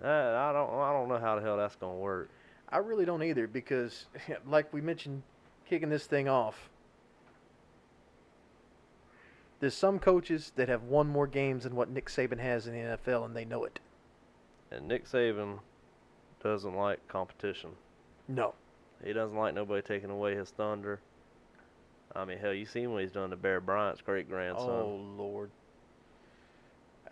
I 0.02 0.52
don't 0.52 0.74
I 0.74 0.92
don't 0.92 1.08
know 1.08 1.18
how 1.18 1.36
the 1.36 1.42
hell 1.42 1.56
that's 1.56 1.76
gonna 1.76 1.94
work. 1.94 2.30
I 2.68 2.78
really 2.78 3.04
don't 3.04 3.22
either 3.22 3.46
because, 3.46 4.06
like 4.46 4.72
we 4.72 4.80
mentioned, 4.80 5.22
kicking 5.68 5.88
this 5.88 6.06
thing 6.06 6.28
off. 6.28 6.68
There's 9.60 9.74
some 9.74 9.98
coaches 9.98 10.52
that 10.56 10.68
have 10.68 10.82
won 10.82 11.06
more 11.08 11.26
games 11.26 11.64
than 11.64 11.74
what 11.74 11.88
Nick 11.88 12.06
Saban 12.06 12.38
has 12.38 12.66
in 12.66 12.74
the 12.74 12.80
NFL, 12.80 13.24
and 13.24 13.34
they 13.34 13.46
know 13.46 13.64
it. 13.64 13.78
And 14.70 14.86
Nick 14.86 15.06
Saban 15.06 15.60
doesn't 16.42 16.74
like 16.74 17.06
competition. 17.08 17.70
No. 18.28 18.54
He 19.02 19.14
doesn't 19.14 19.36
like 19.36 19.54
nobody 19.54 19.80
taking 19.80 20.10
away 20.10 20.34
his 20.34 20.50
thunder. 20.50 21.00
I 22.16 22.24
mean, 22.24 22.38
hell, 22.38 22.54
you 22.54 22.64
seen 22.64 22.92
what 22.92 23.02
he's 23.02 23.12
done 23.12 23.30
to 23.30 23.36
Bear 23.36 23.60
Bryant's 23.60 24.00
great 24.00 24.28
grandson. 24.28 24.68
Oh 24.68 25.00
Lord. 25.16 25.50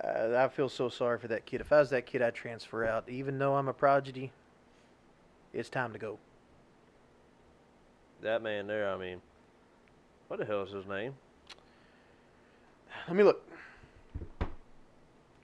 Uh, 0.03 0.37
I 0.37 0.49
feel 0.49 0.69
so 0.69 0.89
sorry 0.89 1.19
for 1.19 1.29
that 1.29 1.47
kid. 1.47 1.61
If 1.61 1.73
I 1.73 1.79
was 1.79 1.91
that 1.91 2.07
kid, 2.07 2.23
I'd 2.23 2.35
transfer 2.35 2.85
out. 2.85 3.09
Even 3.09 3.39
though 3.39 3.55
I'm 3.55 3.69
a 3.69 3.73
prodigy, 3.73 4.33
it's 5.53 5.69
time 5.69 5.93
to 5.93 5.99
go. 5.99 6.19
That 8.23 8.43
man 8.43 8.67
there, 8.67 8.91
I 8.91 8.97
mean, 8.97 9.21
what 10.29 10.41
the 10.41 10.47
hell 10.47 10.63
is 10.63 10.73
his 10.73 10.87
name? 10.87 11.15
Let 13.07 13.17
me 13.17 13.23
look. 13.23 13.47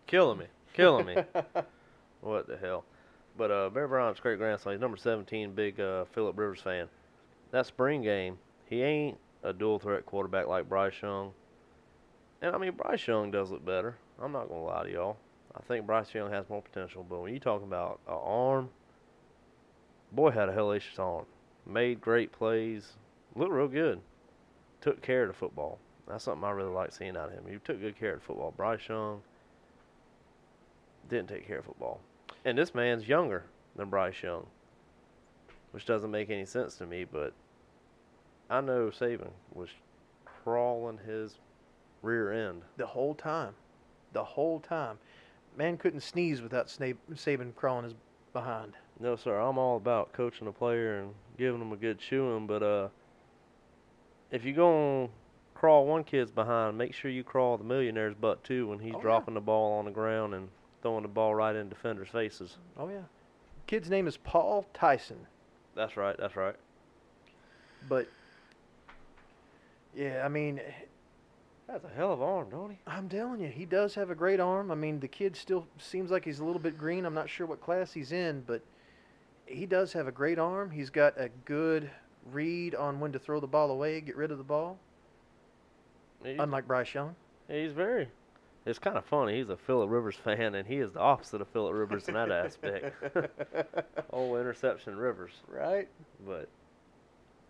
Killing 0.07 0.39
me, 0.39 0.47
killing 0.73 1.07
me. 1.07 1.17
what 2.23 2.49
the 2.49 2.57
hell? 2.57 2.85
But 3.37 3.51
uh, 3.51 3.69
Bear 3.69 3.87
Bryant's 3.87 4.19
great 4.19 4.39
grandson, 4.39 4.73
he's 4.73 4.81
number 4.81 4.97
17, 4.97 5.53
big 5.53 5.79
uh, 5.79 6.07
Philip 6.07 6.37
Rivers 6.37 6.61
fan. 6.61 6.89
That 7.53 7.67
spring 7.67 8.03
game, 8.03 8.39
he 8.69 8.83
ain't 8.83 9.19
a 9.43 9.53
dual 9.53 9.79
threat 9.79 10.07
quarterback 10.07 10.47
like 10.47 10.69
Bryce 10.69 10.95
Young 11.03 11.33
And 12.43 12.55
I 12.55 12.59
mean, 12.59 12.73
Bryce 12.73 13.07
Young 13.07 13.31
does 13.31 13.51
look 13.51 13.65
better. 13.65 13.97
I'm 14.21 14.33
not 14.33 14.49
gonna 14.49 14.65
lie 14.65 14.85
to 14.85 14.91
y'all. 14.91 15.17
I 15.57 15.63
think 15.63 15.87
Bryce 15.87 16.15
Young 16.15 16.31
has 16.31 16.49
more 16.49 16.63
potential. 16.63 17.05
But 17.09 17.21
when 17.21 17.33
you 17.33 17.41
talking 17.41 17.67
about 17.67 18.01
an 18.07 18.19
arm, 18.23 18.71
boy 20.13 20.31
had 20.31 20.49
a 20.49 20.53
hellacious 20.53 20.99
arm. 20.99 21.27
Made 21.67 22.01
great 22.01 22.33
plays. 22.33 22.93
Looked 23.35 23.53
real 23.53 23.69
good. 23.69 24.01
Took 24.81 25.03
care 25.03 25.23
of 25.23 25.29
the 25.29 25.35
football. 25.35 25.79
That's 26.07 26.25
something 26.25 26.45
I 26.45 26.51
really 26.51 26.73
like 26.73 26.93
seeing 26.93 27.17
out 27.17 27.29
of 27.29 27.33
him. 27.33 27.45
He 27.49 27.59
took 27.59 27.81
good 27.81 27.99
care 27.99 28.15
of 28.15 28.21
the 28.21 28.27
football. 28.27 28.53
Bryce 28.57 28.89
Young 28.89 29.23
didn't 31.09 31.29
take 31.29 31.47
care 31.47 31.59
of 31.59 31.67
football. 31.67 32.01
And 32.45 32.57
this 32.57 32.75
man's 32.75 33.07
younger 33.07 33.45
than 33.77 33.91
Bryce 33.91 34.23
Young, 34.23 34.47
which 35.73 35.87
doesn't 35.87 36.11
make 36.11 36.31
any 36.31 36.47
sense 36.47 36.77
to 36.77 36.87
me. 36.87 37.05
But 37.05 37.33
I 38.51 38.61
know 38.61 38.89
Saban 38.91 39.31
was 39.55 39.69
crawling 40.25 40.99
his 41.07 41.39
rear 42.03 42.33
end. 42.33 42.63
The 42.77 42.87
whole 42.87 43.15
time. 43.15 43.55
The 44.13 44.25
whole 44.25 44.59
time. 44.61 44.99
Man 45.57 45.77
couldn't 45.77 46.01
sneeze 46.01 46.43
without 46.43 46.67
Saban 46.67 47.55
crawling 47.55 47.85
his 47.85 47.95
behind. 48.33 48.73
No, 48.99 49.17
sir. 49.17 49.39
I'm 49.39 49.57
all 49.59 49.77
about 49.77 50.13
coaching 50.13 50.47
a 50.49 50.53
player 50.53 50.99
and 51.01 51.15
giving 51.39 51.59
them 51.61 51.73
a 51.73 51.77
good 51.77 51.99
chewing, 51.99 52.47
but 52.47 52.63
uh, 52.63 52.89
if 54.31 54.45
you're 54.45 54.55
going 54.55 55.09
to 55.09 55.13
crawl 55.55 55.87
one 55.87 56.05
kid's 56.05 56.31
behind, 56.31 56.77
make 56.77 56.93
sure 56.95 57.11
you 57.11 57.23
crawl 57.25 57.57
the 57.57 57.65
millionaire's 57.65 58.15
butt 58.15 58.43
too 58.45 58.69
when 58.69 58.79
he's 58.79 58.95
Oh, 58.95 58.99
yeah. 58.99 59.03
dropping 59.03 59.35
the 59.35 59.41
ball 59.41 59.79
on 59.79 59.85
the 59.85 59.91
ground 59.91 60.35
and 60.35 60.49
throwing 60.83 61.03
the 61.03 61.09
ball 61.09 61.35
right 61.35 61.55
in 61.55 61.69
defenders' 61.69 62.09
faces. 62.09 62.57
Oh 62.79 62.89
yeah. 62.89 63.03
Kid's 63.67 63.91
name 63.91 64.07
is 64.09 64.17
Paul 64.17 64.67
Tyson. 64.75 65.27
That's 65.77 65.97
right. 65.97 66.17
That's 66.19 66.35
right. 66.37 66.57
But 67.89 68.09
yeah, 69.95 70.23
I 70.25 70.29
mean, 70.29 70.59
eh, 70.59 70.73
That's 71.69 71.85
a 71.85 71.89
hell 71.89 72.13
of 72.13 72.21
an 72.21 72.27
arm, 72.27 72.51
don't 72.51 72.71
he? 72.71 72.79
I'm 72.87 73.09
telling 73.09 73.41
you, 73.41 73.49
he 73.49 73.65
does 73.65 73.95
have 73.95 74.11
a 74.11 74.15
great 74.15 74.41
arm. 74.41 74.71
I 74.71 74.75
mean, 74.75 75.01
the 75.01 75.09
kid 75.09 75.37
still 75.37 75.67
seems 75.79 76.11
like 76.11 76.25
he's 76.25 76.41
a 76.41 76.45
little 76.45 76.61
bit 76.61 76.77
green. 76.79 77.05
I'm 77.05 77.15
not 77.15 77.29
sure 77.31 77.47
what 77.47 77.61
class 77.61 77.93
he's 77.93 78.13
in, 78.13 78.43
but 78.47 78.63
he 79.47 79.67
does 79.67 79.93
have 79.93 80.07
a 80.07 80.13
great 80.13 80.39
arm. 80.39 80.71
He's 80.71 80.91
got 80.91 81.19
a 81.19 81.29
good 81.45 81.91
read 82.33 82.75
on 82.75 83.01
when 83.01 83.13
to 83.13 83.19
throw 83.19 83.41
the 83.41 83.47
ball 83.47 83.71
away, 83.71 84.01
get 84.01 84.17
rid 84.17 84.31
of 84.31 84.39
the 84.39 84.45
ball, 84.45 84.79
He's, 86.25 86.39
unlike 86.39 86.67
Bryce 86.67 86.93
Young. 86.93 87.15
he's 87.49 87.73
very. 87.73 88.09
It's 88.67 88.79
kind 88.79 88.99
of 88.99 89.07
funny. 89.07 89.39
He's 89.39 89.49
a 89.49 89.57
Philip 89.57 89.89
Rivers 89.91 90.17
fan, 90.17 90.55
and 90.55 90.69
he 90.69 90.77
is 90.77 90.93
the 90.93 91.01
opposite 91.01 91.41
of 91.41 91.49
Philip 91.49 91.73
Rivers 91.75 92.09
in 92.09 92.15
that 92.15 92.31
aspect. 92.31 92.95
oh, 94.13 94.37
interception 94.37 94.97
Rivers. 94.97 95.33
right? 95.49 95.89
But 96.27 96.49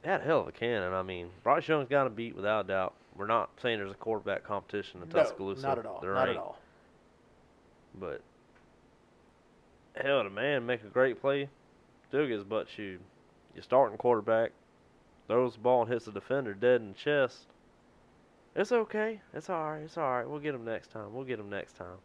had 0.04 0.20
a 0.20 0.24
hell 0.24 0.40
of 0.40 0.48
a 0.48 0.52
cannon. 0.52 0.92
I 0.92 1.02
mean, 1.02 1.30
Bryce 1.42 1.66
Young's 1.68 1.88
got 1.88 2.06
a 2.06 2.10
beat 2.10 2.34
without 2.36 2.66
doubt. 2.68 2.94
We're 3.16 3.26
not 3.26 3.50
saying 3.62 3.78
there's 3.78 3.90
a 3.90 3.94
quarterback 3.94 4.44
competition 4.44 5.02
in 5.02 5.08
No, 5.08 5.14
Tuscaloosa. 5.14 5.62
not 5.66 5.78
at 5.78 5.86
all. 5.86 6.00
There 6.00 6.14
Not 6.14 6.28
ain't. 6.28 6.38
at 6.38 6.42
all. 6.42 6.58
But 7.98 8.22
hell, 9.94 10.24
the 10.24 10.30
man 10.30 10.64
make 10.64 10.82
a 10.82 10.86
great 10.88 11.20
play. 11.20 11.48
Still 12.08 12.26
gets 12.26 12.44
butt 12.44 12.68
chewed. 12.68 13.00
Your 13.54 13.62
starting 13.62 13.98
quarterback 13.98 14.52
throws 15.26 15.54
the 15.54 15.60
ball 15.60 15.82
and 15.82 15.92
hits 15.92 16.04
the 16.06 16.12
defender 16.12 16.54
dead 16.54 16.80
in 16.80 16.88
the 16.88 16.94
chest. 16.94 17.46
It's 18.56 18.72
okay. 18.72 19.20
It's 19.34 19.50
all 19.50 19.72
right. 19.72 19.82
It's 19.82 19.96
all 19.98 20.10
right. 20.10 20.28
We'll 20.28 20.40
get 20.40 20.54
him 20.54 20.64
next 20.64 20.90
time. 20.90 21.12
We'll 21.12 21.24
get 21.24 21.38
him 21.38 21.50
next 21.50 21.76
time. 21.76 21.98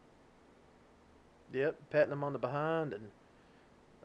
Yep, 1.53 1.75
patting 1.91 2.11
him 2.11 2.23
on 2.23 2.33
the 2.33 2.39
behind 2.39 2.93
and 2.93 3.09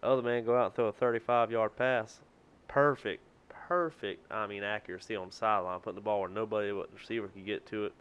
Other 0.03 0.22
man 0.22 0.45
go 0.45 0.57
out 0.57 0.66
and 0.66 0.74
throw 0.74 0.86
a 0.88 0.93
35-yard 0.93 1.76
pass. 1.76 2.20
Perfect, 2.68 3.22
perfect. 3.71 4.31
I 4.33 4.49
mean 4.49 4.64
accuracy 4.64 5.14
on 5.14 5.29
the 5.29 5.33
sideline, 5.33 5.79
putting 5.79 5.95
the 5.95 6.01
ball 6.01 6.21
where 6.21 6.29
nobody 6.29 6.73
but 6.73 6.91
the 6.91 6.97
receiver 6.99 7.29
could 7.29 7.47
get 7.47 7.64
to 7.66 7.87
it. 7.87 7.93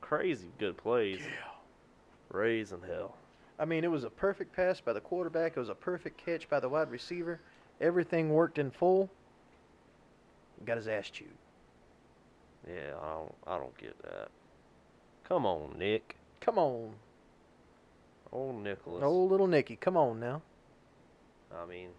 Crazy 0.00 0.48
good 0.58 0.78
plays. 0.78 1.20
Yeah. 1.20 2.36
Raising 2.36 2.80
hell. 2.80 3.14
I 3.58 3.66
mean, 3.66 3.84
it 3.84 3.90
was 3.90 4.04
a 4.04 4.10
perfect 4.10 4.56
pass 4.56 4.80
by 4.80 4.94
the 4.94 5.00
quarterback. 5.00 5.52
It 5.56 5.60
was 5.60 5.68
a 5.68 5.74
perfect 5.74 6.24
catch 6.24 6.48
by 6.48 6.60
the 6.60 6.68
wide 6.68 6.90
receiver. 6.90 7.40
Everything 7.80 8.30
worked 8.30 8.58
in 8.58 8.70
full. 8.70 9.10
Got 10.64 10.78
his 10.78 10.88
ass 10.88 11.10
chewed. 11.10 11.28
Yeah, 12.66 12.94
I 13.00 13.08
don't, 13.12 13.34
I 13.46 13.58
don't 13.58 13.76
get 13.78 14.02
that. 14.02 14.28
Come 15.28 15.44
on, 15.44 15.78
Nick. 15.78 16.16
Come 16.40 16.58
on, 16.58 16.90
Old 18.32 18.62
Nicholas. 18.62 19.02
old 19.02 19.30
little 19.30 19.46
Nicky. 19.46 19.76
Come 19.76 19.96
on 19.96 20.20
now. 20.20 20.40
I 21.54 21.66
mean, 21.66 21.90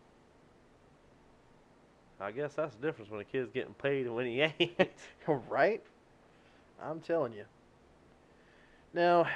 I 2.19 2.31
guess 2.31 2.53
that's 2.55 2.75
the 2.75 2.87
difference 2.87 3.11
when 3.11 3.21
a 3.21 3.23
kid's 3.23 3.51
getting 3.51 3.73
paid 3.75 4.05
and 4.07 4.15
when 4.15 4.25
he 4.25 4.41
ain't. 4.41 4.89
right? 5.49 5.81
I'm 6.81 6.99
telling 6.99 7.33
you. 7.33 7.45
Now, 8.93 9.27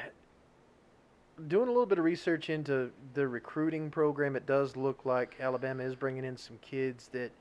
doing 1.48 1.68
a 1.68 1.72
little 1.72 1.86
bit 1.86 2.00
of 2.00 2.06
research 2.06 2.50
into 2.50 2.92
the 3.14 3.28
recruiting 3.28 3.92
program, 3.92 4.36
it 4.36 4.46
does 4.46 4.76
look 4.76 5.06
like 5.06 5.36
Alabama 5.40 5.84
is 5.84 5.96
bringing 5.96 6.26
in 6.26 6.38
some 6.38 6.58
kids 6.62 7.10
that 7.10 7.32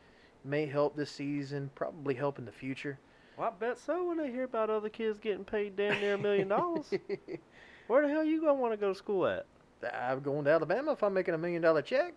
may 0.45 0.67
help 0.67 0.97
this 0.97 1.11
season, 1.11 1.71
probably 1.75 2.15
help 2.15 2.39
in 2.39 2.45
the 2.45 2.53
future. 2.53 2.99
well, 3.37 3.49
I 3.49 3.59
bet 3.59 3.79
so 3.79 4.05
when 4.05 4.19
they 4.19 4.31
hear 4.31 4.45
about 4.45 4.69
other 4.71 4.89
kids 4.89 5.19
getting 5.19 5.45
paid 5.45 5.77
damn 5.77 6.01
near 6.01 6.15
a 6.15 6.19
million 6.19 6.49
dollars. 6.49 6.91
Where 7.87 8.03
the 8.03 8.09
hell 8.09 8.25
you 8.25 8.41
gonna 8.41 8.55
want 8.55 8.73
to 8.73 8.77
go 8.77 8.93
to 8.93 8.95
school 8.95 9.27
at? 9.27 9.47
I'm 9.95 10.21
going 10.21 10.45
to 10.45 10.51
Alabama 10.51 10.93
if 10.93 11.03
I'm 11.03 11.15
making 11.15 11.35
a 11.35 11.39
million 11.39 11.63
dollar 11.63 11.83
check. 11.83 12.15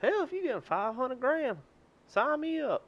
Hell, 0.00 0.22
if 0.24 0.32
you 0.32 0.42
getting 0.42 0.62
five 0.62 0.94
hundred 0.94 1.20
grand, 1.20 1.58
sign 2.12 2.40
me 2.40 2.60
up. 2.60 2.84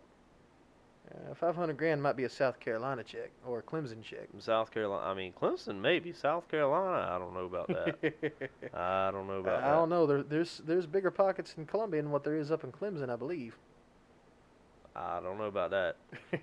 Uh, 1.11 1.35
500 1.35 1.77
grand 1.77 2.03
might 2.03 2.17
be 2.17 2.25
a 2.25 2.29
South 2.29 2.59
Carolina 2.59 3.05
check 3.05 3.31
or 3.47 3.59
a 3.59 3.63
Clemson 3.63 4.03
check. 4.03 4.29
South 4.39 4.71
Carolina, 4.71 5.07
I 5.07 5.15
mean 5.15 5.33
Clemson, 5.33 5.79
maybe 5.81 6.13
South 6.13 6.49
Carolina. 6.49 7.15
I 7.15 7.19
don't 7.19 7.35
know 7.35 7.45
about 7.45 7.69
that. 7.69 7.97
I 8.75 9.11
don't 9.11 9.27
know 9.27 9.41
about 9.41 9.59
I 9.59 9.61
that. 9.61 9.69
I 9.69 9.73
don't 9.73 9.91
know. 9.91 10.07
There, 10.07 10.23
there's 10.23 10.63
there's 10.65 10.87
bigger 10.87 11.11
pockets 11.11 11.55
in 11.59 11.67
Columbia 11.67 12.01
than 12.03 12.11
what 12.11 12.25
there 12.25 12.37
is 12.37 12.51
up 12.51 12.65
in 12.65 12.73
Clemson, 12.73 13.11
I 13.11 13.17
believe. 13.17 13.57
I 14.97 15.21
don't 15.21 15.39
know 15.39 15.45
about 15.45 15.71
that. 15.73 15.97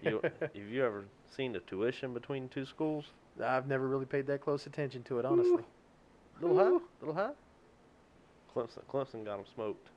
You, 0.04 0.22
have 0.42 0.56
you 0.56 0.86
ever 0.86 1.06
seen 1.36 1.54
the 1.54 1.60
tuition 1.62 2.14
between 2.14 2.50
two 2.50 2.66
schools? 2.66 3.06
I've 3.44 3.66
never 3.66 3.88
really 3.88 4.06
paid 4.06 4.28
that 4.28 4.42
close 4.42 4.68
attention 4.68 5.04
to 5.04 5.20
it, 5.20 5.26
honestly. 5.26 5.64
little 6.42 6.58
high? 6.58 6.86
Little 7.00 7.16
high? 7.16 7.32
Clemson, 8.54 8.84
Clemson 8.92 9.24
got 9.24 9.38
them 9.38 9.46
smoked. 9.56 9.88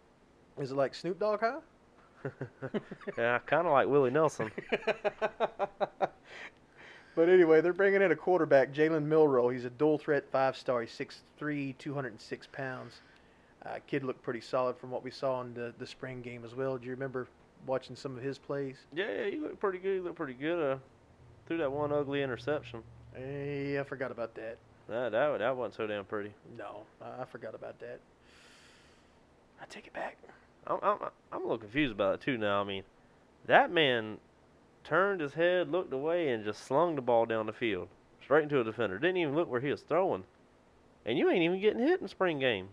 Is 0.58 0.70
it 0.70 0.76
like 0.76 0.94
Snoop 0.94 1.18
Dogg 1.18 1.40
high? 1.40 1.58
yeah, 3.18 3.38
kind 3.46 3.66
of 3.66 3.72
like 3.72 3.88
Willie 3.88 4.10
Nelson. 4.10 4.50
But 7.14 7.28
anyway, 7.28 7.60
they're 7.60 7.72
bringing 7.72 8.02
in 8.02 8.10
a 8.10 8.16
quarterback, 8.16 8.72
Jalen 8.72 9.04
Milroe. 9.04 9.48
He's 9.50 9.64
a 9.64 9.70
dual 9.70 9.98
threat 9.98 10.24
five 10.30 10.56
star. 10.56 10.80
He's 10.80 10.90
6'3", 10.90 11.76
206 11.78 12.46
pounds. 12.48 13.00
Uh, 13.64 13.76
kid 13.86 14.04
looked 14.04 14.22
pretty 14.22 14.40
solid 14.40 14.76
from 14.76 14.90
what 14.90 15.02
we 15.02 15.10
saw 15.10 15.40
in 15.40 15.54
the, 15.54 15.72
the 15.78 15.86
spring 15.86 16.20
game 16.20 16.44
as 16.44 16.54
well. 16.54 16.76
Do 16.76 16.86
you 16.86 16.90
remember 16.90 17.28
watching 17.66 17.96
some 17.96 18.16
of 18.16 18.22
his 18.22 18.36
plays? 18.36 18.76
Yeah, 18.92 19.10
yeah 19.10 19.30
he 19.30 19.38
looked 19.38 19.60
pretty 19.60 19.78
good. 19.78 19.94
He 19.94 20.00
looked 20.00 20.16
pretty 20.16 20.34
good. 20.34 20.72
Uh, 20.72 20.78
threw 21.46 21.56
that 21.58 21.70
one 21.70 21.92
ugly 21.92 22.22
interception. 22.22 22.82
Hey, 23.14 23.78
I 23.78 23.84
forgot 23.84 24.10
about 24.10 24.34
that. 24.34 24.58
That 24.88 25.12
that 25.12 25.38
that 25.38 25.56
wasn't 25.56 25.74
so 25.76 25.86
damn 25.86 26.04
pretty. 26.04 26.32
No, 26.58 26.82
I 27.00 27.22
I 27.22 27.24
forgot 27.24 27.54
about 27.54 27.78
that. 27.78 28.00
I 29.62 29.64
take 29.66 29.86
it 29.86 29.94
back. 29.94 30.18
I'm 30.66 30.78
I'm 30.82 30.98
I'm 31.32 31.40
a 31.40 31.42
little 31.42 31.58
confused 31.58 31.92
about 31.92 32.14
it 32.16 32.20
too 32.20 32.38
now. 32.38 32.60
I 32.60 32.64
mean, 32.64 32.84
that 33.46 33.70
man 33.70 34.18
turned 34.82 35.20
his 35.20 35.34
head, 35.34 35.70
looked 35.70 35.92
away, 35.92 36.28
and 36.30 36.44
just 36.44 36.64
slung 36.64 36.94
the 36.96 37.02
ball 37.02 37.26
down 37.26 37.46
the 37.46 37.52
field 37.52 37.88
straight 38.22 38.44
into 38.44 38.60
a 38.60 38.64
defender. 38.64 38.98
Didn't 38.98 39.18
even 39.18 39.34
look 39.34 39.50
where 39.50 39.60
he 39.60 39.70
was 39.70 39.82
throwing. 39.82 40.24
And 41.06 41.18
you 41.18 41.28
ain't 41.30 41.42
even 41.42 41.60
getting 41.60 41.80
hit 41.86 42.00
in 42.00 42.08
spring 42.08 42.38
game. 42.38 42.68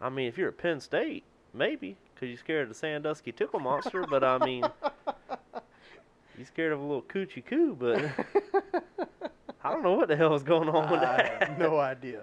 I 0.00 0.08
mean, 0.08 0.26
if 0.26 0.36
you're 0.36 0.48
at 0.48 0.58
Penn 0.58 0.80
State, 0.80 1.22
maybe, 1.54 1.96
'cause 2.16 2.28
you're 2.28 2.38
scared 2.38 2.62
of 2.64 2.68
the 2.70 2.74
Sandusky 2.74 3.30
tickle 3.32 3.60
monster. 3.60 4.04
but 4.08 4.24
I 4.24 4.38
mean, 4.38 4.64
you're 6.36 6.46
scared 6.46 6.72
of 6.72 6.80
a 6.80 6.82
little 6.82 7.02
coochie 7.02 7.44
coo. 7.44 7.76
But 7.78 8.02
I 9.64 9.70
don't 9.72 9.82
know 9.84 9.94
what 9.94 10.08
the 10.08 10.16
hell 10.16 10.34
is 10.34 10.42
going 10.42 10.68
on 10.68 10.90
with 10.90 11.00
I 11.00 11.16
that. 11.16 11.42
have 11.48 11.58
no 11.58 11.78
idea. 11.80 12.22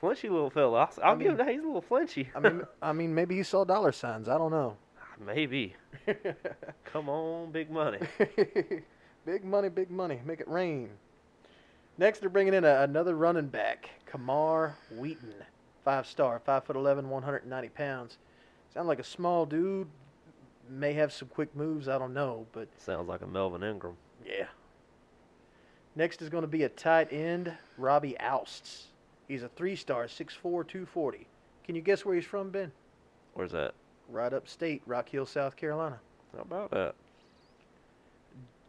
Flinchy 0.00 0.30
little 0.30 0.50
fella. 0.50 0.78
I'll, 0.78 0.92
I'll 1.04 1.14
I 1.14 1.18
give 1.18 1.32
him 1.32 1.36
that. 1.38 1.48
He's 1.48 1.60
a 1.62 1.66
little 1.66 1.82
flinchy. 1.82 2.28
I 2.34 2.40
mean, 2.40 2.62
I 2.82 2.92
mean, 2.92 3.14
maybe 3.14 3.36
he 3.36 3.42
saw 3.42 3.64
dollar 3.64 3.92
signs. 3.92 4.28
I 4.28 4.38
don't 4.38 4.50
know. 4.50 4.76
Ah, 4.98 5.14
maybe. 5.24 5.76
Come 6.84 7.08
on, 7.08 7.50
big 7.52 7.70
money. 7.70 7.98
big 9.26 9.44
money, 9.44 9.68
big 9.68 9.90
money. 9.90 10.20
Make 10.24 10.40
it 10.40 10.48
rain. 10.48 10.88
Next, 11.98 12.20
they're 12.20 12.30
bringing 12.30 12.54
in 12.54 12.64
a, 12.64 12.82
another 12.82 13.14
running 13.14 13.48
back, 13.48 13.90
Camar 14.06 14.74
Wheaton, 14.96 15.34
five 15.84 16.06
star, 16.06 16.38
five 16.38 16.64
foot 16.64 16.76
eleven, 16.76 17.10
190 17.10 17.68
pounds. 17.68 18.16
Sound 18.72 18.88
like 18.88 19.00
a 19.00 19.04
small 19.04 19.44
dude. 19.44 19.88
May 20.70 20.94
have 20.94 21.12
some 21.12 21.28
quick 21.28 21.54
moves. 21.54 21.88
I 21.88 21.98
don't 21.98 22.14
know, 22.14 22.46
but 22.52 22.68
Sounds 22.78 23.06
like 23.08 23.20
a 23.20 23.26
Melvin 23.26 23.62
Ingram. 23.62 23.96
yeah. 24.24 24.46
Next 25.96 26.22
is 26.22 26.28
going 26.28 26.42
to 26.42 26.48
be 26.48 26.62
a 26.62 26.68
tight 26.68 27.12
end, 27.12 27.52
Robbie 27.76 28.14
Ouzts. 28.20 28.84
He's 29.30 29.44
a 29.44 29.48
three 29.48 29.76
star, 29.76 30.06
6'4", 30.06 30.42
240. 30.42 31.24
Can 31.62 31.76
you 31.76 31.82
guess 31.82 32.04
where 32.04 32.16
he's 32.16 32.24
from, 32.24 32.50
Ben? 32.50 32.72
Where's 33.34 33.52
that? 33.52 33.74
Right 34.08 34.32
upstate, 34.32 34.82
Rock 34.86 35.08
Hill, 35.08 35.24
South 35.24 35.54
Carolina. 35.54 36.00
How 36.34 36.42
about 36.42 36.72
that? 36.72 36.96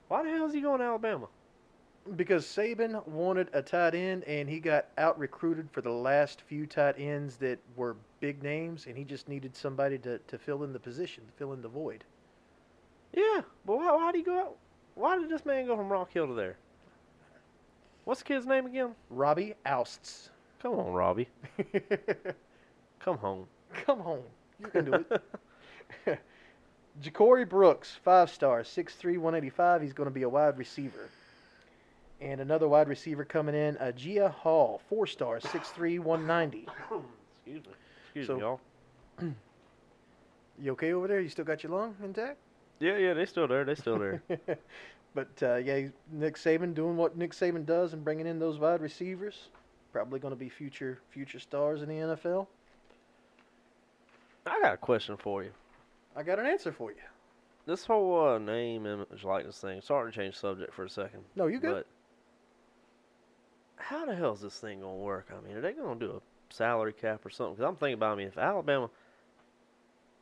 Why 0.07 0.21
the 0.21 0.29
hell 0.29 0.45
is 0.45 0.53
he 0.53 0.61
going 0.61 0.77
to 0.77 0.85
Alabama? 0.85 1.25
Because 2.15 2.45
Saban 2.45 3.07
wanted 3.07 3.49
a 3.53 3.63
tight 3.63 3.95
end, 3.95 4.23
and 4.25 4.47
he 4.47 4.59
got 4.59 4.85
out 4.99 5.17
recruited 5.17 5.67
for 5.71 5.81
the 5.81 5.89
last 5.89 6.41
few 6.41 6.67
tight 6.67 6.93
ends 6.99 7.37
that 7.37 7.57
were 7.75 7.95
big 8.19 8.43
names, 8.43 8.85
and 8.85 8.95
he 8.95 9.03
just 9.03 9.27
needed 9.27 9.55
somebody 9.55 9.97
to, 9.97 10.19
to 10.19 10.37
fill 10.37 10.63
in 10.63 10.73
the 10.73 10.79
position, 10.79 11.23
to 11.25 11.31
fill 11.39 11.53
in 11.53 11.63
the 11.63 11.69
void. 11.69 12.03
Yeah, 13.13 13.41
but 13.65 13.77
why, 13.77 13.91
why 13.93 14.11
did 14.11 14.19
he 14.19 14.23
go 14.23 14.37
out? 14.37 14.57
Why 14.93 15.17
did 15.17 15.27
this 15.27 15.43
man 15.43 15.65
go 15.65 15.75
from 15.75 15.89
Rock 15.89 16.13
Hill 16.13 16.27
to 16.27 16.35
there? 16.35 16.57
What's 18.03 18.21
the 18.21 18.25
kid's 18.25 18.45
name 18.45 18.67
again? 18.67 18.93
Robbie 19.09 19.55
Ouzts. 19.65 20.29
Come 20.61 20.73
on, 20.79 20.93
Robbie. 20.93 21.27
Come 22.99 23.17
home. 23.17 23.47
Come 23.85 23.99
home. 23.99 24.23
You 24.59 24.67
can 24.67 24.85
do 24.85 25.05
it. 26.05 26.19
Ja'Corey 27.01 27.47
Brooks, 27.47 27.97
five 28.03 28.29
stars, 28.29 28.67
6'3", 28.67 29.17
185. 29.17 29.81
He's 29.81 29.93
going 29.93 30.07
to 30.09 30.13
be 30.13 30.23
a 30.23 30.29
wide 30.29 30.57
receiver. 30.57 31.09
And 32.19 32.41
another 32.41 32.67
wide 32.67 32.87
receiver 32.87 33.25
coming 33.25 33.55
in, 33.55 33.75
Agiye 33.75 34.29
Hall, 34.29 34.81
four 34.87 35.07
stars, 35.07 35.43
6'3", 35.43 35.99
190. 35.99 36.67
Excuse 37.45 37.65
me. 37.65 37.71
Excuse 38.05 38.27
So- 38.27 38.35
me, 38.35 38.41
y'all. 38.41 38.59
You 40.61 40.73
okay 40.73 40.93
over 40.93 41.07
there? 41.07 41.19
You 41.21 41.29
still 41.29 41.45
got 41.45 41.63
your 41.63 41.71
lung 41.71 41.95
intact? 42.03 42.37
Yeah, 42.79 42.95
yeah, 42.97 43.15
they're 43.15 43.25
still 43.25 43.47
there. 43.47 43.63
They're 43.65 43.75
still 43.75 43.97
there. 43.97 44.21
but 45.15 45.29
uh, 45.41 45.55
yeah, 45.55 45.87
Nick 46.11 46.35
Saban 46.35 46.75
doing 46.75 46.97
what 46.97 47.17
Nick 47.17 47.31
Saban 47.31 47.65
does 47.65 47.93
and 47.93 48.03
bringing 48.03 48.27
in 48.27 48.37
those 48.37 48.59
wide 48.59 48.79
receivers. 48.79 49.47
Probably 49.91 50.19
going 50.19 50.33
to 50.33 50.39
be 50.39 50.49
future 50.49 50.99
future 51.09 51.39
stars 51.39 51.81
in 51.81 51.89
the 51.89 51.95
NFL. 51.95 52.47
I 54.45 54.59
got 54.61 54.73
a 54.73 54.77
question 54.77 55.17
for 55.17 55.43
you. 55.43 55.51
I 56.15 56.23
got 56.23 56.39
an 56.39 56.45
answer 56.45 56.71
for 56.71 56.91
you. 56.91 56.97
This 57.65 57.85
whole 57.85 58.27
uh, 58.27 58.37
name, 58.39 58.85
image, 58.85 59.23
likeness 59.23 59.59
thing. 59.59 59.81
Sorry 59.81 60.11
to 60.11 60.17
change 60.17 60.35
subject 60.35 60.73
for 60.73 60.85
a 60.85 60.89
second. 60.89 61.21
No, 61.35 61.47
you 61.47 61.59
good? 61.59 61.73
But 61.73 61.87
how 63.75 64.05
the 64.05 64.15
hell 64.15 64.33
is 64.33 64.41
this 64.41 64.59
thing 64.59 64.81
gonna 64.81 64.95
work? 64.95 65.27
I 65.31 65.45
mean, 65.45 65.57
are 65.57 65.61
they 65.61 65.73
gonna 65.73 65.99
do 65.99 66.11
a 66.11 66.53
salary 66.53 66.93
cap 66.93 67.25
or 67.25 67.29
something? 67.29 67.55
Because 67.55 67.69
I'm 67.69 67.75
thinking 67.75 67.95
about, 67.95 68.13
I 68.13 68.15
mean, 68.15 68.27
if 68.27 68.37
Alabama, 68.37 68.89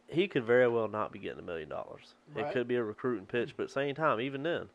he 0.07 0.27
could 0.27 0.43
very 0.43 0.67
well 0.67 0.87
not 0.87 1.11
be 1.11 1.19
getting 1.19 1.39
a 1.39 1.43
million 1.43 1.69
dollars. 1.69 2.15
It 2.35 2.51
could 2.51 2.67
be 2.67 2.75
a 2.75 2.83
recruiting 2.83 3.25
pitch, 3.25 3.53
but 3.55 3.63
at 3.63 3.69
the 3.69 3.73
same 3.73 3.95
time, 3.95 4.19
even 4.19 4.43
then, 4.43 4.69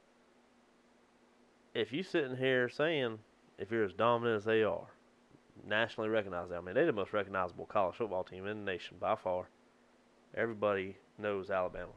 if 1.74 1.92
you 1.92 2.02
sitting 2.02 2.36
here 2.36 2.68
saying, 2.68 3.18
if 3.58 3.70
you're 3.70 3.84
as 3.84 3.92
dominant 3.92 4.36
as 4.36 4.44
they 4.44 4.62
are, 4.62 4.86
nationally 5.66 6.08
recognized, 6.08 6.52
I 6.52 6.60
mean, 6.60 6.74
they're 6.74 6.86
the 6.86 6.92
most 6.92 7.12
recognizable 7.12 7.66
college 7.66 7.96
football 7.96 8.24
team 8.24 8.46
in 8.46 8.64
the 8.64 8.72
nation 8.72 8.96
by 9.00 9.14
far. 9.14 9.48
Everybody 10.36 10.96
knows 11.18 11.50
Alabama. 11.50 11.92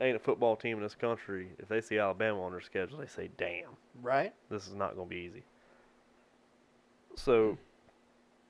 Ain't 0.00 0.16
a 0.16 0.20
football 0.20 0.56
team 0.56 0.76
in 0.76 0.82
this 0.82 0.94
country. 0.94 1.48
If 1.58 1.68
they 1.68 1.80
see 1.80 1.98
Alabama 1.98 2.42
on 2.42 2.52
their 2.52 2.60
schedule, 2.60 2.98
they 2.98 3.06
say, 3.06 3.30
"Damn, 3.38 3.76
Right? 4.02 4.34
this 4.50 4.66
is 4.66 4.74
not 4.74 4.94
going 4.94 5.08
to 5.08 5.14
be 5.14 5.22
easy." 5.22 5.44
So, 7.14 7.56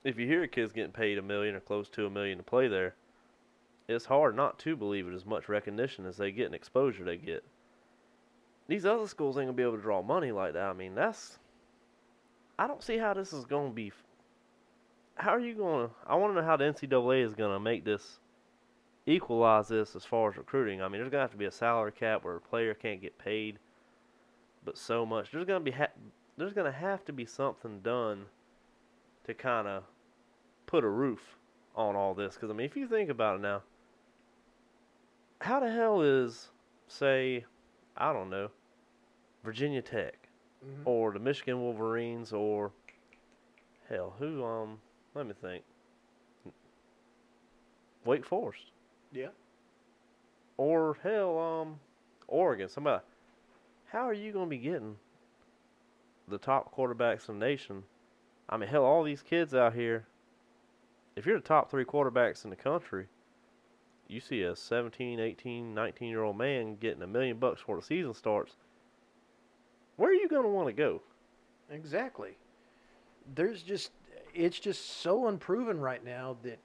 if 0.03 0.19
you 0.19 0.27
hear 0.27 0.43
a 0.43 0.49
kid's 0.49 0.73
getting 0.73 0.91
paid 0.93 1.19
a 1.19 1.23
million 1.23 1.55
or 1.55 1.61
close 1.61 1.89
to 1.91 2.07
a 2.07 2.11
million 2.11 2.39
to 2.39 2.45
play 2.45 2.67
there, 2.67 2.97
it's 3.89 4.07
hard 4.07 4.35
not 4.35 4.59
to 4.61 4.75
believe 4.75 5.07
it 5.07 5.15
as 5.15 5.25
much 5.25 5.49
recognition 5.49 6.05
as 6.05 6.17
they 6.17 6.33
get 6.33 6.47
and 6.47 6.55
exposure 6.55 7.05
they 7.05 7.17
get. 7.17 7.45
These 8.69 8.85
other 8.85 9.07
schools 9.07 9.37
ain't 9.37 9.47
gonna 9.47 9.57
be 9.57 9.63
able 9.63 9.77
to 9.77 9.83
draw 9.83 10.03
money 10.03 10.33
like 10.33 10.55
that. 10.55 10.65
I 10.65 10.73
mean, 10.73 10.95
that's. 10.95 11.39
I 12.59 12.67
don't 12.67 12.83
see 12.83 12.99
how 12.99 13.15
this 13.15 13.33
is 13.33 13.45
gonna 13.45 13.71
be. 13.71 13.93
How 15.17 15.31
are 15.31 15.41
you 15.41 15.55
gonna? 15.55 15.91
I 16.07 16.17
want 16.17 16.35
to 16.35 16.41
know 16.41 16.47
how 16.47 16.57
the 16.57 16.65
NCAA 16.65 17.25
is 17.25 17.35
gonna 17.35 17.61
make 17.61 17.85
this 17.85 18.19
equalize 19.07 19.69
this 19.69 19.95
as 19.95 20.05
far 20.05 20.31
as 20.31 20.37
recruiting. 20.37 20.83
I 20.83 20.89
mean, 20.89 21.01
there's 21.01 21.11
gonna 21.11 21.23
have 21.23 21.31
to 21.31 21.37
be 21.37 21.45
a 21.45 21.51
salary 21.51 21.93
cap 21.93 22.25
where 22.25 22.37
a 22.37 22.41
player 22.41 22.75
can't 22.75 23.01
get 23.01 23.17
paid, 23.19 23.59
but 24.65 24.77
so 24.77 25.07
much. 25.07 25.31
There's 25.31 25.45
gonna 25.45 25.61
be 25.61 25.71
ha- 25.71 25.95
there's 26.37 26.53
gonna 26.53 26.73
have 26.73 27.05
to 27.05 27.13
be 27.13 27.25
something 27.25 27.81
done 27.81 28.27
to 29.25 29.35
kind 29.35 29.69
of 29.69 29.85
put 30.67 30.83
a 30.83 30.89
roof 30.89 31.37
on 31.77 31.95
all 31.95 32.15
this. 32.15 32.35
Because 32.35 32.51
I 32.51 32.53
mean, 32.53 32.67
if 32.67 32.77
you 32.77 32.89
think 32.89 33.11
about 33.11 33.37
it 33.37 33.43
now, 33.43 33.63
how 35.41 35.61
the 35.61 35.71
hell 35.71 36.03
is 36.03 36.49
say, 36.89 37.45
I 37.97 38.13
don't 38.13 38.31
know, 38.31 38.51
Virginia 39.45 39.83
Tech 39.83 40.29
Mhm. 40.65 40.83
or 40.87 41.13
the 41.13 41.19
Michigan 41.19 41.61
Wolverines 41.61 42.33
or 42.33 42.73
hell, 43.89 44.15
who 44.19 44.45
um, 44.45 44.81
let 45.15 45.27
me 45.27 45.33
think, 45.35 45.65
Wake 48.05 48.25
Forest 48.25 48.71
Yeah. 49.13 49.31
or 50.57 50.95
hell, 51.03 51.39
um, 51.39 51.81
Oregon, 52.29 52.69
somebody. 52.69 53.05
How 53.87 54.01
are 54.09 54.13
you 54.13 54.33
going 54.33 54.47
to 54.47 54.51
be 54.51 54.59
getting 54.59 54.99
the 56.29 56.39
top 56.39 56.75
quarterbacks 56.75 57.29
in 57.29 57.39
the 57.39 57.47
nation? 57.47 57.85
I 58.49 58.57
mean, 58.57 58.69
hell, 58.69 58.85
all 58.85 59.03
these 59.03 59.23
kids 59.23 59.55
out 59.55 59.75
here. 59.75 60.07
If 61.17 61.27
you're 61.27 61.39
the 61.39 61.45
top 61.47 61.71
three 61.71 61.85
quarterbacks 61.85 62.45
in 62.45 62.51
the 62.51 62.57
country, 62.57 63.09
you 64.09 64.21
see 64.21 64.43
a 64.43 64.55
17, 64.55 65.21
18, 65.21 65.75
19 65.75 66.09
year 66.09 66.23
old 66.23 66.39
man 66.39 66.77
getting 66.77 67.03
a 67.03 67.07
million 67.07 67.39
bucks 67.39 67.61
before 67.61 67.77
the 67.77 67.83
season 67.83 68.15
starts. 68.15 68.55
Where 69.97 70.11
are 70.11 70.15
you 70.15 70.29
going 70.29 70.43
to 70.43 70.49
want 70.49 70.69
to 70.69 70.73
go? 70.73 71.03
Exactly. 71.71 72.37
There's 73.35 73.63
just 73.63 73.91
it's 74.35 74.59
just 74.59 75.01
so 75.01 75.29
unproven 75.29 75.81
right 75.81 76.05
now 76.05 76.37
that 76.43 76.59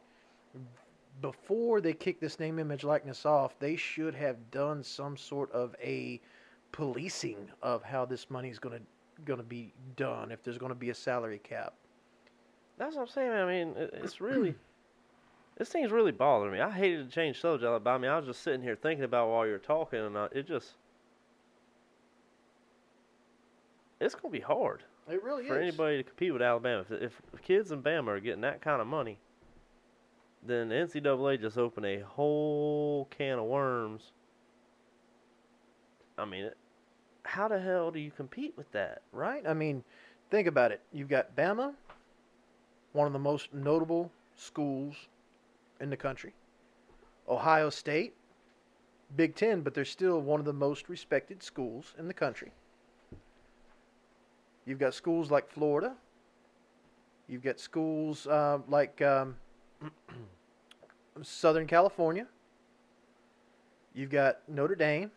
before 1.21 1.81
they 1.81 1.93
kick 1.93 2.19
this 2.19 2.39
name 2.39 2.59
image 2.59 2.83
likeness 2.83 3.25
off, 3.25 3.57
they 3.59 3.75
should 3.75 4.13
have 4.15 4.51
done 4.51 4.83
some 4.83 5.15
sort 5.15 5.51
of 5.51 5.75
a 5.81 6.19
policing 6.71 7.49
of 7.61 7.83
how 7.83 8.05
this 8.05 8.29
money's 8.29 8.59
going 8.59 8.77
to 8.77 8.85
going 9.23 9.37
to 9.39 9.45
be 9.45 9.71
done 9.95 10.31
if 10.31 10.43
there's 10.43 10.57
going 10.57 10.71
to 10.71 10.75
be 10.75 10.89
a 10.89 10.95
salary 10.95 11.39
cap. 11.43 11.73
That's 12.77 12.95
what 12.95 13.03
I'm 13.03 13.07
saying. 13.07 13.31
I 13.31 13.45
mean, 13.45 13.73
it's 13.77 14.19
really. 14.19 14.55
this 15.61 15.69
thing's 15.69 15.91
really 15.91 16.11
bothering 16.11 16.53
me. 16.53 16.59
I 16.59 16.71
hated 16.71 17.07
to 17.07 17.13
change 17.13 17.39
subject, 17.39 17.83
but 17.83 17.87
I 17.91 17.99
mean, 17.99 18.09
I 18.09 18.17
was 18.17 18.25
just 18.25 18.41
sitting 18.41 18.63
here 18.63 18.75
thinking 18.75 19.03
about 19.03 19.29
while 19.29 19.45
you 19.45 19.51
were 19.51 19.59
talking, 19.59 19.99
and 19.99 20.17
uh, 20.17 20.27
it 20.31 20.47
just. 20.47 20.71
It's 23.99 24.15
going 24.15 24.33
to 24.33 24.39
be 24.39 24.43
hard 24.43 24.81
It 25.07 25.21
really 25.21 25.45
for 25.45 25.61
is. 25.61 25.67
anybody 25.67 25.97
to 25.97 26.03
compete 26.03 26.33
with 26.33 26.41
Alabama. 26.41 26.83
If, 26.89 27.21
if 27.31 27.41
kids 27.43 27.71
in 27.71 27.83
Bama 27.83 28.07
are 28.07 28.19
getting 28.19 28.41
that 28.41 28.63
kind 28.63 28.81
of 28.81 28.87
money, 28.87 29.19
then 30.43 30.69
the 30.69 30.73
NCAA 30.73 31.39
just 31.39 31.59
opened 31.59 31.85
a 31.85 31.99
whole 31.99 33.07
can 33.15 33.37
of 33.37 33.45
worms. 33.45 34.13
I 36.17 36.25
mean, 36.25 36.45
it, 36.45 36.57
how 37.21 37.47
the 37.47 37.59
hell 37.59 37.91
do 37.91 37.99
you 37.99 38.09
compete 38.09 38.55
with 38.57 38.71
that? 38.71 39.03
right? 39.11 39.43
I 39.47 39.53
mean, 39.53 39.83
think 40.31 40.47
about 40.47 40.71
it. 40.71 40.81
You've 40.91 41.07
got 41.07 41.35
Bama, 41.35 41.75
one 42.93 43.05
of 43.05 43.13
the 43.13 43.19
most 43.19 43.53
notable 43.53 44.11
schools 44.35 44.95
in 45.81 45.89
the 45.89 45.97
country. 45.97 46.33
Ohio 47.27 47.69
State, 47.69 48.13
Big 49.15 49.35
Ten, 49.35 49.61
but 49.61 49.73
they're 49.73 49.83
still 49.85 50.21
one 50.21 50.39
of 50.39 50.45
the 50.45 50.53
most 50.53 50.87
respected 50.87 51.43
schools 51.43 51.93
in 51.97 52.07
the 52.07 52.13
country. 52.13 52.51
You've 54.65 54.79
got 54.79 54.93
schools 54.93 55.31
like 55.31 55.49
Florida. 55.49 55.95
You've 57.27 57.43
got 57.43 57.59
schools 57.59 58.27
uh, 58.27 58.59
like 58.67 59.01
um, 59.01 59.35
Southern 61.21 61.67
California. 61.67 62.27
You've 63.93 64.11
got 64.11 64.39
Notre 64.47 64.75
Dame. 64.75 65.11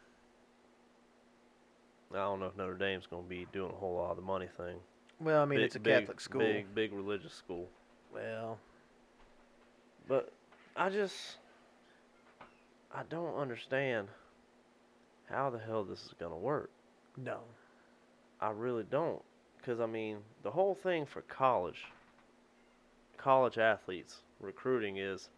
I 2.13 2.17
don't 2.19 2.41
know 2.41 2.47
if 2.47 2.57
Notre 2.57 2.75
Dame's 2.75 3.07
going 3.07 3.25
to 3.25 3.29
be 3.29 3.47
doing 3.53 3.71
a 3.73 3.75
whole 3.75 3.97
lot 3.97 4.11
of 4.11 4.17
the 4.17 4.23
money 4.23 4.49
thing. 4.57 4.77
Well, 5.21 5.43
I 5.43 5.45
mean, 5.45 5.59
Big- 5.59 5.67
it's 5.67 5.77
a 5.77 5.81
big- 5.81 6.01
Catholic 6.01 6.21
school. 6.21 6.41
Big, 6.41 6.73
big 6.75 6.93
religious 6.93 7.33
school. 7.35 7.69
Well, 8.13 8.59
But 10.07 10.33
I 10.77 10.91
just, 10.91 11.39
I 12.95 13.03
don't 13.09 13.37
understand 13.37 14.09
how 15.31 15.51
the 15.51 15.59
hell 15.59 15.85
this 15.85 16.01
is 16.05 16.15
going 16.19 16.33
to 16.33 16.39
work. 16.39 16.71
no. 17.17 17.39
I 18.41 18.51
really 18.51 18.85
don't. 18.91 19.23
Because, 19.57 19.81
I 19.81 19.87
mean, 19.87 20.19
the 20.43 20.51
whole 20.51 20.75
thing 20.75 21.07
for 21.07 21.23
college, 21.23 21.85
college 23.17 23.57
athletes 23.57 24.17
recruiting 24.41 24.99
is 24.99 25.31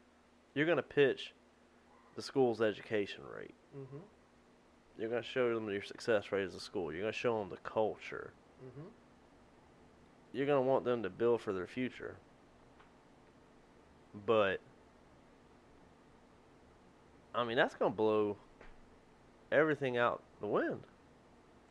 you're 0.55 0.66
going 0.66 0.78
to 0.78 0.82
pitch 0.82 1.32
the 2.16 2.22
school's 2.22 2.61
education 2.61 3.20
rate. 3.32 3.55
Mm-hmm. 3.78 3.99
You're 4.99 5.11
going 5.11 5.22
to 5.22 5.28
show 5.28 5.55
them 5.55 5.68
your 5.70 5.82
success 5.82 6.32
rate 6.32 6.45
as 6.45 6.55
a 6.55 6.61
school. 6.61 6.91
You're 6.91 7.03
going 7.03 7.12
to 7.12 7.18
show 7.18 7.39
them 7.39 7.51
the 7.51 7.59
culture. 7.59 8.32
Mm-hmm. 8.66 8.89
You're 10.32 10.47
going 10.47 10.64
to 10.64 10.68
want 10.68 10.84
them 10.84 11.03
to 11.05 11.11
build 11.11 11.43
for 11.43 11.53
their 11.53 11.66
future. 11.68 12.16
But, 14.26 14.61
I 17.37 17.45
mean, 17.45 17.57
that's 17.57 17.74
going 17.74 17.93
to 17.93 17.97
blow 17.97 18.37
everything 19.53 19.99
out 19.99 20.22
the 20.41 20.47
wind. 20.47 20.80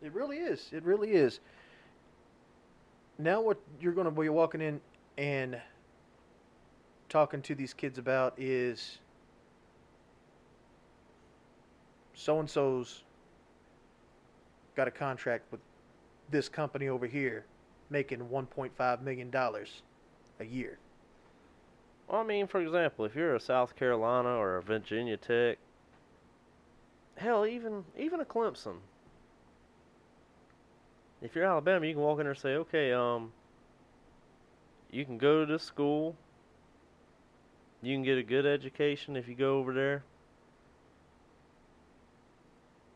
It 0.02 0.14
really 0.14 0.38
is. 0.38 0.70
It 0.72 0.84
really 0.84 1.12
is. 1.12 1.40
Now, 3.18 3.42
what 3.42 3.58
you're 3.82 3.94
going 3.94 4.06
to 4.06 4.12
be 4.12 4.30
walking 4.30 4.62
in 4.62 4.80
and 5.18 5.60
talking 7.10 7.42
to 7.42 7.56
these 7.56 7.74
kids 7.74 7.98
about 7.98 8.34
is 8.38 9.00
so 12.14 12.40
and 12.40 12.50
so's 12.50 13.04
got 14.76 14.88
a 14.88 14.92
contract 14.92 15.46
with 15.52 15.62
this 16.30 16.50
company 16.50 16.90
over 16.90 17.08
here 17.08 17.46
making 17.90 18.20
1.5 18.20 19.02
million 19.02 19.30
dollars 19.30 19.82
a 20.40 20.46
year. 20.46 20.78
Well, 22.08 22.22
I 22.22 22.24
mean, 22.24 22.48
for 22.48 22.62
example, 22.62 23.06
if 23.06 23.16
you're 23.16 23.36
a 23.36 23.40
South 23.40 23.76
Carolina 23.76 24.30
or 24.30 24.58
a 24.58 24.62
Virginia 24.62 25.18
Tech, 25.18 25.58
hell, 27.18 27.46
even 27.46 27.84
even 27.98 28.20
a 28.20 28.26
Clemson. 28.26 28.78
If 31.22 31.34
you're 31.34 31.46
Alabama, 31.46 31.88
you 31.88 31.94
can 31.94 32.04
walk 32.04 32.20
in 32.20 32.26
there 32.26 32.34
and 32.34 32.40
say, 32.40 32.56
okay, 32.56 32.94
um, 32.94 33.32
you 34.92 35.06
can 35.06 35.18
go 35.18 35.46
to 35.46 35.52
this 35.52 35.64
school. 35.64 36.16
You 37.82 37.96
can 37.96 38.04
get 38.04 38.18
a 38.18 38.24
good 38.24 38.46
education 38.46 39.16
if 39.16 39.28
you 39.28 39.36
go 39.36 39.58
over 39.58 39.74
there. 39.74 40.04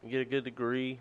You 0.03 0.12
get 0.12 0.22
a 0.22 0.26
good 0.26 0.43
degree. 0.43 0.99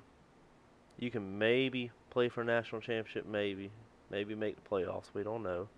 You 0.99 1.11
can 1.11 1.39
maybe 1.39 1.91
play 2.11 2.29
for 2.29 2.41
a 2.41 2.45
national 2.45 2.81
championship, 2.81 3.27
maybe, 3.27 3.71
maybe 4.11 4.35
make 4.35 4.57
the 4.57 4.69
playoffs. 4.69 5.15
We 5.15 5.23
don't 5.23 5.43
know. 5.43 5.69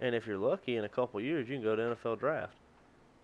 And 0.00 0.14
if 0.14 0.26
you're 0.26 0.38
lucky, 0.38 0.76
in 0.76 0.84
a 0.84 0.88
couple 0.88 1.20
years, 1.20 1.48
you 1.48 1.56
can 1.56 1.64
go 1.64 1.74
to 1.74 1.82
NFL 1.82 2.18
draft, 2.18 2.56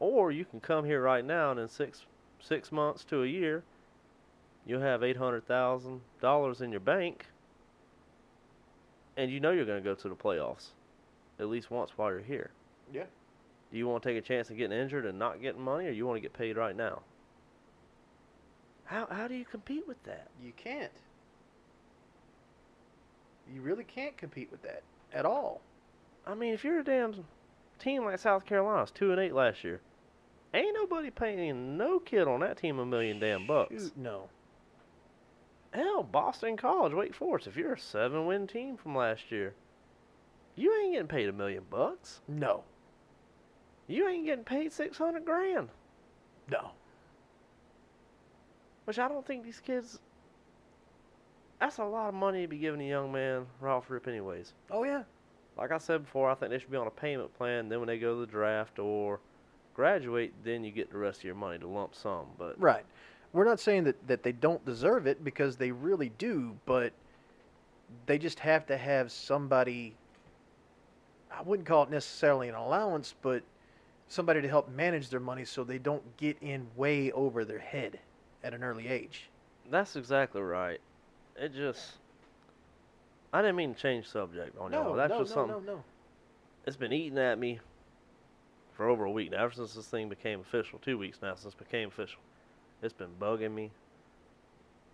or 0.01 0.33
you 0.33 0.45
can 0.45 0.61
come 0.61 0.85
here 0.85 1.03
right 1.03 1.25
now, 1.25 1.51
and 1.51 1.61
in 1.61 1.69
six 1.69 2.07
six 2.41 2.73
months 2.73 3.05
to 3.05 3.23
a 3.23 3.27
year, 3.27 3.63
you'll 4.67 4.81
have 4.81 5.03
eight 5.03 5.17
hundred 5.17 5.47
thousand 5.47 6.01
dollars 6.21 6.61
in 6.61 6.71
your 6.71 6.81
bank, 6.81 7.27
and 9.17 9.31
you 9.31 9.39
know 9.39 9.51
you're 9.51 9.67
going 9.67 9.83
to 9.83 9.89
go 9.89 9.95
to 9.95 10.09
the 10.09 10.17
playoffs, 10.17 10.69
at 11.39 11.49
least 11.49 11.71
once 11.71 11.91
while 11.97 12.11
you're 12.11 12.21
here. 12.21 12.51
Yeah. 12.93 13.05
Do 13.71 13.79
you 13.79 13.87
want 13.87 14.03
to 14.03 14.09
take 14.09 14.19
a 14.19 14.27
chance 14.27 14.51
of 14.51 14.57
getting 14.57 14.77
injured 14.79 15.07
and 15.07 15.19
not 15.19 15.41
getting 15.41 15.63
money, 15.63 15.87
or 15.87 15.91
you 15.91 16.07
want 16.07 16.17
to 16.17 16.21
get 16.21 16.33
paid 16.33 16.57
right 16.57 16.77
now? 16.77 17.03
How 18.85 19.07
how 19.11 19.29
do 19.29 19.35
you 19.35 19.45
compete 19.45 19.87
with 19.87 20.03
that? 20.05 20.29
You 20.43 20.53
can't. 20.57 20.93
You 23.53 23.61
really 23.61 23.85
can't 23.85 24.17
compete 24.17 24.51
with 24.51 24.63
that 24.63 24.83
at 25.13 25.27
all. 25.27 25.61
I 26.27 26.35
mean, 26.35 26.55
if 26.55 26.65
you're 26.65 26.81
a 26.81 26.85
damn 26.85 27.25
team 27.79 28.05
like 28.05 28.19
South 28.19 28.47
Carolina's 28.47 28.91
two 28.91 29.11
and 29.11 29.21
eight 29.21 29.35
last 29.35 29.65
year, 29.65 29.81
ain't 30.55 30.75
nobody 30.75 31.11
paying 31.11 31.77
no 31.77 31.99
kid 31.99 32.29
on 32.29 32.41
that 32.41 32.57
team 32.57 32.79
a 32.79 32.87
million 32.87 33.19
damn 33.19 33.47
bucks. 33.47 33.85
Shoot, 33.85 33.97
no. 33.97 34.29
Hell, 35.73 36.03
Boston 36.03 36.57
College, 36.57 36.93
Wake 36.93 37.15
Forest, 37.15 37.47
if 37.47 37.57
you're 37.57 37.73
a 37.73 37.79
seven 37.79 38.27
win 38.27 38.47
team 38.47 38.77
from 38.77 38.95
last 38.95 39.33
year, 39.33 39.55
you 40.55 40.73
ain't 40.83 40.93
getting 40.93 41.09
paid 41.09 41.29
a 41.29 41.33
million 41.33 41.65
bucks. 41.71 42.21
No. 42.29 42.65
You 43.87 44.07
ain't 44.09 44.27
getting 44.27 44.45
paid 44.45 44.73
six 44.73 44.99
hundred 44.99 45.25
grand. 45.25 45.69
No. 46.51 46.73
Which 48.85 48.99
I 48.99 49.09
don't 49.09 49.27
think 49.27 49.45
these 49.45 49.61
kids. 49.61 49.99
That's 51.61 51.79
a 51.79 51.85
lot 51.85 52.09
of 52.09 52.15
money 52.15 52.43
to 52.43 52.49
be 52.49 52.59
giving 52.59 52.83
a 52.83 52.89
young 52.89 53.13
man 53.13 53.47
Ralph 53.61 53.89
rip, 53.89 54.09
anyways. 54.09 54.53
Oh 54.71 54.85
yeah. 54.85 55.05
Like 55.57 55.71
I 55.73 55.79
said 55.79 56.05
before, 56.05 56.31
I 56.31 56.35
think 56.35 56.51
they 56.51 56.59
should 56.59 56.71
be 56.71 56.77
on 56.77 56.87
a 56.87 56.91
payment 56.91 57.37
plan. 57.37 57.69
Then 57.69 57.81
when 57.81 57.87
they 57.87 57.99
go 57.99 58.15
to 58.15 58.21
the 58.21 58.27
draft 58.27 58.79
or 58.79 59.21
graduate, 59.75 60.33
then 60.45 60.65
you 60.65 60.71
get 60.71 60.91
the 60.91 60.99
rest 60.99 61.21
of 61.21 61.25
your 61.25 61.35
money 61.35 61.59
to 61.59 61.67
lump 61.67 61.95
sum. 61.95 62.27
But 62.39 62.61
Right. 62.61 62.85
We're 63.33 63.45
not 63.45 63.61
saying 63.61 63.85
that, 63.85 64.07
that 64.09 64.23
they 64.23 64.33
don't 64.33 64.65
deserve 64.65 65.07
it 65.07 65.25
because 65.25 65.57
they 65.57 65.71
really 65.71 66.11
do, 66.19 66.57
but 66.67 66.93
they 68.07 68.19
just 68.19 68.39
have 68.41 68.67
to 68.67 68.77
have 68.77 69.11
somebody 69.11 69.95
I 71.35 71.43
wouldn't 71.43 71.67
call 71.67 71.85
it 71.85 71.91
necessarily 71.91 72.49
an 72.49 72.55
allowance, 72.55 73.15
but 73.23 73.43
somebody 74.09 74.43
to 74.43 74.49
help 74.49 74.69
manage 74.69 75.09
their 75.09 75.21
money 75.21 75.45
so 75.45 75.65
they 75.65 75.79
don't 75.79 76.17
get 76.17 76.37
in 76.43 76.67
way 76.77 77.11
over 77.13 77.45
their 77.45 77.59
head 77.59 77.99
at 78.45 78.53
an 78.53 78.63
early 78.63 78.89
age. 78.89 79.31
that's 79.71 79.97
exactly 79.97 80.43
right. 80.43 80.81
It 81.37 81.55
just. 81.55 81.93
I 83.33 83.41
didn't 83.41 83.57
mean 83.57 83.75
to 83.75 83.81
change 83.81 84.09
subject 84.09 84.57
on 84.59 84.73
y'all. 84.73 84.91
no, 84.91 84.97
That's 84.97 85.11
no, 85.11 85.21
just 85.21 85.35
no, 85.35 85.47
something. 85.47 85.67
no, 85.67 85.73
no. 85.75 85.85
It's 86.67 86.77
been 86.77 86.93
eating 86.93 87.19
at 87.19 87.39
me 87.39 87.61
for 88.75 88.89
over 88.89 89.05
a 89.05 89.11
week 89.11 89.31
now. 89.31 89.45
Ever 89.45 89.55
since 89.55 89.75
this 89.75 89.87
thing 89.87 90.09
became 90.09 90.41
official, 90.41 90.79
two 90.79 90.99
weeks 90.99 91.19
now 91.23 91.35
since 91.35 91.55
it 91.55 91.59
became 91.59 91.89
official, 91.89 92.21
it's 92.83 92.93
been 92.93 93.11
bugging 93.21 93.55
me. 93.55 93.71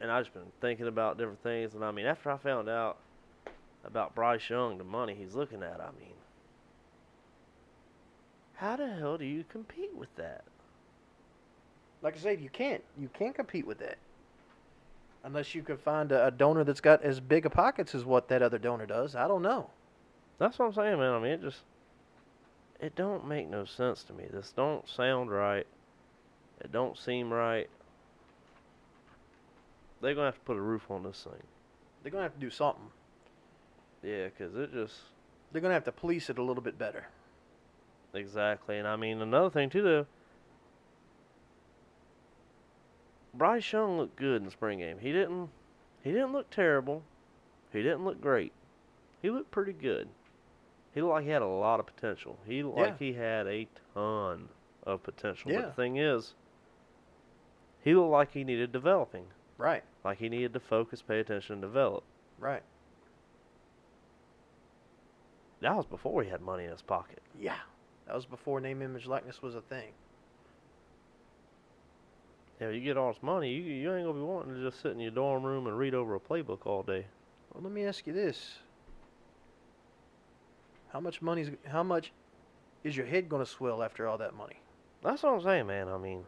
And 0.00 0.10
I've 0.10 0.24
just 0.24 0.34
been 0.34 0.52
thinking 0.60 0.86
about 0.86 1.18
different 1.18 1.42
things. 1.42 1.74
And 1.74 1.84
I 1.84 1.90
mean, 1.90 2.06
after 2.06 2.30
I 2.30 2.36
found 2.36 2.68
out 2.68 2.98
about 3.84 4.14
Bryce 4.14 4.48
Young, 4.48 4.78
the 4.78 4.84
money 4.84 5.14
he's 5.14 5.34
looking 5.34 5.62
at, 5.62 5.80
I 5.80 5.90
mean, 5.98 6.14
how 8.54 8.76
the 8.76 8.88
hell 8.88 9.18
do 9.18 9.24
you 9.24 9.44
compete 9.48 9.94
with 9.96 10.14
that? 10.16 10.44
Like 12.02 12.16
I 12.16 12.20
said, 12.20 12.40
you 12.40 12.48
can't. 12.48 12.82
You 12.96 13.08
can't 13.12 13.34
compete 13.34 13.66
with 13.66 13.78
that. 13.78 13.98
Unless 15.24 15.54
you 15.54 15.62
can 15.62 15.76
find 15.76 16.12
a, 16.12 16.26
a 16.26 16.30
donor 16.30 16.64
that's 16.64 16.80
got 16.80 17.02
as 17.02 17.20
big 17.20 17.44
a 17.44 17.50
pockets 17.50 17.94
as 17.94 18.04
what 18.04 18.28
that 18.28 18.42
other 18.42 18.58
donor 18.58 18.86
does. 18.86 19.14
I 19.14 19.26
don't 19.28 19.42
know. 19.42 19.70
That's 20.38 20.58
what 20.58 20.66
I'm 20.66 20.72
saying, 20.72 20.98
man. 20.98 21.12
I 21.12 21.18
mean, 21.18 21.32
it 21.32 21.42
just 21.42 21.60
it 22.80 22.94
don't 22.94 23.26
make 23.26 23.48
no 23.48 23.64
sense 23.64 24.04
to 24.04 24.12
me. 24.12 24.24
This 24.32 24.52
don't 24.54 24.88
sound 24.88 25.30
right. 25.30 25.66
It 26.60 26.70
don't 26.72 26.96
seem 26.96 27.32
right. 27.32 27.68
They're 30.00 30.14
gonna 30.14 30.26
have 30.26 30.36
to 30.36 30.40
put 30.42 30.56
a 30.56 30.60
roof 30.60 30.90
on 30.90 31.02
this 31.02 31.24
thing. 31.24 31.42
They're 32.02 32.12
gonna 32.12 32.22
have 32.22 32.34
to 32.34 32.40
do 32.40 32.50
something. 32.50 32.90
Yeah, 34.02 34.28
'cause 34.30 34.54
it 34.54 34.72
just 34.72 34.94
They're 35.50 35.60
gonna 35.62 35.74
have 35.74 35.84
to 35.84 35.92
police 35.92 36.30
it 36.30 36.38
a 36.38 36.42
little 36.42 36.62
bit 36.62 36.78
better. 36.78 37.06
exactly. 38.14 38.78
And 38.78 38.86
I 38.86 38.94
mean, 38.96 39.20
another 39.20 39.50
thing 39.50 39.70
too, 39.70 39.82
though. 39.82 40.06
Bryce 43.38 43.72
Young 43.72 43.96
looked 43.98 44.16
good 44.16 44.36
in 44.38 44.44
the 44.44 44.50
spring 44.50 44.80
game. 44.80 44.98
He 44.98 45.12
didn't. 45.12 45.48
He 46.02 46.10
didn't 46.10 46.32
look 46.32 46.50
terrible. 46.50 47.02
He 47.72 47.82
didn't 47.82 48.04
look 48.04 48.20
great. 48.20 48.52
He 49.22 49.30
looked 49.30 49.50
pretty 49.50 49.72
good. 49.72 50.08
He 50.94 51.00
looked 51.02 51.12
like 51.12 51.24
he 51.24 51.30
had 51.30 51.42
a 51.42 51.46
lot 51.46 51.80
of 51.80 51.86
potential. 51.86 52.38
He 52.46 52.62
looked 52.62 52.78
Yeah. 52.78 52.84
like 52.84 52.98
he 52.98 53.12
had 53.12 53.46
a 53.46 53.68
ton 53.94 54.48
of 54.84 55.02
potential. 55.02 55.50
Yeah. 55.52 55.60
But 55.60 55.66
the 55.68 55.82
thing 55.82 55.96
is, 55.96 56.34
he 57.82 57.94
looked 57.94 58.10
like 58.10 58.32
he 58.32 58.42
needed 58.44 58.72
developing. 58.72 59.26
Right. 59.56 59.84
Like 60.04 60.18
he 60.18 60.28
needed 60.28 60.52
to 60.54 60.60
focus, 60.60 61.02
pay 61.02 61.20
attention, 61.20 61.54
and 61.54 61.62
develop. 61.62 62.04
Right. 62.38 62.62
That 65.60 65.76
was 65.76 65.86
before 65.86 66.22
he 66.22 66.30
had 66.30 66.40
money 66.40 66.64
in 66.64 66.70
his 66.70 66.82
pocket. 66.82 67.20
Yeah. 67.38 67.58
That 68.06 68.14
was 68.14 68.26
before 68.26 68.60
name, 68.60 68.80
image, 68.82 69.06
likeness 69.06 69.42
was 69.42 69.54
a 69.54 69.60
thing. 69.60 69.92
Yeah, 72.60 72.70
you 72.70 72.80
get 72.80 72.96
all 72.96 73.12
this 73.12 73.22
money, 73.22 73.52
you 73.52 73.62
you 73.62 73.94
ain't 73.94 74.04
gonna 74.04 74.18
be 74.18 74.24
wanting 74.24 74.54
to 74.54 74.62
just 74.62 74.82
sit 74.82 74.92
in 74.92 75.00
your 75.00 75.12
dorm 75.12 75.44
room 75.44 75.66
and 75.66 75.78
read 75.78 75.94
over 75.94 76.14
a 76.14 76.20
playbook 76.20 76.66
all 76.66 76.82
day. 76.82 77.06
Well, 77.52 77.62
let 77.62 77.72
me 77.72 77.84
ask 77.84 78.06
you 78.06 78.12
this: 78.12 78.58
How 80.92 81.00
much 81.00 81.22
money's 81.22 81.50
how 81.66 81.82
much 81.82 82.12
is 82.82 82.96
your 82.96 83.06
head 83.06 83.28
going 83.28 83.44
to 83.44 83.50
swell 83.50 83.82
after 83.82 84.06
all 84.08 84.18
that 84.18 84.34
money? 84.34 84.60
That's 85.02 85.22
what 85.22 85.34
I'm 85.34 85.42
saying, 85.42 85.66
man. 85.66 85.88
I 85.88 85.98
mean, 85.98 86.24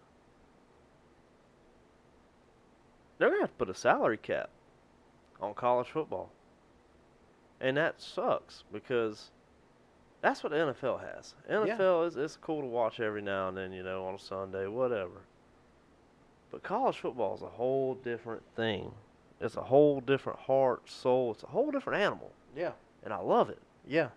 they're 3.19 3.29
gonna 3.29 3.41
have 3.41 3.51
to 3.51 3.57
put 3.57 3.71
a 3.71 3.75
salary 3.75 4.19
cap 4.19 4.51
on 5.41 5.55
college 5.55 5.89
football, 5.89 6.31
and 7.61 7.77
that 7.77 8.01
sucks 8.01 8.63
because 8.73 9.31
that's 10.23 10.43
what 10.45 10.51
the 10.51 10.59
NFL 10.59 11.01
has. 11.01 11.35
NFL 11.51 12.07
is 12.07 12.17
it's 12.17 12.37
cool 12.37 12.61
to 12.61 12.67
watch 12.67 13.01
every 13.01 13.23
now 13.23 13.49
and 13.49 13.57
then, 13.57 13.73
you 13.73 13.83
know, 13.83 14.05
on 14.05 14.15
a 14.15 14.19
Sunday, 14.19 14.67
whatever. 14.67 15.23
But 16.51 16.63
college 16.63 16.99
football 16.99 17.35
is 17.37 17.43
a 17.43 17.47
whole 17.47 17.95
different 17.95 18.43
thing. 18.57 18.93
It's 19.41 19.57
a 19.57 19.63
whole 19.63 20.01
different 20.01 20.39
heart, 20.41 20.89
soul. 20.91 21.33
It's 21.33 21.43
a 21.43 21.47
whole 21.47 21.71
different 21.71 22.03
animal, 22.03 22.33
Yeah. 22.55 22.73
and 23.05 23.13
I 23.15 23.19
love 23.19 23.49
it. 23.51 23.59
Yeah. 23.87 24.09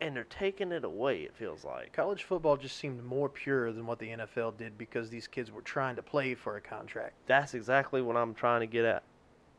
And 0.00 0.16
they're 0.16 0.24
taking 0.24 0.72
it 0.72 0.84
away. 0.84 1.22
It 1.22 1.34
feels 1.36 1.64
like. 1.64 1.92
College 1.92 2.24
football 2.24 2.56
just 2.56 2.76
seemed 2.76 3.04
more 3.04 3.28
pure 3.28 3.70
than 3.72 3.86
what 3.86 3.98
the 3.98 4.08
NFL 4.10 4.56
did 4.56 4.76
because 4.78 5.10
these 5.10 5.28
kids 5.28 5.52
were 5.52 5.60
trying 5.62 5.94
to 5.96 6.02
play 6.02 6.34
for 6.34 6.56
a 6.56 6.60
contract. 6.60 7.14
That's 7.26 7.54
exactly 7.54 8.02
what 8.02 8.16
I'm 8.16 8.34
trying 8.34 8.60
to 8.60 8.66
get 8.66 8.84
at. 8.84 9.02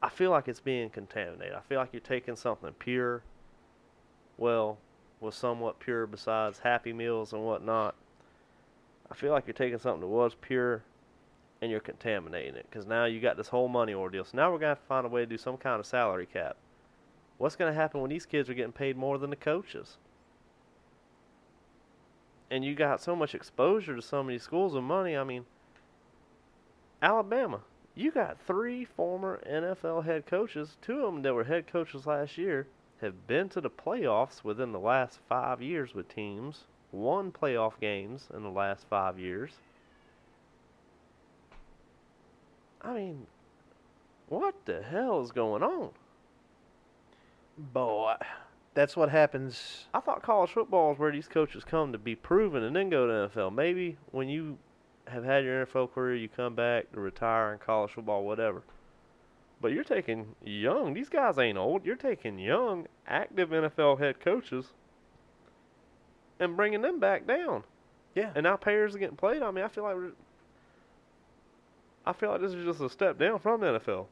I 0.01 0.09
feel 0.09 0.31
like 0.31 0.47
it's 0.49 0.59
being 0.59 0.89
contaminated. 0.89 1.53
I 1.55 1.61
feel 1.61 1.79
like 1.79 1.93
you're 1.93 2.01
taking 2.01 2.35
something 2.35 2.73
pure, 2.73 3.23
well, 4.37 4.77
was 5.21 5.35
somewhat 5.35 5.79
pure 5.79 6.05
besides 6.07 6.59
Happy 6.59 6.91
Meals 6.91 7.31
and 7.31 7.45
whatnot. 7.45 7.95
I 9.09 9.15
feel 9.15 9.31
like 9.31 9.47
you're 9.47 9.53
taking 9.53 9.79
something 9.79 10.01
that 10.01 10.07
was 10.07 10.35
pure 10.35 10.83
and 11.63 11.71
you're 11.71 11.79
contaminating 11.79 12.55
it 12.55 12.65
because 12.69 12.85
now 12.85 13.05
you 13.05 13.21
got 13.21 13.37
this 13.37 13.47
whole 13.47 13.69
money 13.69 13.93
ordeal. 13.93 14.25
So 14.25 14.35
now 14.35 14.51
we're 14.51 14.59
to 14.59 14.67
have 14.67 14.81
to 14.81 14.85
find 14.85 15.05
a 15.05 15.09
way 15.09 15.21
to 15.21 15.25
do 15.25 15.37
some 15.37 15.55
kind 15.55 15.79
of 15.79 15.85
salary 15.85 16.25
cap. 16.25 16.57
What's 17.37 17.55
to 17.71 17.79
happen 17.79 18.01
when 18.01 18.09
these 18.09 18.25
kids 18.25 18.49
are 18.49 18.53
getting 18.53 18.73
paid 18.73 18.97
more 18.97 19.17
than 19.17 19.29
the 19.29 19.37
coaches? 19.37 19.95
And 22.51 22.65
you 22.65 22.75
got 22.75 23.01
so 23.01 23.15
much 23.15 23.33
exposure 23.33 23.95
to 23.95 24.01
so 24.01 24.21
many 24.21 24.39
schools 24.39 24.75
of 24.75 24.83
money. 24.83 25.15
I 25.15 25.23
mean, 25.23 25.45
Alabama, 27.01 27.61
you 27.95 28.11
got 28.11 28.41
three 28.45 28.83
former 28.83 29.41
NFL 29.49 30.03
head 30.03 30.25
coaches, 30.25 30.75
two 30.81 31.05
of 31.05 31.13
them 31.13 31.21
that 31.21 31.33
were 31.33 31.45
head 31.45 31.65
coaches 31.65 32.05
last 32.05 32.37
year, 32.37 32.67
have 32.99 33.25
been 33.25 33.47
to 33.47 33.61
the 33.61 33.69
playoffs 33.69 34.43
within 34.43 34.73
the 34.73 34.79
last 34.79 35.19
five 35.29 35.61
years 35.61 35.93
with 35.93 36.13
teams, 36.13 36.65
won 36.91 37.31
playoff 37.31 37.79
games 37.79 38.27
in 38.35 38.43
the 38.43 38.51
last 38.51 38.85
five 38.89 39.17
years. 39.17 39.53
I 42.83 42.93
mean, 42.93 43.27
what 44.27 44.55
the 44.65 44.81
hell 44.81 45.21
is 45.21 45.31
going 45.31 45.63
on? 45.63 45.91
Boy, 47.57 48.15
that's 48.73 48.97
what 48.97 49.09
happens. 49.09 49.85
I 49.93 49.99
thought 49.99 50.23
college 50.23 50.51
football 50.51 50.91
is 50.93 50.99
where 50.99 51.11
these 51.11 51.27
coaches 51.27 51.63
come 51.63 51.91
to 51.91 51.97
be 51.97 52.15
proven 52.15 52.63
and 52.63 52.75
then 52.75 52.89
go 52.89 53.07
to 53.07 53.29
NFL. 53.29 53.53
Maybe 53.53 53.97
when 54.11 54.27
you 54.27 54.57
have 55.07 55.23
had 55.23 55.43
your 55.43 55.65
NFL 55.65 55.93
career, 55.93 56.15
you 56.15 56.27
come 56.27 56.55
back 56.55 56.91
to 56.93 56.99
retire 56.99 57.53
in 57.53 57.59
college 57.59 57.91
football, 57.91 58.23
whatever. 58.23 58.63
But 59.61 59.71
you're 59.71 59.83
taking 59.83 60.35
young. 60.43 60.93
These 60.93 61.09
guys 61.09 61.37
ain't 61.37 61.57
old. 61.57 61.85
You're 61.85 61.95
taking 61.95 62.37
young, 62.37 62.87
active 63.07 63.49
NFL 63.49 63.99
head 63.99 64.19
coaches 64.19 64.73
and 66.39 66.57
bringing 66.57 66.81
them 66.81 66.99
back 66.99 67.25
down. 67.25 67.63
Yeah. 68.15 68.31
And 68.35 68.43
now 68.43 68.57
players 68.57 68.95
are 68.95 68.99
getting 68.99 69.15
played. 69.15 69.41
I 69.41 69.51
mean, 69.51 69.63
I 69.63 69.67
feel 69.67 69.83
like 69.83 69.95
I 72.05 72.13
feel 72.13 72.31
like 72.31 72.41
this 72.41 72.53
is 72.53 72.65
just 72.65 72.81
a 72.81 72.89
step 72.89 73.17
down 73.17 73.39
from 73.39 73.61
the 73.61 73.79
NFL. 73.79 74.07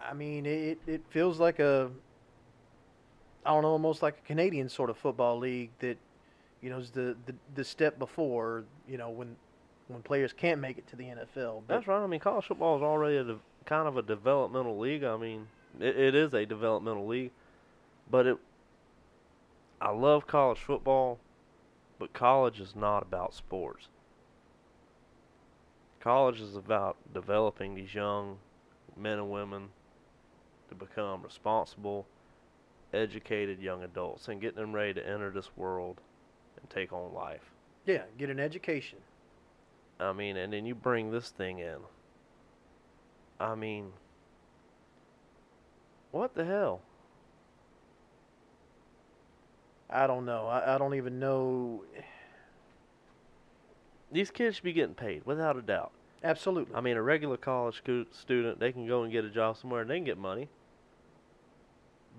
I 0.00 0.14
mean, 0.14 0.46
it 0.46 0.78
it 0.86 1.02
feels 1.10 1.38
like 1.38 1.58
a 1.58 1.90
I 3.46 3.50
don't 3.50 3.62
know, 3.62 3.68
almost 3.68 4.02
like 4.02 4.18
a 4.18 4.26
Canadian 4.26 4.68
sort 4.68 4.90
of 4.90 4.96
football 4.96 5.38
league 5.38 5.70
that 5.80 5.98
you 6.60 6.70
know 6.70 6.78
is 6.78 6.90
the 6.90 7.16
the, 7.26 7.34
the 7.54 7.64
step 7.64 7.98
before 7.98 8.64
you 8.88 8.98
know 8.98 9.10
when 9.10 9.36
when 9.88 10.02
players 10.02 10.32
can't 10.32 10.60
make 10.60 10.78
it 10.78 10.86
to 10.88 10.96
the 10.96 11.04
NFL. 11.04 11.62
But 11.66 11.74
That's 11.74 11.86
right. 11.86 12.02
I 12.02 12.06
mean, 12.06 12.20
college 12.20 12.46
football 12.46 12.76
is 12.76 12.82
already 12.82 13.18
a 13.18 13.24
de- 13.24 13.38
kind 13.66 13.86
of 13.86 13.96
a 13.96 14.02
developmental 14.02 14.78
league. 14.78 15.04
I 15.04 15.16
mean, 15.16 15.46
it, 15.78 15.96
it 15.96 16.14
is 16.14 16.32
a 16.32 16.46
developmental 16.46 17.06
league, 17.06 17.32
but 18.10 18.26
it. 18.26 18.38
I 19.80 19.90
love 19.90 20.26
college 20.26 20.58
football, 20.58 21.18
but 21.98 22.12
college 22.14 22.60
is 22.60 22.74
not 22.74 23.02
about 23.02 23.34
sports. 23.34 23.88
College 26.04 26.42
is 26.42 26.54
about 26.54 26.98
developing 27.14 27.74
these 27.74 27.94
young 27.94 28.36
men 28.94 29.18
and 29.18 29.30
women 29.30 29.70
to 30.68 30.74
become 30.74 31.22
responsible, 31.22 32.06
educated 32.92 33.58
young 33.58 33.82
adults 33.82 34.28
and 34.28 34.38
getting 34.38 34.60
them 34.60 34.74
ready 34.74 34.92
to 34.92 35.08
enter 35.08 35.30
this 35.30 35.48
world 35.56 36.02
and 36.60 36.68
take 36.68 36.92
on 36.92 37.14
life. 37.14 37.52
yeah, 37.86 38.02
get 38.18 38.28
an 38.28 38.38
education. 38.38 38.98
I 39.98 40.12
mean, 40.12 40.36
and 40.36 40.52
then 40.52 40.66
you 40.66 40.74
bring 40.74 41.10
this 41.10 41.30
thing 41.30 41.60
in. 41.60 41.78
I 43.40 43.54
mean, 43.54 43.92
what 46.10 46.34
the 46.34 46.44
hell? 46.44 46.82
I 49.88 50.06
don't 50.06 50.26
know. 50.26 50.48
I, 50.48 50.74
I 50.74 50.78
don't 50.78 50.96
even 50.96 51.18
know. 51.18 51.84
These 54.14 54.30
kids 54.30 54.54
should 54.54 54.64
be 54.64 54.72
getting 54.72 54.94
paid, 54.94 55.26
without 55.26 55.56
a 55.56 55.62
doubt. 55.62 55.90
Absolutely. 56.22 56.72
I 56.72 56.80
mean, 56.80 56.96
a 56.96 57.02
regular 57.02 57.36
college 57.36 57.82
scu- 57.84 58.06
student, 58.14 58.60
they 58.60 58.70
can 58.70 58.86
go 58.86 59.02
and 59.02 59.10
get 59.10 59.24
a 59.24 59.28
job 59.28 59.56
somewhere 59.56 59.80
and 59.80 59.90
they 59.90 59.96
can 59.96 60.04
get 60.04 60.18
money. 60.18 60.48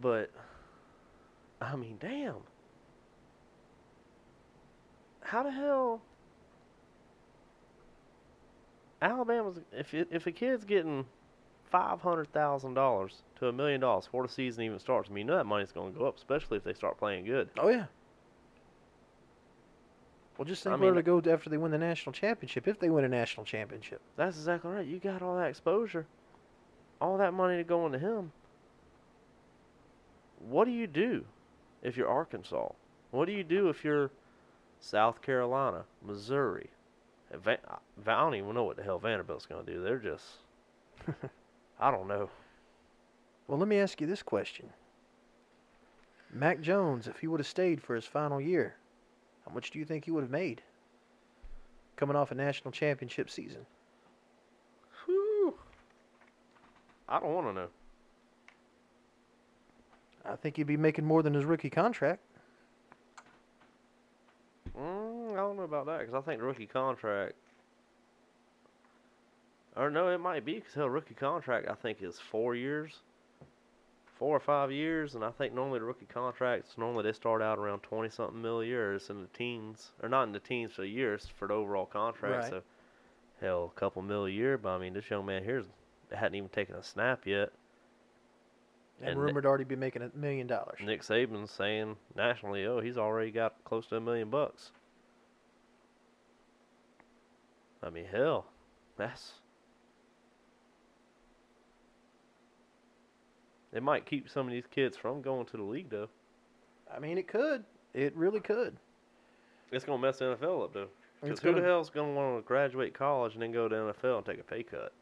But, 0.02 0.30
I 1.62 1.78
mean, 1.78 1.96
damn. 1.98 2.42
How 5.22 5.44
the 5.44 5.52
hell? 5.52 6.02
Alabama's 9.02 9.62
if 9.72 9.94
it, 9.94 10.10
if 10.12 10.28
a 10.28 10.34
kid's 10.34 10.66
getting 10.66 11.06
five 11.72 12.02
hundred 12.02 12.32
thousand 12.34 12.74
dollars 12.74 13.24
to 13.40 13.48
a 13.48 13.54
million 13.54 13.80
dollars 13.80 14.06
before 14.06 14.24
the 14.28 14.34
season 14.34 14.64
even 14.64 14.80
starts, 14.80 15.10
I 15.10 15.14
mean, 15.14 15.28
you 15.28 15.32
know 15.32 15.38
that 15.38 15.46
money's 15.46 15.72
going 15.72 15.94
to 15.94 16.00
go 16.00 16.08
up, 16.08 16.18
especially 16.18 16.58
if 16.58 16.64
they 16.66 16.74
start 16.74 16.98
playing 16.98 17.24
good. 17.24 17.50
oh 17.58 17.70
yeah. 17.70 17.86
Well, 20.38 20.46
just 20.46 20.64
think 20.64 20.74
I 20.76 20.78
where 20.78 20.92
mean- 20.92 21.04
to 21.04 21.22
go 21.22 21.32
after 21.32 21.50
they 21.50 21.58
win 21.58 21.72
the 21.72 21.78
national 21.78 22.14
championship. 22.14 22.68
If 22.68 22.80
they 22.80 22.90
win 22.90 23.06
a 23.06 23.10
national 23.10 23.46
championship, 23.46 24.02
That's 24.18 24.38
exactly 24.38 24.72
right. 24.72 24.86
You 24.86 25.00
got 25.00 25.22
all 25.22 25.38
that 25.38 25.48
exposure, 25.50 26.06
all 27.00 27.18
that 27.18 27.34
money 27.34 27.58
to 27.58 27.64
go 27.64 27.86
into 27.86 28.00
him. 28.00 28.32
What 30.40 30.66
do 30.66 30.72
you 30.72 30.88
do 30.88 31.26
if 31.82 31.96
you're 31.98 32.10
Arkansas? 32.10 32.70
What 33.12 33.26
do 33.26 33.32
you 33.32 33.44
do 33.44 33.70
if 33.70 33.84
you're 33.84 34.12
South 34.80 35.22
Carolina, 35.22 35.86
Missouri? 36.06 36.70
And 37.32 37.42
Va- 37.42 37.60
I 37.68 37.78
I 38.12 38.22
don't 38.22 38.36
even 38.36 38.54
know 38.54 38.66
what 38.66 38.76
the 38.78 38.84
hell 38.84 39.00
Vanderbilt's 39.00 39.46
going 39.46 39.66
to 39.66 39.74
do. 39.74 39.82
They're 39.82 39.98
just, 39.98 40.26
I 41.80 41.90
don't 41.92 42.08
know. 42.08 42.30
well, 43.48 43.58
let 43.58 43.68
me 43.68 43.78
ask 43.80 44.00
you 44.02 44.06
this 44.08 44.22
question: 44.22 44.70
Mac 46.32 46.60
Jones, 46.62 47.08
if 47.08 47.20
he 47.20 47.28
would 47.28 47.40
have 47.40 47.48
stayed 47.48 47.82
for 47.82 47.96
his 47.96 48.06
final 48.06 48.40
year, 48.42 48.76
how 49.48 49.54
much 49.54 49.72
do 49.72 49.80
you 49.80 49.86
think 49.86 50.06
he 50.06 50.12
would 50.12 50.24
have 50.24 50.32
made? 50.32 50.62
Coming 51.96 52.16
off 52.16 52.32
a 52.32 52.36
national 52.36 52.72
championship 52.72 53.30
season. 53.30 53.66
Whew. 55.06 55.54
I 57.08 57.20
don't 57.20 57.34
want 57.34 57.48
to 57.48 57.54
know. 57.54 57.68
I 60.26 60.36
think 60.36 60.58
he'd 60.58 60.64
be 60.64 60.78
making 60.78 61.06
more 61.06 61.22
than 61.22 61.34
his 61.34 61.46
rookie 61.46 61.70
contract. 61.70 62.22
Mm, 64.78 65.34
I 65.34 65.36
don't 65.36 65.56
know 65.56 65.64
about 65.64 65.86
that 65.86 66.00
because 66.00 66.16
I 66.16 66.22
think 66.22 66.40
the 66.40 66.48
rookie 66.48 66.66
contract. 66.66 67.36
Or 69.76 69.90
no, 69.92 70.10
it 70.10 70.20
might 70.20 70.46
be 70.46 70.56
because 70.56 70.74
hell, 70.74 70.90
rookie 70.90 71.14
contract 71.14 71.70
I 71.70 71.76
think 71.76 72.02
is 72.02 72.18
four 72.20 72.56
years, 72.56 73.00
four 74.16 74.36
or 74.36 74.40
five 74.40 74.72
years, 74.72 75.16
and 75.16 75.24
I 75.24 75.32
think 75.32 75.54
normally 75.54 75.80
the 75.80 75.86
rookie 75.86 76.08
contracts 76.08 76.78
normally 76.78 77.04
they 77.04 77.14
start 77.14 77.42
out 77.42 77.60
around 77.60 77.82
twenty 77.82 78.10
something 78.10 78.42
mil 78.42 78.62
a 78.62 78.66
year. 78.66 78.96
It's 78.96 79.10
in 79.10 79.22
the 79.22 79.28
teens, 79.28 79.92
or 80.02 80.10
not 80.10 80.24
in 80.24 80.32
the 80.32 80.40
teens 80.40 80.74
for 80.74 80.82
the 80.82 80.88
years 80.88 81.28
for 81.38 81.48
the 81.48 81.54
overall 81.54 81.86
contract. 81.86 82.44
Right. 82.44 82.50
So, 82.50 82.62
hell, 83.42 83.72
a 83.76 83.80
couple 83.80 84.02
mil 84.02 84.26
a 84.26 84.30
year. 84.30 84.58
But 84.58 84.70
I 84.70 84.78
mean, 84.80 84.94
this 84.94 85.10
young 85.10 85.26
man 85.26 85.44
here's 85.44 85.66
hadn't 86.12 86.36
even 86.36 86.50
taken 86.50 86.76
a 86.76 86.84
snap 86.84 87.26
yet. 87.26 87.52
And, 89.02 89.10
And 89.10 89.20
rumored 89.20 89.44
to 89.44 89.50
already 89.50 89.66
be 89.66 89.76
making 89.76 90.02
a 90.04 90.12
million 90.16 90.48
dollars. 90.48 90.80
Nick 90.82 91.02
Saban's 91.02 91.52
saying 91.52 91.98
nationally, 92.16 92.66
oh, 92.66 92.80
he's 92.80 92.98
already 92.98 93.32
got 93.32 93.56
close 93.66 93.88
to 93.88 93.98
a 93.98 94.02
million 94.02 94.30
bucks. 94.30 94.72
I 97.84 97.90
mean, 97.90 98.06
hell, 98.10 98.46
that's. 98.98 99.34
It 103.76 103.84
might 103.84 104.06
keep 104.06 104.30
some 104.30 104.48
of 104.48 104.54
these 104.54 104.66
kids 104.72 104.96
from 104.96 105.22
going 105.22 105.46
to 105.48 105.58
the 105.58 105.64
league, 105.64 105.90
though. 105.90 106.08
I 106.94 107.00
mean, 107.00 107.18
it 107.18 107.28
could. 107.28 107.64
It 107.94 108.16
really 108.16 108.40
could. 108.40 108.78
It's 109.72 109.84
gonna 109.84 110.02
mess 110.02 110.20
the 110.20 110.38
NFL 110.38 110.64
up, 110.64 110.74
though. 110.74 110.88
Because 111.22 111.40
who 111.40 111.54
the 111.54 111.62
hell's 111.62 111.90
gonna 111.90 112.14
want 112.14 112.38
to 112.38 112.48
graduate 112.48 112.94
college 112.94 113.34
and 113.34 113.42
then 113.42 113.52
go 113.52 113.68
to 113.68 113.76
NFL 113.76 114.18
and 114.18 114.26
take 114.26 114.40
a 114.40 114.44
pay 114.44 114.64
cut? 114.64 114.94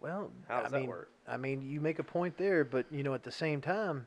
Well, 0.00 0.30
How 0.48 0.62
does 0.62 0.66
I 0.66 0.70
that 0.70 0.80
mean, 0.80 0.88
work? 0.88 1.10
I 1.26 1.36
mean, 1.36 1.62
you 1.62 1.80
make 1.80 1.98
a 1.98 2.04
point 2.04 2.36
there, 2.36 2.64
but 2.64 2.86
you 2.92 3.02
know, 3.02 3.14
at 3.14 3.24
the 3.24 3.32
same 3.32 3.60
time, 3.60 4.06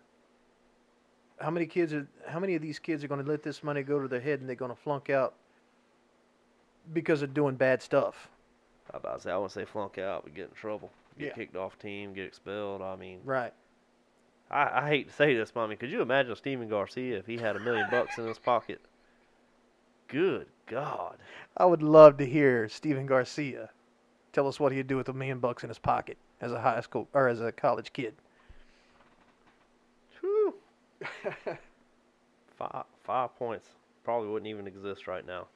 how 1.41 1.49
many 1.49 1.65
kids 1.65 1.93
are? 1.93 2.07
How 2.27 2.39
many 2.39 2.55
of 2.55 2.61
these 2.61 2.79
kids 2.79 3.03
are 3.03 3.07
going 3.09 3.23
to 3.23 3.29
let 3.29 3.43
this 3.43 3.63
money 3.63 3.83
go 3.83 3.99
to 3.99 4.07
their 4.07 4.21
head 4.21 4.39
and 4.39 4.47
they're 4.47 4.55
going 4.55 4.73
to 4.73 4.81
flunk 4.81 5.09
out 5.09 5.33
because 6.93 7.21
of 7.21 7.33
doing 7.33 7.55
bad 7.55 7.81
stuff? 7.81 8.29
I 8.93 8.97
about 8.97 9.17
to 9.17 9.23
say 9.23 9.31
I 9.31 9.35
wouldn't 9.35 9.51
say 9.51 9.65
flunk 9.65 9.97
out, 9.97 10.23
but 10.23 10.33
get 10.33 10.49
in 10.49 10.55
trouble, 10.55 10.91
get 11.21 11.27
Yeah. 11.29 11.33
kicked 11.35 11.55
off 11.55 11.77
team, 11.79 12.13
get 12.13 12.25
expelled. 12.25 12.81
I 12.81 12.95
mean, 12.95 13.21
Right. 13.23 13.53
I, 14.49 14.81
I 14.81 14.87
hate 14.89 15.07
to 15.07 15.13
say 15.13 15.33
this, 15.35 15.55
mommy. 15.55 15.75
Could 15.77 15.91
you 15.91 16.01
imagine 16.01 16.35
Stephen 16.35 16.67
Garcia 16.67 17.17
if 17.17 17.25
he 17.25 17.37
had 17.37 17.55
a 17.55 17.59
million 17.59 17.87
bucks 17.89 18.17
in 18.17 18.27
his 18.27 18.37
pocket? 18.39 18.81
Good 20.09 20.47
God. 20.65 21.17
I 21.55 21.65
would 21.65 21.81
love 21.81 22.17
to 22.17 22.25
hear 22.25 22.67
Stephen 22.67 23.05
Garcia 23.05 23.69
tell 24.33 24.47
us 24.47 24.59
what 24.59 24.71
he'd 24.73 24.87
do 24.87 24.97
with 24.97 25.07
a 25.09 25.13
million 25.13 25.39
bucks 25.39 25.63
in 25.63 25.69
his 25.69 25.79
pocket 25.79 26.17
as 26.41 26.51
a 26.51 26.59
high 26.59 26.81
school 26.81 27.07
or 27.13 27.27
as 27.29 27.39
a 27.39 27.51
college 27.51 27.93
kid. 27.93 28.13
Whew. 30.19 30.55
five, 32.57 32.85
five 33.03 33.35
points 33.37 33.69
probably 34.03 34.29
wouldn't 34.29 34.49
even 34.49 34.67
exist 34.67 35.07
right 35.07 35.25
now. 35.25 35.47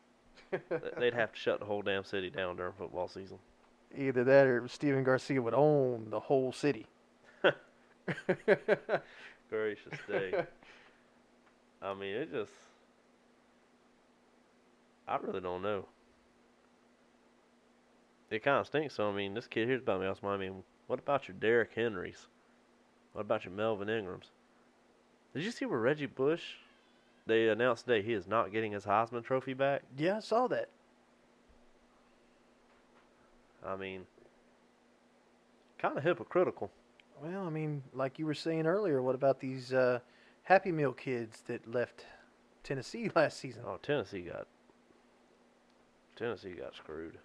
They'd 1.00 1.14
have 1.14 1.34
to 1.34 1.40
shut 1.40 1.60
the 1.60 1.66
whole 1.66 1.82
damn 1.82 2.04
city 2.04 2.30
down 2.30 2.56
during 2.56 2.74
football 2.74 3.08
season. 3.10 3.40
Either 3.98 4.24
that 4.24 4.48
or 4.48 4.68
Stephen 4.68 5.04
Garcia 5.04 5.42
would 5.42 5.54
own 5.54 6.08
the 6.10 6.20
whole 6.20 6.52
city. 6.52 6.86
Gracious 9.50 10.00
day. 10.08 10.46
I 11.82 11.94
mean, 11.94 12.16
it 12.16 12.32
just. 12.32 12.52
I 15.08 15.18
really 15.18 15.42
don't 15.42 15.62
know. 15.62 15.86
It 18.32 18.44
kind 18.44 18.60
of 18.60 18.68
stinks. 18.68 18.96
So 18.96 19.10
I 19.10 19.14
mean, 19.14 19.34
this 19.34 19.48
kid 19.48 19.68
here's 19.68 19.82
about 19.82 20.02
me. 20.02 20.08
I 20.08 20.38
mean, 20.38 20.64
what 20.88 21.00
about 21.00 21.28
your 21.28 21.38
Derrick 21.38 21.72
Henrys? 21.76 22.28
What 23.14 23.22
about 23.22 23.46
your 23.46 23.54
Melvin 23.54 23.88
Ingrams? 23.88 24.32
Did 25.34 25.44
you 25.44 25.52
see 25.52 25.66
where 25.66 25.80
Reggie 25.80 26.06
Bush? 26.06 26.42
They 27.28 27.50
announced 27.50 27.86
today 27.86 28.06
he 28.06 28.14
is 28.14 28.28
not 28.28 28.52
getting 28.52 28.72
his 28.72 28.86
Heisman 28.86 29.24
Trophy 29.24 29.54
back. 29.54 29.84
Yeah, 29.98 30.18
I 30.18 30.20
saw 30.20 30.48
that. 30.48 30.70
I 33.66 33.76
mean, 33.76 34.06
kind 35.80 35.98
of 35.98 36.04
hypocritical. 36.04 36.72
Well, 37.22 37.46
I 37.46 37.50
mean, 37.50 37.84
like 37.94 38.20
you 38.20 38.26
were 38.26 38.34
saying 38.34 38.68
earlier, 38.68 39.02
what 39.02 39.16
about 39.16 39.40
these 39.40 39.74
uh, 39.74 40.00
Happy 40.44 40.72
Meal 40.72 40.92
kids 40.94 41.42
that 41.48 41.68
left 41.72 42.06
Tennessee 42.64 43.10
last 43.16 43.40
season? 43.40 43.64
Oh, 43.66 43.78
Tennessee 43.82 44.22
got 44.22 44.48
Tennessee 46.16 46.52
got 46.54 46.76
screwed. 46.76 47.18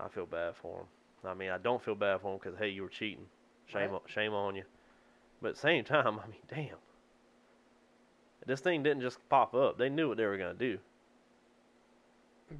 I 0.00 0.08
feel 0.08 0.26
bad 0.26 0.54
for 0.56 0.78
them. 0.78 0.86
I 1.24 1.34
mean, 1.34 1.50
I 1.50 1.58
don't 1.58 1.82
feel 1.82 1.94
bad 1.94 2.20
for 2.20 2.30
them 2.32 2.40
because 2.42 2.58
hey, 2.58 2.68
you 2.70 2.82
were 2.82 2.88
cheating. 2.88 3.26
Shame 3.66 3.90
Right. 3.90 3.94
on 3.94 4.00
shame 4.06 4.32
on 4.34 4.54
you. 4.56 4.64
But 5.40 5.48
at 5.50 5.54
the 5.56 5.60
same 5.60 5.84
time, 5.84 6.18
I 6.24 6.26
mean, 6.28 6.40
damn. 6.48 6.78
This 8.46 8.60
thing 8.60 8.82
didn't 8.82 9.02
just 9.02 9.18
pop 9.28 9.54
up. 9.54 9.78
They 9.78 9.88
knew 9.88 10.08
what 10.08 10.16
they 10.16 10.26
were 10.26 10.36
gonna 10.36 10.54
do. 10.54 10.78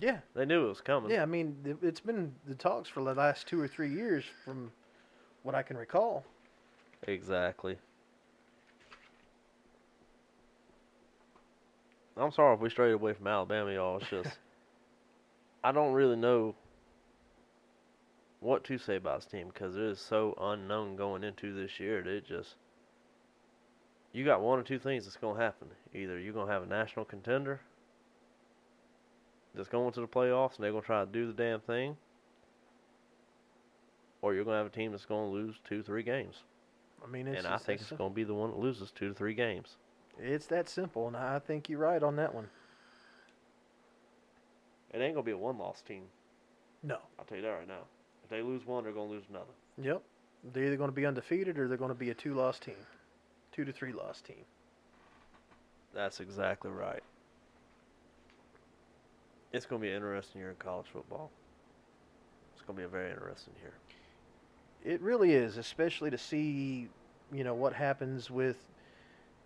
Yeah, 0.01 0.19
They 0.35 0.45
knew 0.45 0.67
it 0.67 0.69
was 0.69 0.81
coming. 0.81 1.11
yeah. 1.11 1.23
I 1.23 1.27
mean, 1.27 1.79
it's 1.83 2.01
been 2.01 2.35
the 2.47 2.55
talks 2.55 2.89
for 2.89 3.03
the 3.03 3.15
last 3.15 3.47
two 3.47 3.61
or 3.61 3.69
three 3.69 3.91
years, 3.93 4.25
from 4.45 4.71
what 5.43 5.55
I 5.55 5.63
can 5.63 5.77
recall. 5.77 6.25
Exactly. 7.07 7.77
I'm 12.17 12.31
sorry 12.31 12.55
if 12.55 12.61
we 12.61 12.69
strayed 12.71 12.93
away 12.93 13.15
from 13.15 13.27
Alabama, 13.27 13.73
y'all. 13.73 13.97
It's 13.99 14.11
just 14.11 14.39
I 15.65 15.73
don't 15.73 15.93
really 15.93 16.17
know 16.17 16.55
what 18.41 18.65
to 18.65 18.77
say 18.79 18.97
about 18.97 19.21
this 19.21 19.27
team 19.31 19.49
because 19.49 19.77
it 19.77 19.83
is 19.83 20.01
so 20.01 20.37
unknown 20.41 20.97
going 20.97 21.25
into 21.25 21.55
this 21.55 21.81
year. 21.81 22.03
That 22.03 22.11
it 22.11 22.27
just 22.27 22.57
you 24.13 24.25
got 24.25 24.43
one 24.43 24.59
or 24.59 24.63
two 24.63 24.79
things 24.79 25.05
that's 25.05 25.17
gonna 25.17 25.41
happen. 25.41 25.69
Either 25.95 26.19
you're 26.19 26.35
gonna 26.35 26.51
have 26.53 26.63
a 26.63 26.67
national 26.67 27.05
contender 27.07 27.61
that's 29.55 29.69
going 29.69 29.93
to 29.93 30.01
the 30.01 30.09
playoffs 30.09 30.57
and 30.57 30.65
they're 30.65 30.73
gonna 30.73 30.83
try 30.83 31.05
to 31.05 31.11
do 31.11 31.27
the 31.27 31.33
damn 31.33 31.61
thing, 31.61 31.97
or 34.21 34.35
you're 34.35 34.45
gonna 34.45 34.57
have 34.59 34.67
a 34.67 34.71
team 34.71 34.93
that's 34.93 35.05
gonna 35.05 35.29
lose 35.29 35.57
two, 35.65 35.83
three 35.83 36.03
games 36.03 36.43
I 37.05 37.11
mean, 37.11 37.27
it's 37.27 37.45
and 37.45 37.53
I 37.53 37.57
think 37.59 37.81
it's 37.81 37.91
going 37.91 38.11
to 38.11 38.15
be 38.15 38.25
the 38.25 38.35
one 38.35 38.51
that 38.51 38.59
loses 38.59 38.91
two 38.91 39.09
to 39.09 39.15
three 39.15 39.35
games. 39.35 39.77
it's 40.19 40.47
that 40.47 40.69
simple, 40.69 41.09
and 41.09 41.17
I 41.17 41.39
think 41.39 41.69
you're 41.69 41.81
right 41.81 42.03
on 42.03 42.17
that 42.17 42.35
one. 42.35 42.49
It 44.93 45.01
ain't 45.01 45.15
going 45.15 45.25
to 45.25 45.29
be 45.29 45.33
a 45.33 45.39
one-loss 45.39 45.83
team. 45.83 46.05
No. 46.83 46.99
I'll 47.19 47.25
tell 47.25 47.39
you 47.39 47.43
that 47.43 47.51
right 47.51 47.69
now. 47.69 47.85
If 48.23 48.31
they 48.31 48.43
lose 48.43 48.67
one, 48.67 48.85
they're 48.85 48.93
going 48.93 49.09
to 49.09 49.15
lose 49.15 49.25
another. 49.31 49.53
Yep. 49.81 50.03
They're 50.53 50.65
either 50.65 50.77
going 50.77 50.91
to 50.91 50.95
be 50.95 51.07
undefeated 51.07 51.59
or 51.59 51.67
they're 51.67 51.79
going 51.79 51.89
to 51.89 51.95
be 51.95 52.11
a 52.11 52.15
two-loss 52.15 52.59
team, 52.59 52.75
two 53.53 53.65
to 53.65 53.73
three-loss 53.73 54.21
team. 54.21 54.45
That's 55.95 56.21
exactly 56.21 56.71
right. 56.71 57.03
It's 59.53 59.67
going 59.67 59.81
to 59.81 59.87
be 59.87 59.91
an 59.91 59.97
interesting 59.97 60.41
year 60.41 60.51
in 60.51 60.57
college 60.57 60.87
football. 60.93 61.31
It's 62.55 62.63
going 62.63 62.77
to 62.77 62.81
be 62.81 62.85
a 62.85 62.89
very 62.89 63.11
interesting 63.11 63.53
year. 63.61 63.75
It 64.85 65.01
really 65.03 65.33
is, 65.33 65.59
especially 65.59 66.11
to 66.11 66.19
see, 66.19 66.89
you 67.33 67.45
know, 67.45 67.55
what 67.55 67.75
happens 67.75 68.31
with 68.31 68.57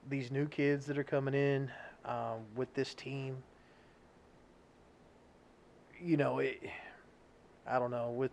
these 0.08 0.30
new 0.30 0.46
kids 0.46 0.86
that 0.86 0.96
are 0.96 1.04
coming 1.04 1.34
in 1.34 1.70
um, 2.04 2.38
with 2.54 2.72
this 2.74 2.94
team. 2.94 3.36
You 6.00 6.16
know, 6.16 6.38
it, 6.38 6.62
I 7.66 7.78
don't 7.78 7.90
know 7.90 8.10
with 8.10 8.30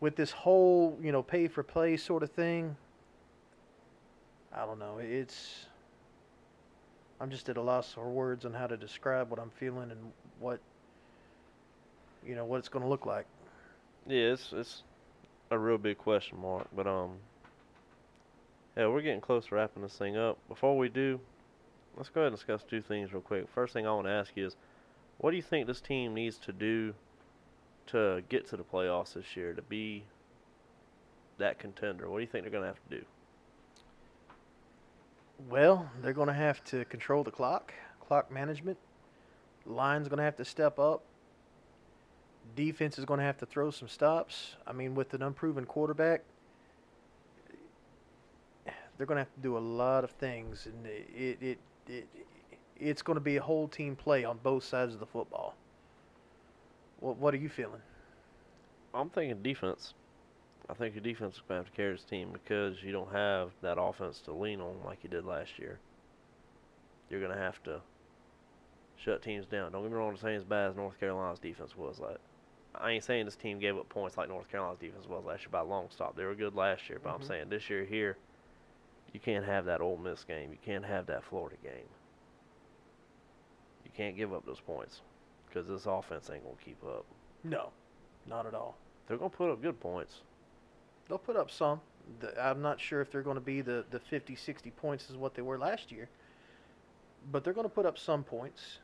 with 0.00 0.16
this 0.16 0.30
whole 0.30 0.98
you 1.02 1.12
know 1.12 1.22
pay 1.22 1.48
for 1.48 1.62
play 1.62 1.96
sort 1.96 2.22
of 2.22 2.30
thing. 2.30 2.76
I 4.52 4.64
don't 4.64 4.78
know. 4.78 4.98
It's 4.98 5.66
I'm 7.20 7.30
just 7.30 7.48
at 7.48 7.56
a 7.56 7.60
loss 7.60 7.92
for 7.92 8.08
words 8.08 8.44
on 8.44 8.54
how 8.54 8.66
to 8.66 8.76
describe 8.76 9.30
what 9.30 9.40
I'm 9.40 9.50
feeling 9.50 9.90
and 9.90 10.00
what 10.38 10.60
you 12.26 12.34
know 12.34 12.44
what 12.44 12.58
it's 12.58 12.68
going 12.68 12.82
to 12.82 12.88
look 12.88 13.06
like. 13.06 13.26
Yeah, 14.06 14.32
it's 14.32 14.52
it's 14.52 14.82
a 15.50 15.58
real 15.58 15.78
big 15.78 15.98
question 15.98 16.40
mark, 16.40 16.68
but 16.74 16.86
um, 16.86 17.12
yeah, 18.76 18.86
we're 18.86 19.02
getting 19.02 19.20
close 19.20 19.46
to 19.46 19.54
wrapping 19.54 19.82
this 19.82 19.96
thing 19.96 20.16
up. 20.16 20.38
Before 20.48 20.76
we 20.76 20.88
do, 20.88 21.20
let's 21.96 22.08
go 22.08 22.22
ahead 22.22 22.32
and 22.32 22.36
discuss 22.36 22.62
two 22.64 22.82
things 22.82 23.12
real 23.12 23.22
quick. 23.22 23.48
First 23.54 23.72
thing 23.72 23.86
I 23.86 23.92
want 23.92 24.06
to 24.06 24.12
ask 24.12 24.32
you 24.34 24.46
is, 24.46 24.56
what 25.18 25.30
do 25.30 25.36
you 25.36 25.42
think 25.42 25.66
this 25.66 25.80
team 25.80 26.14
needs 26.14 26.38
to 26.38 26.52
do 26.52 26.94
to 27.88 28.22
get 28.28 28.48
to 28.48 28.56
the 28.56 28.64
playoffs 28.64 29.14
this 29.14 29.36
year 29.36 29.52
to 29.52 29.62
be 29.62 30.04
that 31.38 31.58
contender? 31.58 32.08
What 32.08 32.18
do 32.18 32.22
you 32.22 32.28
think 32.28 32.44
they're 32.44 32.52
going 32.52 32.62
to 32.62 32.68
have 32.68 32.90
to 32.90 32.96
do? 32.98 33.04
Well, 35.48 35.90
they're 36.02 36.12
going 36.12 36.28
to 36.28 36.34
have 36.34 36.62
to 36.64 36.84
control 36.86 37.24
the 37.24 37.30
clock, 37.30 37.74
clock 38.06 38.30
management. 38.30 38.78
Line's 39.66 40.08
going 40.08 40.18
to 40.18 40.24
have 40.24 40.36
to 40.36 40.44
step 40.44 40.78
up. 40.78 41.02
Defense 42.54 42.98
is 42.98 43.04
going 43.04 43.18
to 43.18 43.24
have 43.24 43.38
to 43.38 43.46
throw 43.46 43.70
some 43.70 43.88
stops. 43.88 44.56
I 44.66 44.72
mean, 44.72 44.94
with 44.94 45.14
an 45.14 45.22
unproven 45.22 45.64
quarterback, 45.64 46.22
they're 48.96 49.06
going 49.06 49.16
to 49.16 49.22
have 49.22 49.34
to 49.34 49.40
do 49.40 49.56
a 49.56 49.58
lot 49.58 50.04
of 50.04 50.10
things, 50.10 50.66
and 50.66 50.86
it 50.86 51.38
it, 51.42 51.58
it 51.88 52.06
it's 52.76 53.02
going 53.02 53.16
to 53.16 53.20
be 53.20 53.36
a 53.36 53.42
whole 53.42 53.68
team 53.68 53.96
play 53.96 54.24
on 54.24 54.38
both 54.42 54.64
sides 54.64 54.94
of 54.94 55.00
the 55.00 55.06
football. 55.06 55.54
What 57.00 57.16
what 57.16 57.34
are 57.34 57.38
you 57.38 57.48
feeling? 57.48 57.82
I'm 58.94 59.10
thinking 59.10 59.42
defense. 59.42 59.94
I 60.68 60.74
think 60.74 60.94
your 60.94 61.02
defense 61.02 61.34
is 61.34 61.42
going 61.46 61.60
to 61.60 61.64
have 61.64 61.72
to 61.72 61.76
carry 61.76 61.92
this 61.92 62.04
team 62.04 62.30
because 62.32 62.82
you 62.82 62.92
don't 62.92 63.12
have 63.12 63.50
that 63.60 63.78
offense 63.78 64.20
to 64.20 64.32
lean 64.32 64.60
on 64.60 64.76
like 64.84 65.00
you 65.02 65.10
did 65.10 65.26
last 65.26 65.58
year. 65.58 65.78
You're 67.10 67.20
going 67.20 67.32
to 67.32 67.38
have 67.38 67.62
to 67.64 67.80
shut 68.96 69.22
teams 69.22 69.46
down. 69.46 69.72
Don't 69.72 69.82
get 69.82 69.90
me 69.90 69.96
wrong, 69.98 70.10
I'm 70.10 70.16
saying 70.16 70.36
as 70.36 70.44
bad 70.44 70.70
as 70.70 70.76
North 70.76 70.98
Carolina's 70.98 71.38
defense 71.38 71.76
was. 71.76 71.98
Like, 71.98 72.16
I 72.74 72.90
ain't 72.90 73.04
saying 73.04 73.24
this 73.24 73.36
team 73.36 73.58
gave 73.58 73.76
up 73.76 73.88
points 73.88 74.16
like 74.16 74.28
North 74.28 74.50
Carolina's 74.50 74.78
defense 74.80 75.06
was 75.08 75.24
last 75.24 75.42
year 75.42 75.50
by 75.50 75.60
a 75.60 75.64
long 75.64 75.88
stop. 75.90 76.16
They 76.16 76.24
were 76.24 76.34
good 76.34 76.54
last 76.54 76.88
year, 76.88 76.98
but 77.02 77.10
Mhm. 77.10 77.14
I'm 77.14 77.22
saying 77.22 77.48
this 77.48 77.70
year 77.70 77.84
here, 77.84 78.16
you 79.12 79.20
can't 79.20 79.44
have 79.44 79.64
that 79.66 79.80
Ole 79.80 79.96
Miss 79.96 80.24
game. 80.24 80.50
You 80.50 80.58
can't 80.64 80.84
have 80.84 81.06
that 81.06 81.22
Florida 81.24 81.56
game. 81.62 81.88
You 83.84 83.90
can't 83.96 84.16
give 84.16 84.32
up 84.32 84.44
those 84.44 84.60
points 84.60 85.02
because 85.46 85.68
this 85.68 85.86
offense 85.86 86.28
ain't 86.30 86.42
going 86.42 86.56
to 86.56 86.64
keep 86.64 86.82
up. 86.84 87.04
No, 87.44 87.70
not 88.26 88.46
at 88.46 88.54
all. 88.54 88.76
They're 89.06 89.18
going 89.18 89.30
to 89.30 89.36
put 89.36 89.50
up 89.50 89.62
good 89.62 89.78
points. 89.78 90.22
They'll 91.08 91.18
put 91.18 91.36
up 91.36 91.50
some. 91.50 91.80
The, 92.20 92.42
I'm 92.42 92.60
not 92.60 92.80
sure 92.80 93.00
if 93.00 93.10
they're 93.10 93.22
going 93.22 93.36
to 93.36 93.40
be 93.40 93.60
the, 93.60 93.84
the 93.90 94.00
50, 94.00 94.34
60 94.34 94.70
points 94.72 95.10
is 95.10 95.16
what 95.16 95.34
they 95.34 95.42
were 95.42 95.58
last 95.58 95.92
year. 95.92 96.08
But 97.30 97.44
they're 97.44 97.52
going 97.52 97.68
to 97.68 97.74
put 97.74 97.86
up 97.86 97.98
some 97.98 98.24
points. 98.24 98.78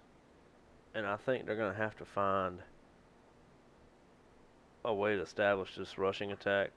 and 0.94 1.06
I 1.06 1.16
think 1.16 1.46
they're 1.46 1.56
going 1.56 1.72
to 1.72 1.78
have 1.78 1.96
to 1.98 2.04
find 2.04 2.58
a 4.84 4.94
way 4.94 5.16
to 5.16 5.22
establish 5.22 5.74
this 5.76 5.98
rushing 5.98 6.32
attack, 6.32 6.70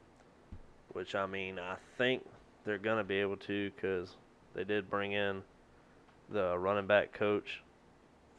which 0.90 1.16
I 1.16 1.26
mean, 1.26 1.60
I 1.60 1.76
think 1.98 2.26
they're 2.66 2.78
going 2.78 2.98
to 2.98 3.04
be 3.04 3.16
able 3.16 3.38
to 3.38 3.72
because 3.72 4.16
they 4.54 4.64
did 4.64 4.90
bring 4.90 5.14
in 5.14 5.42
the 6.30 6.58
running 6.58 6.88
back 6.88 7.14
coach 7.14 7.62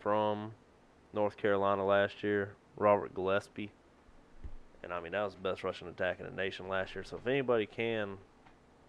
from 0.01 0.53
North 1.13 1.37
Carolina 1.37 1.85
last 1.85 2.23
year, 2.23 2.55
Robert 2.77 3.15
Gillespie. 3.15 3.71
And 4.83 4.93
I 4.93 5.01
mean, 5.01 5.13
that 5.13 5.23
was 5.25 5.35
the 5.35 5.41
best 5.41 5.65
rushing 5.65 5.89
attack 5.89 6.21
in 6.21 6.27
the 6.27 6.33
nation 6.33 6.69
last 6.69 6.95
year. 6.95 7.05
So 7.05 7.17
if 7.17 7.27
anybody 7.27 7.67
can 7.67 8.19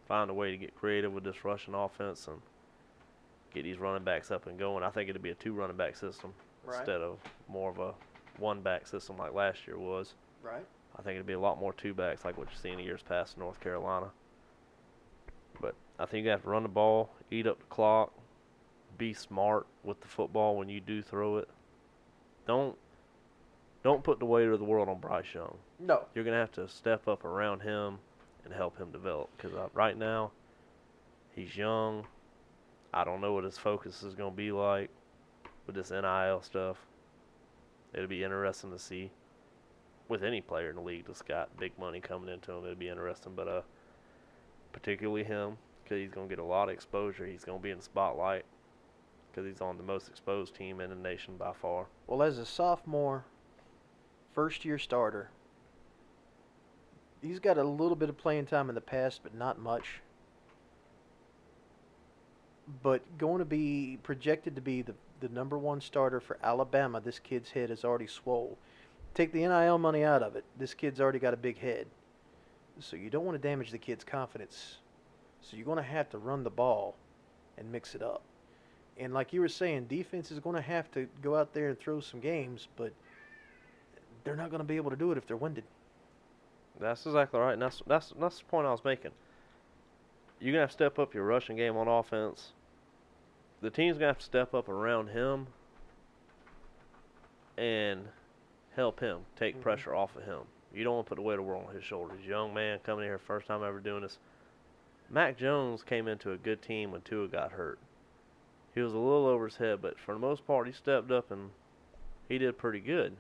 find 0.08 0.30
a 0.30 0.34
way 0.34 0.52
to 0.52 0.58
get 0.58 0.76
creative 0.76 1.14
with 1.14 1.24
this 1.24 1.46
rushing 1.46 1.74
offense 1.74 2.28
and 2.28 2.38
get 3.54 3.64
these 3.64 3.78
running 3.78 4.04
backs 4.04 4.30
up 4.30 4.46
and 4.48 4.60
going, 4.60 4.84
I 4.84 4.90
think 4.90 5.10
it'd 5.10 5.22
be 5.22 5.30
a 5.30 5.36
two 5.36 5.54
running 5.54 5.78
back 5.78 5.96
system 5.96 6.34
Right. 6.66 6.80
instead 6.80 7.00
of 7.02 7.20
more 7.48 7.70
of 7.70 7.80
a 7.80 7.94
one 8.38 8.62
back 8.62 8.88
system 8.88 9.18
like 9.18 9.34
last 9.34 9.68
year 9.68 9.78
was. 9.78 10.16
Right. 10.46 10.66
I 10.98 11.02
think 11.02 11.16
it'd 11.16 11.26
be 11.26 11.34
a 11.34 11.40
lot 11.40 11.60
more 11.60 11.74
two 11.74 11.94
backs 11.94 12.24
like 12.24 12.38
what 12.38 12.48
you've 12.50 12.60
seen 12.60 12.80
in 12.80 12.86
years 12.86 13.02
past 13.02 13.36
in 13.36 13.42
North 13.42 13.60
Carolina. 13.60 14.12
But 15.60 15.76
I 15.98 16.06
think 16.06 16.26
you 16.26 16.32
have 16.32 16.44
to 16.44 16.50
run 16.50 16.64
the 16.64 16.70
ball, 16.70 17.10
eat 17.32 17.48
up 17.48 17.60
the 17.60 17.66
clock, 17.66 18.14
be 18.98 19.14
smart 19.14 19.66
with 19.84 20.00
the 20.02 20.08
football 20.08 20.56
when 20.56 20.70
you 20.70 20.80
do 20.80 21.02
throw 21.02 21.38
it. 21.38 21.50
Don't 22.48 22.78
don't 23.84 24.04
put 24.04 24.20
the 24.20 24.26
weight 24.26 24.48
of 24.48 24.60
the 24.60 24.66
world 24.66 24.88
on 24.88 25.00
Bryce 25.00 25.34
Young. 25.34 25.58
No. 25.80 26.06
You're 26.14 26.24
gonna 26.24 26.38
have 26.38 26.52
to 26.54 26.68
step 26.68 27.08
up 27.08 27.26
around 27.26 27.62
him 27.62 27.98
and 28.44 28.54
help 28.54 28.78
him 28.78 28.92
develop 28.92 29.30
because 29.36 29.56
uh, 29.56 29.68
right 29.74 29.98
now 29.98 30.32
he's 31.36 31.58
young. 31.58 32.06
I 32.94 33.04
don't 33.04 33.20
know 33.20 33.34
what 33.34 33.44
his 33.44 33.58
focus 33.58 34.04
is 34.04 34.14
gonna 34.14 34.32
be 34.32 34.52
like 34.52 34.90
with 35.66 35.76
this 35.76 35.92
NIL 35.92 36.42
stuff. 36.42 36.78
It'll 37.94 38.08
be 38.08 38.24
interesting 38.24 38.72
to 38.72 38.80
see 38.80 39.12
with 40.08 40.24
any 40.24 40.42
player 40.42 40.70
in 40.70 40.76
the 40.76 40.82
league 40.82 41.06
that's 41.08 41.22
got 41.22 41.56
big 41.58 41.78
money 41.80 42.00
coming 42.00 42.34
into 42.34 42.52
him. 42.52 42.64
It'd 42.66 42.80
be 42.80 42.90
interesting, 42.90 43.34
but 43.36 43.48
uh, 43.48 43.62
particularly 44.72 45.24
him 45.24 45.58
because 45.84 46.00
he's 46.00 46.12
gonna 46.12 46.28
get 46.28 46.40
a 46.40 46.44
lot 46.44 46.70
of 46.70 46.74
exposure. 46.74 47.26
He's 47.26 47.44
gonna 47.44 47.60
be 47.60 47.72
in 47.72 47.78
the 47.78 47.84
spotlight 47.84 48.46
because 49.32 49.48
he's 49.50 49.62
on 49.62 49.78
the 49.78 49.84
most 49.84 50.08
exposed 50.08 50.56
team 50.56 50.80
in 50.80 50.90
the 50.90 50.96
nation 50.96 51.36
by 51.38 51.52
far. 51.54 51.88
Well, 52.08 52.24
as 52.24 52.38
a 52.38 52.46
sophomore, 52.46 53.26
first 54.34 54.64
year 54.64 54.78
starter, 54.78 55.30
he's 57.22 57.40
got 57.40 57.58
a 57.58 57.64
little 57.64 57.96
bit 57.96 58.10
of 58.10 58.18
playing 58.18 58.46
time 58.46 58.70
in 58.70 58.76
the 58.76 58.82
past, 58.82 59.22
but 59.24 59.36
not 59.36 59.60
much. 59.60 60.02
But 62.82 63.18
going 63.18 63.40
to 63.40 63.46
be 63.46 64.00
projected 64.04 64.56
to 64.56 64.62
be 64.62 64.82
the, 64.82 64.96
the 65.20 65.30
number 65.30 65.58
one 65.58 65.82
starter 65.82 66.20
for 66.20 66.38
Alabama, 66.42 67.02
this 67.02 67.20
kid's 67.20 67.52
head 67.52 67.70
is 67.70 67.84
already 67.84 68.08
swole. 68.08 68.58
Take 69.16 69.32
the 69.32 69.40
NIL 69.40 69.78
money 69.78 70.04
out 70.04 70.22
of 70.22 70.36
it, 70.36 70.44
this 70.60 70.74
kid's 70.74 71.02
already 71.02 71.20
got 71.20 71.34
a 71.34 71.38
big 71.38 71.58
head. 71.58 71.88
So 72.80 72.96
you 72.98 73.10
don't 73.10 73.26
want 73.26 73.42
to 73.42 73.48
damage 73.48 73.72
the 73.72 73.78
kid's 73.78 74.04
confidence. 74.04 74.78
So 75.42 75.56
you're 75.56 75.66
going 75.66 75.78
to 75.78 75.84
have 75.84 76.10
to 76.10 76.18
run 76.18 76.44
the 76.44 76.50
ball 76.50 76.96
and 77.58 77.72
mix 77.72 77.96
it 77.96 78.04
up. 78.04 78.22
And 78.98 79.14
like 79.14 79.34
you 79.34 79.42
were 79.42 79.48
saying, 79.48 79.86
defense 79.86 80.32
is 80.32 80.40
going 80.40 80.58
to 80.58 80.62
have 80.62 80.92
to 80.92 81.08
go 81.22 81.36
out 81.36 81.54
there 81.54 81.70
and 81.70 81.80
throw 81.80 82.02
some 82.02 82.20
games, 82.20 82.68
but 82.76 82.92
they're 84.24 84.36
not 84.36 84.50
going 84.50 84.60
to 84.60 84.66
be 84.66 84.76
able 84.76 84.90
to 84.92 84.98
do 84.98 85.12
it 85.12 85.18
if 85.18 85.26
they're 85.26 85.38
winded. 85.38 85.64
That's 86.80 87.06
exactly 87.06 87.40
right, 87.40 87.54
and 87.54 87.62
that's 87.62 87.82
that's 87.88 88.14
that's 88.20 88.40
the 88.40 88.46
point 88.46 88.68
I 88.68 88.72
was 88.72 88.84
making. 88.84 89.12
you're 90.42 90.52
gonna 90.52 90.64
have 90.64 90.72
to 90.72 90.74
step 90.74 91.00
up 91.00 91.14
your 91.14 91.24
rushing 91.24 91.56
game 91.56 91.78
on 91.78 91.88
offense. 91.88 92.52
The 93.62 93.70
team's 93.70 93.98
gonna 93.98 94.08
have 94.08 94.20
to 94.20 94.26
step 94.26 94.54
up 94.54 94.68
around 94.68 95.08
him 95.08 95.48
and 97.58 98.10
help 98.76 99.00
him 99.00 99.26
take 99.36 99.56
Mhm. 99.58 99.62
pressure 99.62 99.96
off 99.96 100.16
of 100.16 100.24
him. 100.24 100.48
You 100.74 100.84
don't 100.84 100.96
want 100.96 101.08
to 101.08 101.10
put 101.10 101.16
the 101.16 101.22
weight 101.22 101.40
of 101.40 101.46
the 101.46 101.50
world 101.50 101.68
on 101.70 101.74
his 101.76 101.84
shoulders. 101.84 102.26
Young 102.26 102.54
man 102.54 102.80
coming 102.80 103.06
here, 103.06 103.18
first 103.18 103.48
time 103.48 103.64
ever 103.64 103.80
doing 103.80 104.02
this. 104.02 104.20
Mac 105.10 105.38
Jones 105.38 105.84
came 105.84 106.08
into 106.08 106.32
a 106.32 106.38
good 106.38 106.62
team 106.62 106.92
when 106.92 107.02
Tua 107.02 107.28
got 107.28 107.54
hurt. 107.54 107.80
He 108.74 108.82
was 108.82 108.94
a 108.94 108.98
little 108.98 109.28
over 109.28 109.46
his 109.46 109.58
head, 109.58 109.82
but 109.82 109.98
for 110.00 110.14
the 110.14 110.20
most 110.20 110.46
part, 110.46 110.68
he 110.68 110.74
stepped 110.74 111.12
up 111.12 111.32
and 111.32 111.52
he 112.28 112.38
did 112.38 112.58
pretty 112.58 112.82
good. 112.82 113.16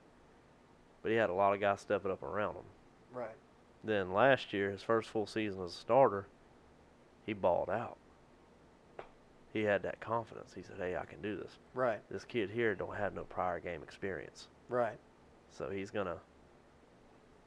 But 1.01 1.11
he 1.11 1.17
had 1.17 1.29
a 1.29 1.33
lot 1.33 1.53
of 1.53 1.61
guys 1.61 1.79
stepping 1.81 2.11
up 2.11 2.23
around 2.23 2.55
him. 2.55 2.65
Right. 3.13 3.35
Then 3.83 4.11
last 4.11 4.51
year, 4.51 4.71
his 4.71 4.83
first 4.83 5.09
full 5.09 5.27
season 5.27 5.63
as 5.63 5.71
a 5.71 5.77
starter, 5.77 6.25
he 7.25 7.33
balled 7.33 7.69
out. 7.69 7.97
He 9.53 9.63
had 9.63 9.83
that 9.83 10.01
confidence. 10.01 10.53
He 10.55 10.63
said, 10.63 10.77
"Hey, 10.77 10.97
I 10.97 11.05
can 11.05 11.21
do 11.21 11.37
this." 11.37 11.57
Right. 11.73 12.01
This 12.09 12.25
kid 12.25 12.49
here 12.49 12.75
don't 12.75 12.95
have 12.95 13.13
no 13.13 13.23
prior 13.23 13.59
game 13.59 13.81
experience, 13.83 14.49
Right. 14.67 14.97
So 15.57 15.69
he's 15.69 15.91
gonna. 15.91 16.17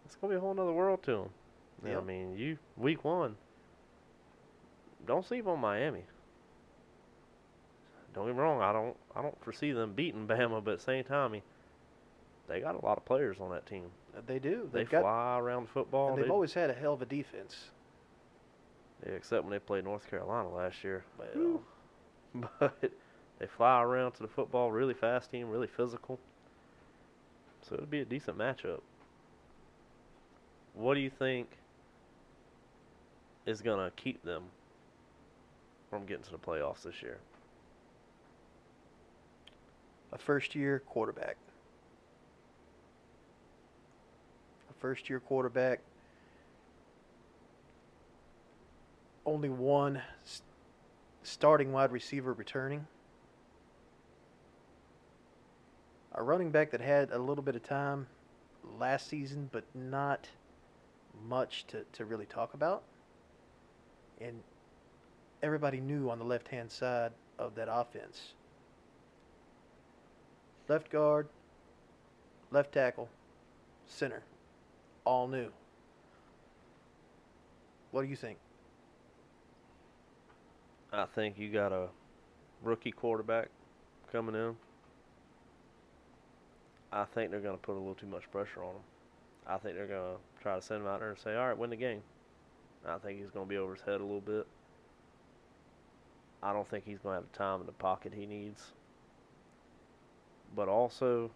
It's 0.04 0.16
gonna 0.16 0.32
be 0.32 0.36
a 0.36 0.40
whole 0.40 0.54
nother 0.54 0.72
world 0.72 1.02
to 1.04 1.12
him. 1.12 1.28
You 1.84 1.92
know. 1.92 1.98
I 1.98 2.02
mean, 2.02 2.36
you 2.36 2.58
week 2.76 3.04
one. 3.04 3.36
Don't 5.06 5.24
sleep 5.26 5.46
on 5.46 5.60
Miami. 5.60 6.04
Don't 8.14 8.26
get 8.26 8.34
me 8.34 8.40
wrong. 8.40 8.60
I 8.62 8.72
don't. 8.72 8.96
I 9.14 9.22
don't 9.22 9.38
foresee 9.44 9.72
them 9.72 9.92
beating 9.92 10.26
Bama, 10.28 10.62
but 10.64 10.72
at 10.72 10.78
the 10.78 10.84
same 10.84 11.04
time, 11.04 11.34
he- 11.34 11.42
they 12.48 12.60
got 12.60 12.74
a 12.82 12.84
lot 12.84 12.96
of 12.96 13.04
players 13.04 13.36
on 13.40 13.50
that 13.50 13.66
team. 13.66 13.84
Uh, 14.16 14.22
They 14.26 14.38
do. 14.38 14.68
They 14.72 14.80
They've 14.80 14.90
got. 14.90 15.02
fly 15.02 15.38
around 15.38 15.68
football. 15.68 16.08
and 16.10 16.18
they've 16.18 16.24
They- 16.24 16.30
always 16.30 16.54
had 16.54 16.70
a 16.70 16.74
hell 16.74 16.94
of 16.94 17.02
a 17.02 17.06
defense. 17.06 17.70
Yeah, 19.06 19.12
except 19.12 19.44
when 19.44 19.52
they 19.52 19.58
played 19.58 19.84
North 19.84 20.08
Carolina 20.08 20.48
last 20.48 20.82
year. 20.82 21.04
Well, 21.18 21.60
but 22.58 22.90
they 23.38 23.46
fly 23.46 23.82
around 23.82 24.12
to 24.12 24.22
the 24.22 24.28
football, 24.28 24.72
really 24.72 24.94
fast 24.94 25.30
team, 25.30 25.50
really 25.50 25.66
physical. 25.68 26.18
So 27.68 27.74
it'll 27.74 27.86
be 27.86 28.00
a 28.00 28.04
decent 28.04 28.38
matchup. 28.38 28.80
What 30.74 30.94
do 30.94 31.00
you 31.00 31.10
think 31.10 31.48
is 33.44 33.60
gonna 33.60 33.90
keep 33.96 34.22
them 34.22 34.44
from 35.90 36.06
getting 36.06 36.24
to 36.24 36.30
the 36.30 36.38
playoffs 36.38 36.82
this 36.82 37.02
year? 37.02 37.18
A 40.12 40.18
first 40.18 40.54
year 40.54 40.82
quarterback. 40.86 41.36
A 44.70 44.80
first 44.80 45.10
year 45.10 45.20
quarterback. 45.20 45.80
Only 49.26 49.50
one 49.50 50.00
starting 51.22 51.72
wide 51.72 51.92
receiver 51.92 52.32
returning. 52.32 52.86
A 56.18 56.22
running 56.22 56.50
back 56.50 56.72
that 56.72 56.80
had 56.80 57.12
a 57.12 57.18
little 57.18 57.44
bit 57.44 57.54
of 57.54 57.62
time 57.62 58.08
last 58.76 59.06
season, 59.08 59.48
but 59.52 59.62
not 59.72 60.28
much 61.28 61.64
to, 61.68 61.84
to 61.92 62.04
really 62.04 62.26
talk 62.26 62.54
about. 62.54 62.82
And 64.20 64.42
everybody 65.44 65.78
knew 65.78 66.10
on 66.10 66.18
the 66.18 66.24
left 66.24 66.48
hand 66.48 66.72
side 66.72 67.12
of 67.38 67.54
that 67.54 67.68
offense 67.70 68.34
left 70.66 70.90
guard, 70.90 71.28
left 72.50 72.72
tackle, 72.72 73.08
center. 73.86 74.22
All 75.04 75.28
new. 75.28 75.50
What 77.92 78.02
do 78.02 78.08
you 78.08 78.16
think? 78.16 78.38
I 80.92 81.06
think 81.06 81.38
you 81.38 81.50
got 81.50 81.72
a 81.72 81.88
rookie 82.62 82.90
quarterback 82.90 83.48
coming 84.12 84.34
in. 84.34 84.56
I 86.92 87.04
think 87.04 87.30
they're 87.30 87.40
going 87.40 87.56
to 87.56 87.62
put 87.62 87.74
a 87.74 87.78
little 87.78 87.94
too 87.94 88.06
much 88.06 88.30
pressure 88.30 88.62
on 88.62 88.74
him. 88.74 88.82
I 89.46 89.58
think 89.58 89.76
they're 89.76 89.86
going 89.86 90.16
to 90.16 90.42
try 90.42 90.56
to 90.56 90.62
send 90.62 90.82
him 90.82 90.88
out 90.88 91.00
there 91.00 91.10
and 91.10 91.18
say, 91.18 91.34
all 91.34 91.48
right, 91.48 91.56
win 91.56 91.70
the 91.70 91.76
game. 91.76 92.02
I 92.86 92.98
think 92.98 93.18
he's 93.18 93.30
going 93.30 93.46
to 93.46 93.50
be 93.50 93.56
over 93.56 93.74
his 93.74 93.82
head 93.82 94.00
a 94.00 94.04
little 94.04 94.20
bit. 94.20 94.46
I 96.42 96.52
don't 96.52 96.68
think 96.68 96.84
he's 96.84 96.98
going 96.98 97.16
to 97.16 97.22
have 97.22 97.30
the 97.30 97.38
time 97.38 97.60
in 97.60 97.66
the 97.66 97.72
pocket 97.72 98.12
he 98.14 98.26
needs. 98.26 98.72
But 100.54 100.68
also, 100.68 101.30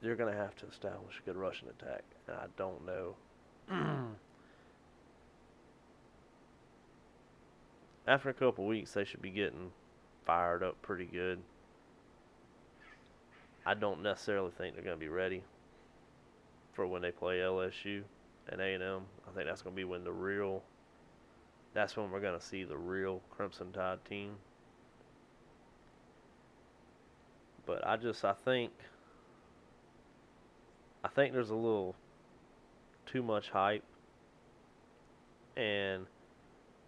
you're 0.00 0.16
going 0.16 0.32
to 0.32 0.38
have 0.38 0.54
to 0.56 0.66
establish 0.66 1.20
a 1.20 1.22
good 1.26 1.36
rushing 1.36 1.68
attack. 1.68 2.04
And 2.28 2.36
I 2.36 2.46
don't 2.56 2.86
know. 2.86 3.16
After 8.06 8.28
a 8.28 8.34
couple 8.34 8.66
weeks, 8.66 8.92
they 8.92 9.04
should 9.04 9.20
be 9.20 9.30
getting 9.30 9.72
fired 10.24 10.62
up 10.62 10.80
pretty 10.80 11.06
good. 11.06 11.40
I 13.66 13.74
don't 13.74 14.00
necessarily 14.00 14.52
think 14.56 14.74
they're 14.74 14.84
going 14.84 14.96
to 14.96 15.00
be 15.00 15.08
ready 15.08 15.42
for 16.72 16.86
when 16.86 17.02
they 17.02 17.10
play 17.10 17.38
LSU 17.38 18.02
and 18.48 18.60
A&M. 18.60 19.02
I 19.28 19.34
think 19.34 19.48
that's 19.48 19.60
going 19.60 19.74
to 19.74 19.76
be 19.76 19.84
when 19.84 20.04
the 20.04 20.12
real 20.12 20.62
that's 21.74 21.96
when 21.96 22.10
we're 22.10 22.20
going 22.20 22.38
to 22.38 22.44
see 22.44 22.64
the 22.64 22.76
real 22.76 23.20
Crimson 23.28 23.72
Tide 23.72 23.98
team. 24.08 24.36
But 27.66 27.84
I 27.84 27.96
just 27.96 28.24
I 28.24 28.32
think 28.32 28.70
I 31.02 31.08
think 31.08 31.32
there's 31.32 31.50
a 31.50 31.54
little 31.56 31.96
too 33.04 33.22
much 33.22 33.50
hype 33.50 33.84
and 35.56 36.06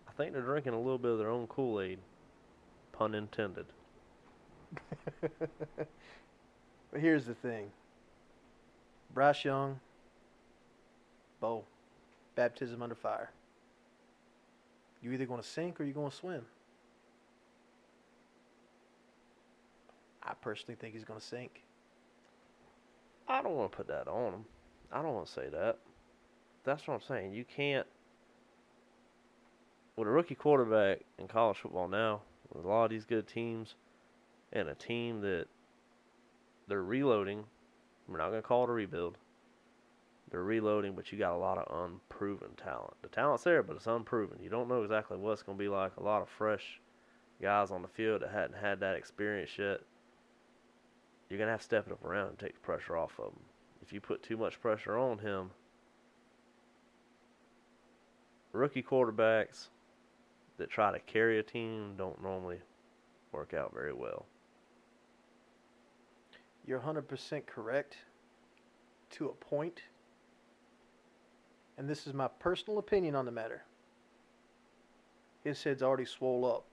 I 0.09 0.12
think 0.12 0.33
they're 0.33 0.43
drinking 0.43 0.74
a 0.74 0.79
little 0.79 0.99
bit 0.99 1.11
of 1.11 1.18
their 1.18 1.31
own 1.31 1.47
Kool-Aid, 1.49 1.99
pun 2.93 3.14
intended. 3.14 3.66
but 6.91 7.01
here's 7.01 7.24
the 7.24 7.34
thing. 7.34 7.70
Bryce 9.14 9.45
Young, 9.45 9.80
Bo, 11.41 11.64
baptism 12.34 12.82
under 12.82 12.95
fire. 12.95 13.30
You're 15.03 15.12
either 15.12 15.26
going 15.26 15.41
to 15.41 15.47
sink 15.47 15.80
or 15.80 15.84
you're 15.84 15.95
going 15.95 16.11
to 16.11 16.16
swim. 16.16 16.43
I 20.22 20.34
personally 20.43 20.76
think 20.80 20.95
he's 20.95 21.05
going 21.05 21.20
to 21.20 21.24
sink. 21.24 21.62
I 23.28 23.43
don't 23.43 23.55
want 23.55 23.72
to 23.72 23.76
put 23.76 23.89
that 23.89 24.09
on 24.09 24.32
him. 24.32 24.45
I 24.93 25.03
don't 25.03 25.14
want 25.14 25.26
to 25.26 25.32
say 25.32 25.49
that. 25.51 25.78
That's 26.64 26.86
what 26.86 26.95
I'm 26.95 27.03
saying. 27.03 27.32
You 27.32 27.45
can't. 27.45 27.86
With 29.97 30.09
a 30.09 30.11
rookie 30.11 30.34
quarterback 30.34 31.01
in 31.18 31.28
college 31.28 31.59
football 31.59 31.89
now, 31.89 32.20
with 32.53 32.64
a 32.64 32.68
lot 32.68 32.84
of 32.84 32.91
these 32.91 33.05
good 33.05 33.26
teams, 33.26 33.74
and 34.53 34.68
a 34.68 34.74
team 34.74 35.20
that 35.20 35.47
they're 36.69 36.83
reloading, 36.83 37.45
we're 38.09 38.19
not 38.19 38.31
going 38.31 38.43
to 38.43 38.47
call 38.47 38.64
it 38.64 38.71
a 38.71 38.73
rebuild. 38.73 39.19
They're 40.31 40.45
reloading, 40.45 40.93
but 40.95 41.11
you 41.11 41.19
got 41.19 41.35
a 41.35 41.39
lot 41.39 41.59
of 41.59 41.85
unproven 41.85 42.51
talent. 42.62 42.95
The 43.03 43.09
talent's 43.09 43.45
there, 43.45 43.62
but 43.62 43.77
it's 43.77 43.87
unproven. 43.87 44.39
You 44.43 44.51
don't 44.51 44.69
know 44.69 44.83
exactly 44.83 45.16
what 45.16 45.33
it's 45.33 45.43
going 45.43 45.57
to 45.57 45.64
be 45.64 45.69
like. 45.69 45.97
A 45.97 46.03
lot 46.03 46.21
of 46.21 46.29
fresh 46.29 46.81
guys 47.41 47.71
on 47.71 47.83
the 47.83 47.89
field 47.89 48.23
that 48.23 48.31
hadn't 48.31 48.59
had 48.59 48.81
that 48.81 48.97
experience 48.97 49.53
yet 49.59 49.81
you're 51.29 51.39
going 51.39 51.49
to 51.49 51.53
have 51.53 51.61
to 51.61 51.64
step 51.64 51.87
it 51.87 51.93
up 51.93 52.05
around 52.05 52.29
and 52.29 52.39
take 52.39 52.55
the 52.55 52.61
pressure 52.61 52.97
off 52.97 53.19
of 53.19 53.33
him. 53.33 53.41
If 53.83 53.93
you 53.93 54.01
put 54.01 54.23
too 54.23 54.37
much 54.37 54.61
pressure 54.61 54.97
on 54.97 55.19
him, 55.19 55.51
rookie 58.53 58.83
quarterbacks 58.83 59.69
that 60.57 60.71
try 60.71 60.91
to 60.91 60.99
carry 61.01 61.39
a 61.39 61.43
team 61.43 61.95
don't 61.97 62.23
normally 62.23 62.59
work 63.33 63.55
out 63.55 63.73
very 63.75 63.93
well. 63.93 64.27
You're 66.69 66.81
100% 66.81 67.47
correct 67.47 67.97
to 69.12 69.29
a 69.29 69.33
point. 69.33 69.81
And 71.79 71.89
this 71.89 72.07
is 72.07 72.12
my 72.12 72.29
personal 72.29 72.79
opinion 72.79 73.14
on 73.14 73.25
the 73.25 73.31
matter. 73.33 73.62
His 75.43 75.64
head's 75.64 75.83
already 75.83 76.05
swole 76.05 76.45
up. 76.45 76.66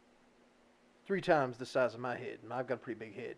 Three 1.08 1.22
times 1.22 1.58
the 1.58 1.66
size 1.66 1.94
of 1.94 2.02
my 2.02 2.18
head, 2.18 2.40
and 2.44 2.52
I've 2.52 2.68
got 2.68 2.74
a 2.74 2.78
pretty 2.78 3.00
big 3.00 3.16
head. 3.16 3.36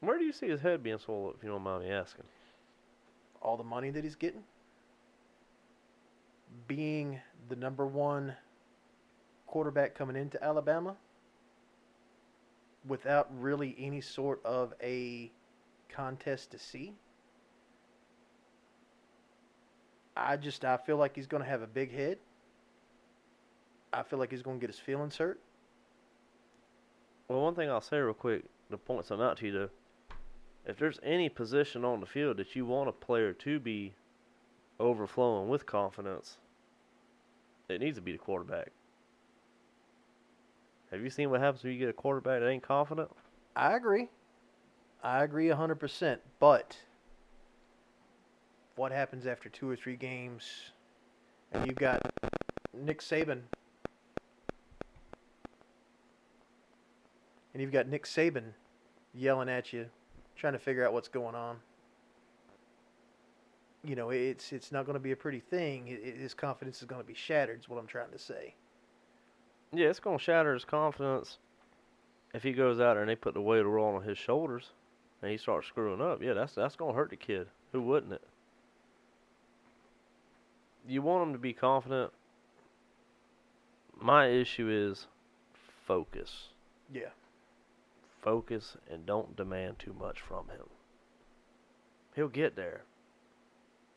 Where 0.00 0.18
do 0.18 0.24
you 0.24 0.32
see 0.32 0.48
his 0.48 0.62
head 0.62 0.82
being 0.82 0.98
swollen, 0.98 1.34
if 1.36 1.44
you 1.44 1.50
don't 1.50 1.60
mind 1.60 1.84
me 1.84 1.90
asking? 1.90 2.24
All 3.42 3.58
the 3.58 3.64
money 3.64 3.90
that 3.90 4.04
he's 4.04 4.16
getting, 4.16 4.44
being 6.66 7.20
the 7.50 7.56
number 7.56 7.86
one 7.86 8.34
quarterback 9.46 9.94
coming 9.94 10.16
into 10.16 10.42
Alabama, 10.42 10.96
without 12.86 13.28
really 13.40 13.74
any 13.78 14.00
sort 14.00 14.40
of 14.44 14.74
a 14.82 15.30
contest 15.88 16.50
to 16.52 16.58
see. 16.58 16.94
I 20.16 20.36
just 20.36 20.64
I 20.64 20.76
feel 20.78 20.96
like 20.96 21.14
he's 21.14 21.26
going 21.26 21.42
to 21.42 21.48
have 21.48 21.62
a 21.62 21.66
big 21.66 21.92
head. 21.92 22.18
I 23.92 24.02
feel 24.02 24.18
like 24.18 24.30
he's 24.30 24.42
going 24.42 24.58
to 24.58 24.60
get 24.60 24.70
his 24.70 24.78
feelings 24.78 25.16
hurt. 25.16 25.40
Well, 27.28 27.40
one 27.42 27.54
thing 27.54 27.70
I'll 27.70 27.80
say 27.80 27.98
real 27.98 28.14
quick 28.14 28.44
to 28.70 28.78
point 28.78 29.06
something 29.06 29.26
out 29.26 29.38
to 29.38 29.46
you, 29.46 29.52
though, 29.52 29.68
if 30.66 30.78
there's 30.78 30.98
any 31.02 31.28
position 31.28 31.84
on 31.84 32.00
the 32.00 32.06
field 32.06 32.36
that 32.38 32.54
you 32.56 32.66
want 32.66 32.88
a 32.88 32.92
player 32.92 33.32
to 33.32 33.60
be 33.60 33.94
overflowing 34.78 35.48
with 35.48 35.66
confidence, 35.66 36.38
it 37.68 37.80
needs 37.80 37.96
to 37.96 38.02
be 38.02 38.12
the 38.12 38.18
quarterback. 38.18 38.72
Have 40.90 41.02
you 41.02 41.10
seen 41.10 41.30
what 41.30 41.40
happens 41.40 41.64
when 41.64 41.72
you 41.72 41.78
get 41.78 41.88
a 41.88 41.92
quarterback 41.92 42.40
that 42.40 42.48
ain't 42.48 42.62
confident? 42.62 43.10
I 43.54 43.74
agree. 43.74 44.08
I 45.02 45.24
agree 45.24 45.48
100%. 45.48 46.18
But 46.38 46.76
what 48.76 48.92
happens 48.92 49.26
after 49.26 49.48
two 49.48 49.68
or 49.68 49.76
three 49.76 49.96
games 49.96 50.44
and 51.52 51.66
you've 51.66 51.78
got 51.78 52.12
Nick 52.74 53.00
Saban 53.00 53.40
and 57.52 57.62
you've 57.62 57.72
got 57.72 57.88
Nick 57.88 58.04
Saban 58.04 58.52
yelling 59.14 59.48
at 59.48 59.72
you, 59.72 59.86
trying 60.36 60.52
to 60.52 60.58
figure 60.58 60.86
out 60.86 60.92
what's 60.92 61.08
going 61.08 61.34
on. 61.34 61.56
You 63.82 63.96
know, 63.96 64.10
it's 64.10 64.52
it's 64.52 64.72
not 64.72 64.84
going 64.84 64.94
to 64.94 65.00
be 65.00 65.12
a 65.12 65.16
pretty 65.16 65.40
thing. 65.40 65.86
His 65.86 66.34
confidence 66.34 66.80
is 66.80 66.84
going 66.84 67.00
to 67.00 67.06
be 67.06 67.14
shattered. 67.14 67.60
Is 67.60 67.68
what 67.68 67.78
I'm 67.78 67.86
trying 67.86 68.10
to 68.10 68.18
say. 68.18 68.54
Yeah, 69.72 69.88
it's 69.88 70.00
gonna 70.00 70.18
shatter 70.18 70.54
his 70.54 70.64
confidence 70.64 71.38
if 72.34 72.42
he 72.42 72.52
goes 72.52 72.80
out 72.80 72.94
there 72.94 73.00
and 73.02 73.10
they 73.10 73.16
put 73.16 73.34
the 73.34 73.40
weight 73.40 73.58
of 73.58 73.64
the 73.64 73.70
world 73.70 73.96
on 73.96 74.02
his 74.08 74.18
shoulders 74.18 74.70
and 75.22 75.30
he 75.30 75.36
starts 75.36 75.66
screwing 75.68 76.00
up. 76.00 76.22
Yeah, 76.22 76.34
that's 76.34 76.54
that's 76.54 76.76
gonna 76.76 76.92
hurt 76.92 77.10
the 77.10 77.16
kid. 77.16 77.48
Who 77.72 77.82
wouldn't 77.82 78.12
it? 78.12 78.22
You 80.88 81.02
want 81.02 81.26
him 81.26 81.32
to 81.32 81.38
be 81.38 81.52
confident. 81.52 82.12
My 84.00 84.28
issue 84.28 84.68
is 84.70 85.06
focus. 85.86 86.48
Yeah. 86.92 87.08
Focus 88.22 88.76
and 88.90 89.06
don't 89.06 89.36
demand 89.36 89.78
too 89.78 89.94
much 89.98 90.20
from 90.20 90.48
him. 90.48 90.66
He'll 92.14 92.28
get 92.28 92.56
there. 92.56 92.82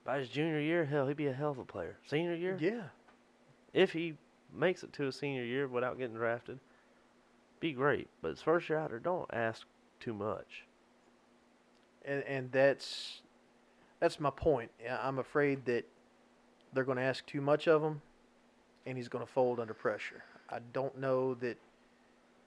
By 0.06 0.20
his 0.20 0.30
junior 0.30 0.60
year, 0.60 0.86
hell, 0.86 1.08
he'd 1.08 1.18
be 1.18 1.28
a 1.28 1.34
hell 1.34 1.52
of 1.52 1.60
a 1.60 1.66
player. 1.66 1.98
Senior 2.08 2.34
year, 2.36 2.58
Yeah. 2.60 2.84
if 3.74 3.92
he 3.92 4.16
makes 4.54 4.84
it 4.84 4.94
to 4.94 5.08
a 5.08 5.12
senior 5.12 5.44
year 5.44 5.68
without 5.68 5.98
getting 5.98 6.16
drafted, 6.16 6.60
be 7.60 7.74
great. 7.74 8.08
But 8.22 8.30
his 8.30 8.42
first 8.42 8.70
year 8.70 8.80
out 8.80 8.90
there, 8.92 9.00
don't 9.00 9.30
ask 9.34 9.68
too 10.00 10.14
much. 10.14 10.66
and 12.06 12.24
and 12.24 12.52
that's 12.52 13.22
that's 14.00 14.20
my 14.20 14.30
point. 14.32 14.72
I'm 14.90 15.20
afraid 15.20 15.66
that 15.66 15.86
they're 16.74 16.84
going 16.86 16.98
to 16.98 17.04
ask 17.04 17.26
too 17.26 17.42
much 17.42 17.68
of 17.68 17.84
him, 17.84 18.02
and 18.86 18.98
he's 18.98 19.10
going 19.10 19.26
to 19.26 19.32
fold 19.32 19.60
under 19.60 19.74
pressure. 19.74 20.24
I 20.50 20.60
don't 20.74 20.98
know 21.00 21.36
that 21.36 21.58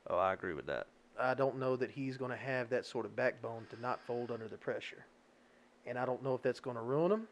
Oh, 0.09 0.19
I 0.19 0.33
agree 0.33 0.55
with 0.55 0.67
that. 0.67 0.87
I 1.19 1.35
don't 1.35 1.59
know 1.59 1.77
that 1.77 1.91
he's 1.91 2.17
going 2.17 2.31
to 2.31 2.37
have 2.37 2.71
that 2.71 2.87
sort 2.87 3.07
of 3.07 3.15
backbone 3.15 3.67
to 3.71 3.81
not 3.81 4.01
fold 4.07 4.31
under 4.31 4.49
the 4.49 4.57
pressure, 4.57 5.05
and 5.87 5.99
I 5.99 6.07
don't 6.07 6.23
know 6.23 6.35
if 6.35 6.43
that's 6.43 6.61
going 6.61 6.77
to 6.77 6.83
ruin 6.83 7.13
him, 7.13 7.29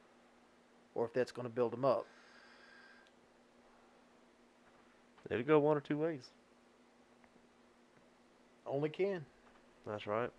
or 0.95 1.07
if 1.07 1.13
that's 1.13 1.33
going 1.33 1.49
to 1.49 1.55
build 1.55 1.75
him 1.75 1.85
up. 1.85 2.07
It'll 5.29 5.45
go 5.45 5.59
one 5.59 5.77
or 5.77 5.81
two 5.81 5.99
ways. 5.99 6.31
Only 8.67 8.89
can. 8.89 9.25
That's 9.87 10.07
right. 10.07 10.31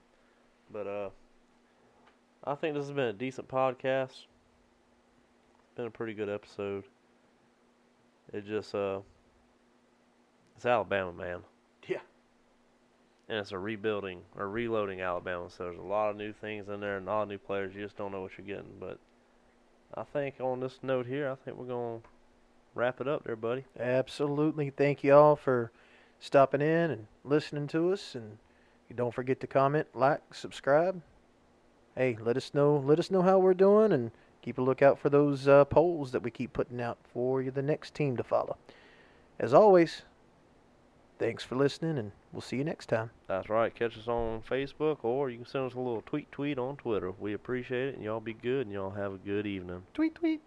But 0.72 0.88
uh, 0.88 1.10
I 2.46 2.56
think 2.56 2.76
this 2.76 2.86
has 2.86 2.96
been 2.96 3.06
a 3.08 3.14
decent 3.14 3.48
podcast. 3.48 4.10
It's 5.64 5.76
been 5.76 5.88
a 5.88 5.92
pretty 5.92 6.14
good 6.14 6.30
episode. 6.30 6.84
It 8.34 8.46
just 8.48 8.74
uh, 8.74 9.00
it's 10.56 10.66
Alabama, 10.66 11.12
man. 11.12 11.40
Yeah. 11.88 11.98
and 13.28 13.40
it's 13.40 13.52
a 13.52 13.58
rebuilding 13.60 14.22
or 14.38 14.48
reloading 14.50 15.02
Alabama. 15.02 15.50
So 15.50 15.66
there's 15.66 15.78
a 15.80 15.82
lot 15.82 16.12
of 16.12 16.16
new 16.16 16.32
things 16.32 16.70
in 16.70 16.80
there 16.80 16.98
and 16.98 17.08
a 17.08 17.12
lot 17.12 17.24
of 17.24 17.30
new 17.30 17.38
players. 17.38 17.76
You 17.76 17.84
just 17.84 17.98
don't 17.98 18.12
know 18.12 18.22
what 18.22 18.32
you're 18.38 18.48
getting. 18.48 18.72
But 18.80 19.00
I 19.96 20.04
think 20.04 20.36
on 20.40 20.60
this 20.62 20.80
note 20.82 21.08
here, 21.08 21.30
I 21.30 21.36
think 21.36 21.58
we're 21.58 21.66
gonna 21.66 22.00
wrap 22.76 23.02
it 23.02 23.08
up 23.08 23.24
there, 23.24 23.36
buddy. 23.36 23.66
Absolutely. 23.80 24.70
Thank 24.70 25.04
you 25.04 25.14
all 25.14 25.36
for 25.36 25.72
stopping 26.20 26.62
in 26.62 26.92
and 26.92 27.08
listening 27.24 27.68
to 27.68 27.92
us. 27.92 28.16
And 28.16 28.38
don't 28.96 29.14
forget 29.14 29.40
to 29.42 29.48
comment, 29.48 29.88
like, 29.94 30.34
subscribe. 30.34 31.02
Hey, 31.96 32.18
let 32.22 32.38
us 32.38 32.54
know. 32.54 32.78
Let 32.78 33.00
us 33.00 33.12
know 33.12 33.22
how 33.22 33.40
we're 33.40 33.54
doing, 33.54 33.92
and 33.92 34.12
keep 34.42 34.58
a 34.58 34.62
lookout 34.62 34.98
for 35.00 35.10
those 35.10 35.48
uh, 35.48 35.66
polls 35.66 36.12
that 36.12 36.24
we 36.24 36.32
keep 36.32 36.54
putting 36.54 36.82
out 36.82 36.98
for 37.14 37.42
you, 37.42 37.52
the 37.52 37.62
next 37.62 37.94
team 37.94 38.18
to 38.18 38.24
follow. 38.24 38.58
As 39.40 39.54
always, 39.54 40.04
thanks 41.20 41.44
for 41.44 41.56
listening, 41.56 41.98
and 41.98 42.12
we'll 42.32 42.42
see 42.42 42.58
you 42.58 42.64
next 42.64 42.88
time. 42.88 43.12
That's 43.28 43.50
right. 43.50 43.74
Catch 43.74 43.98
us 43.98 44.08
on 44.08 44.42
Facebook 44.50 45.04
or 45.04 45.30
you 45.30 45.38
can 45.38 45.48
send 45.48 45.66
us 45.66 45.74
a 45.74 45.80
little 45.80 46.04
tweet 46.06 46.32
tweet 46.32 46.58
on 46.58 46.78
Twitter. 46.78 47.12
We 47.12 47.34
appreciate 47.34 47.90
it, 47.90 47.96
and 47.96 48.04
y'all 48.04 48.20
be 48.20 48.34
good, 48.34 48.68
and 48.68 48.74
y'all 48.74 48.92
have 48.92 49.14
a 49.14 49.18
good 49.18 49.46
evening. 49.46 49.84
Tweet, 49.94 50.16
tweet. 50.16 50.42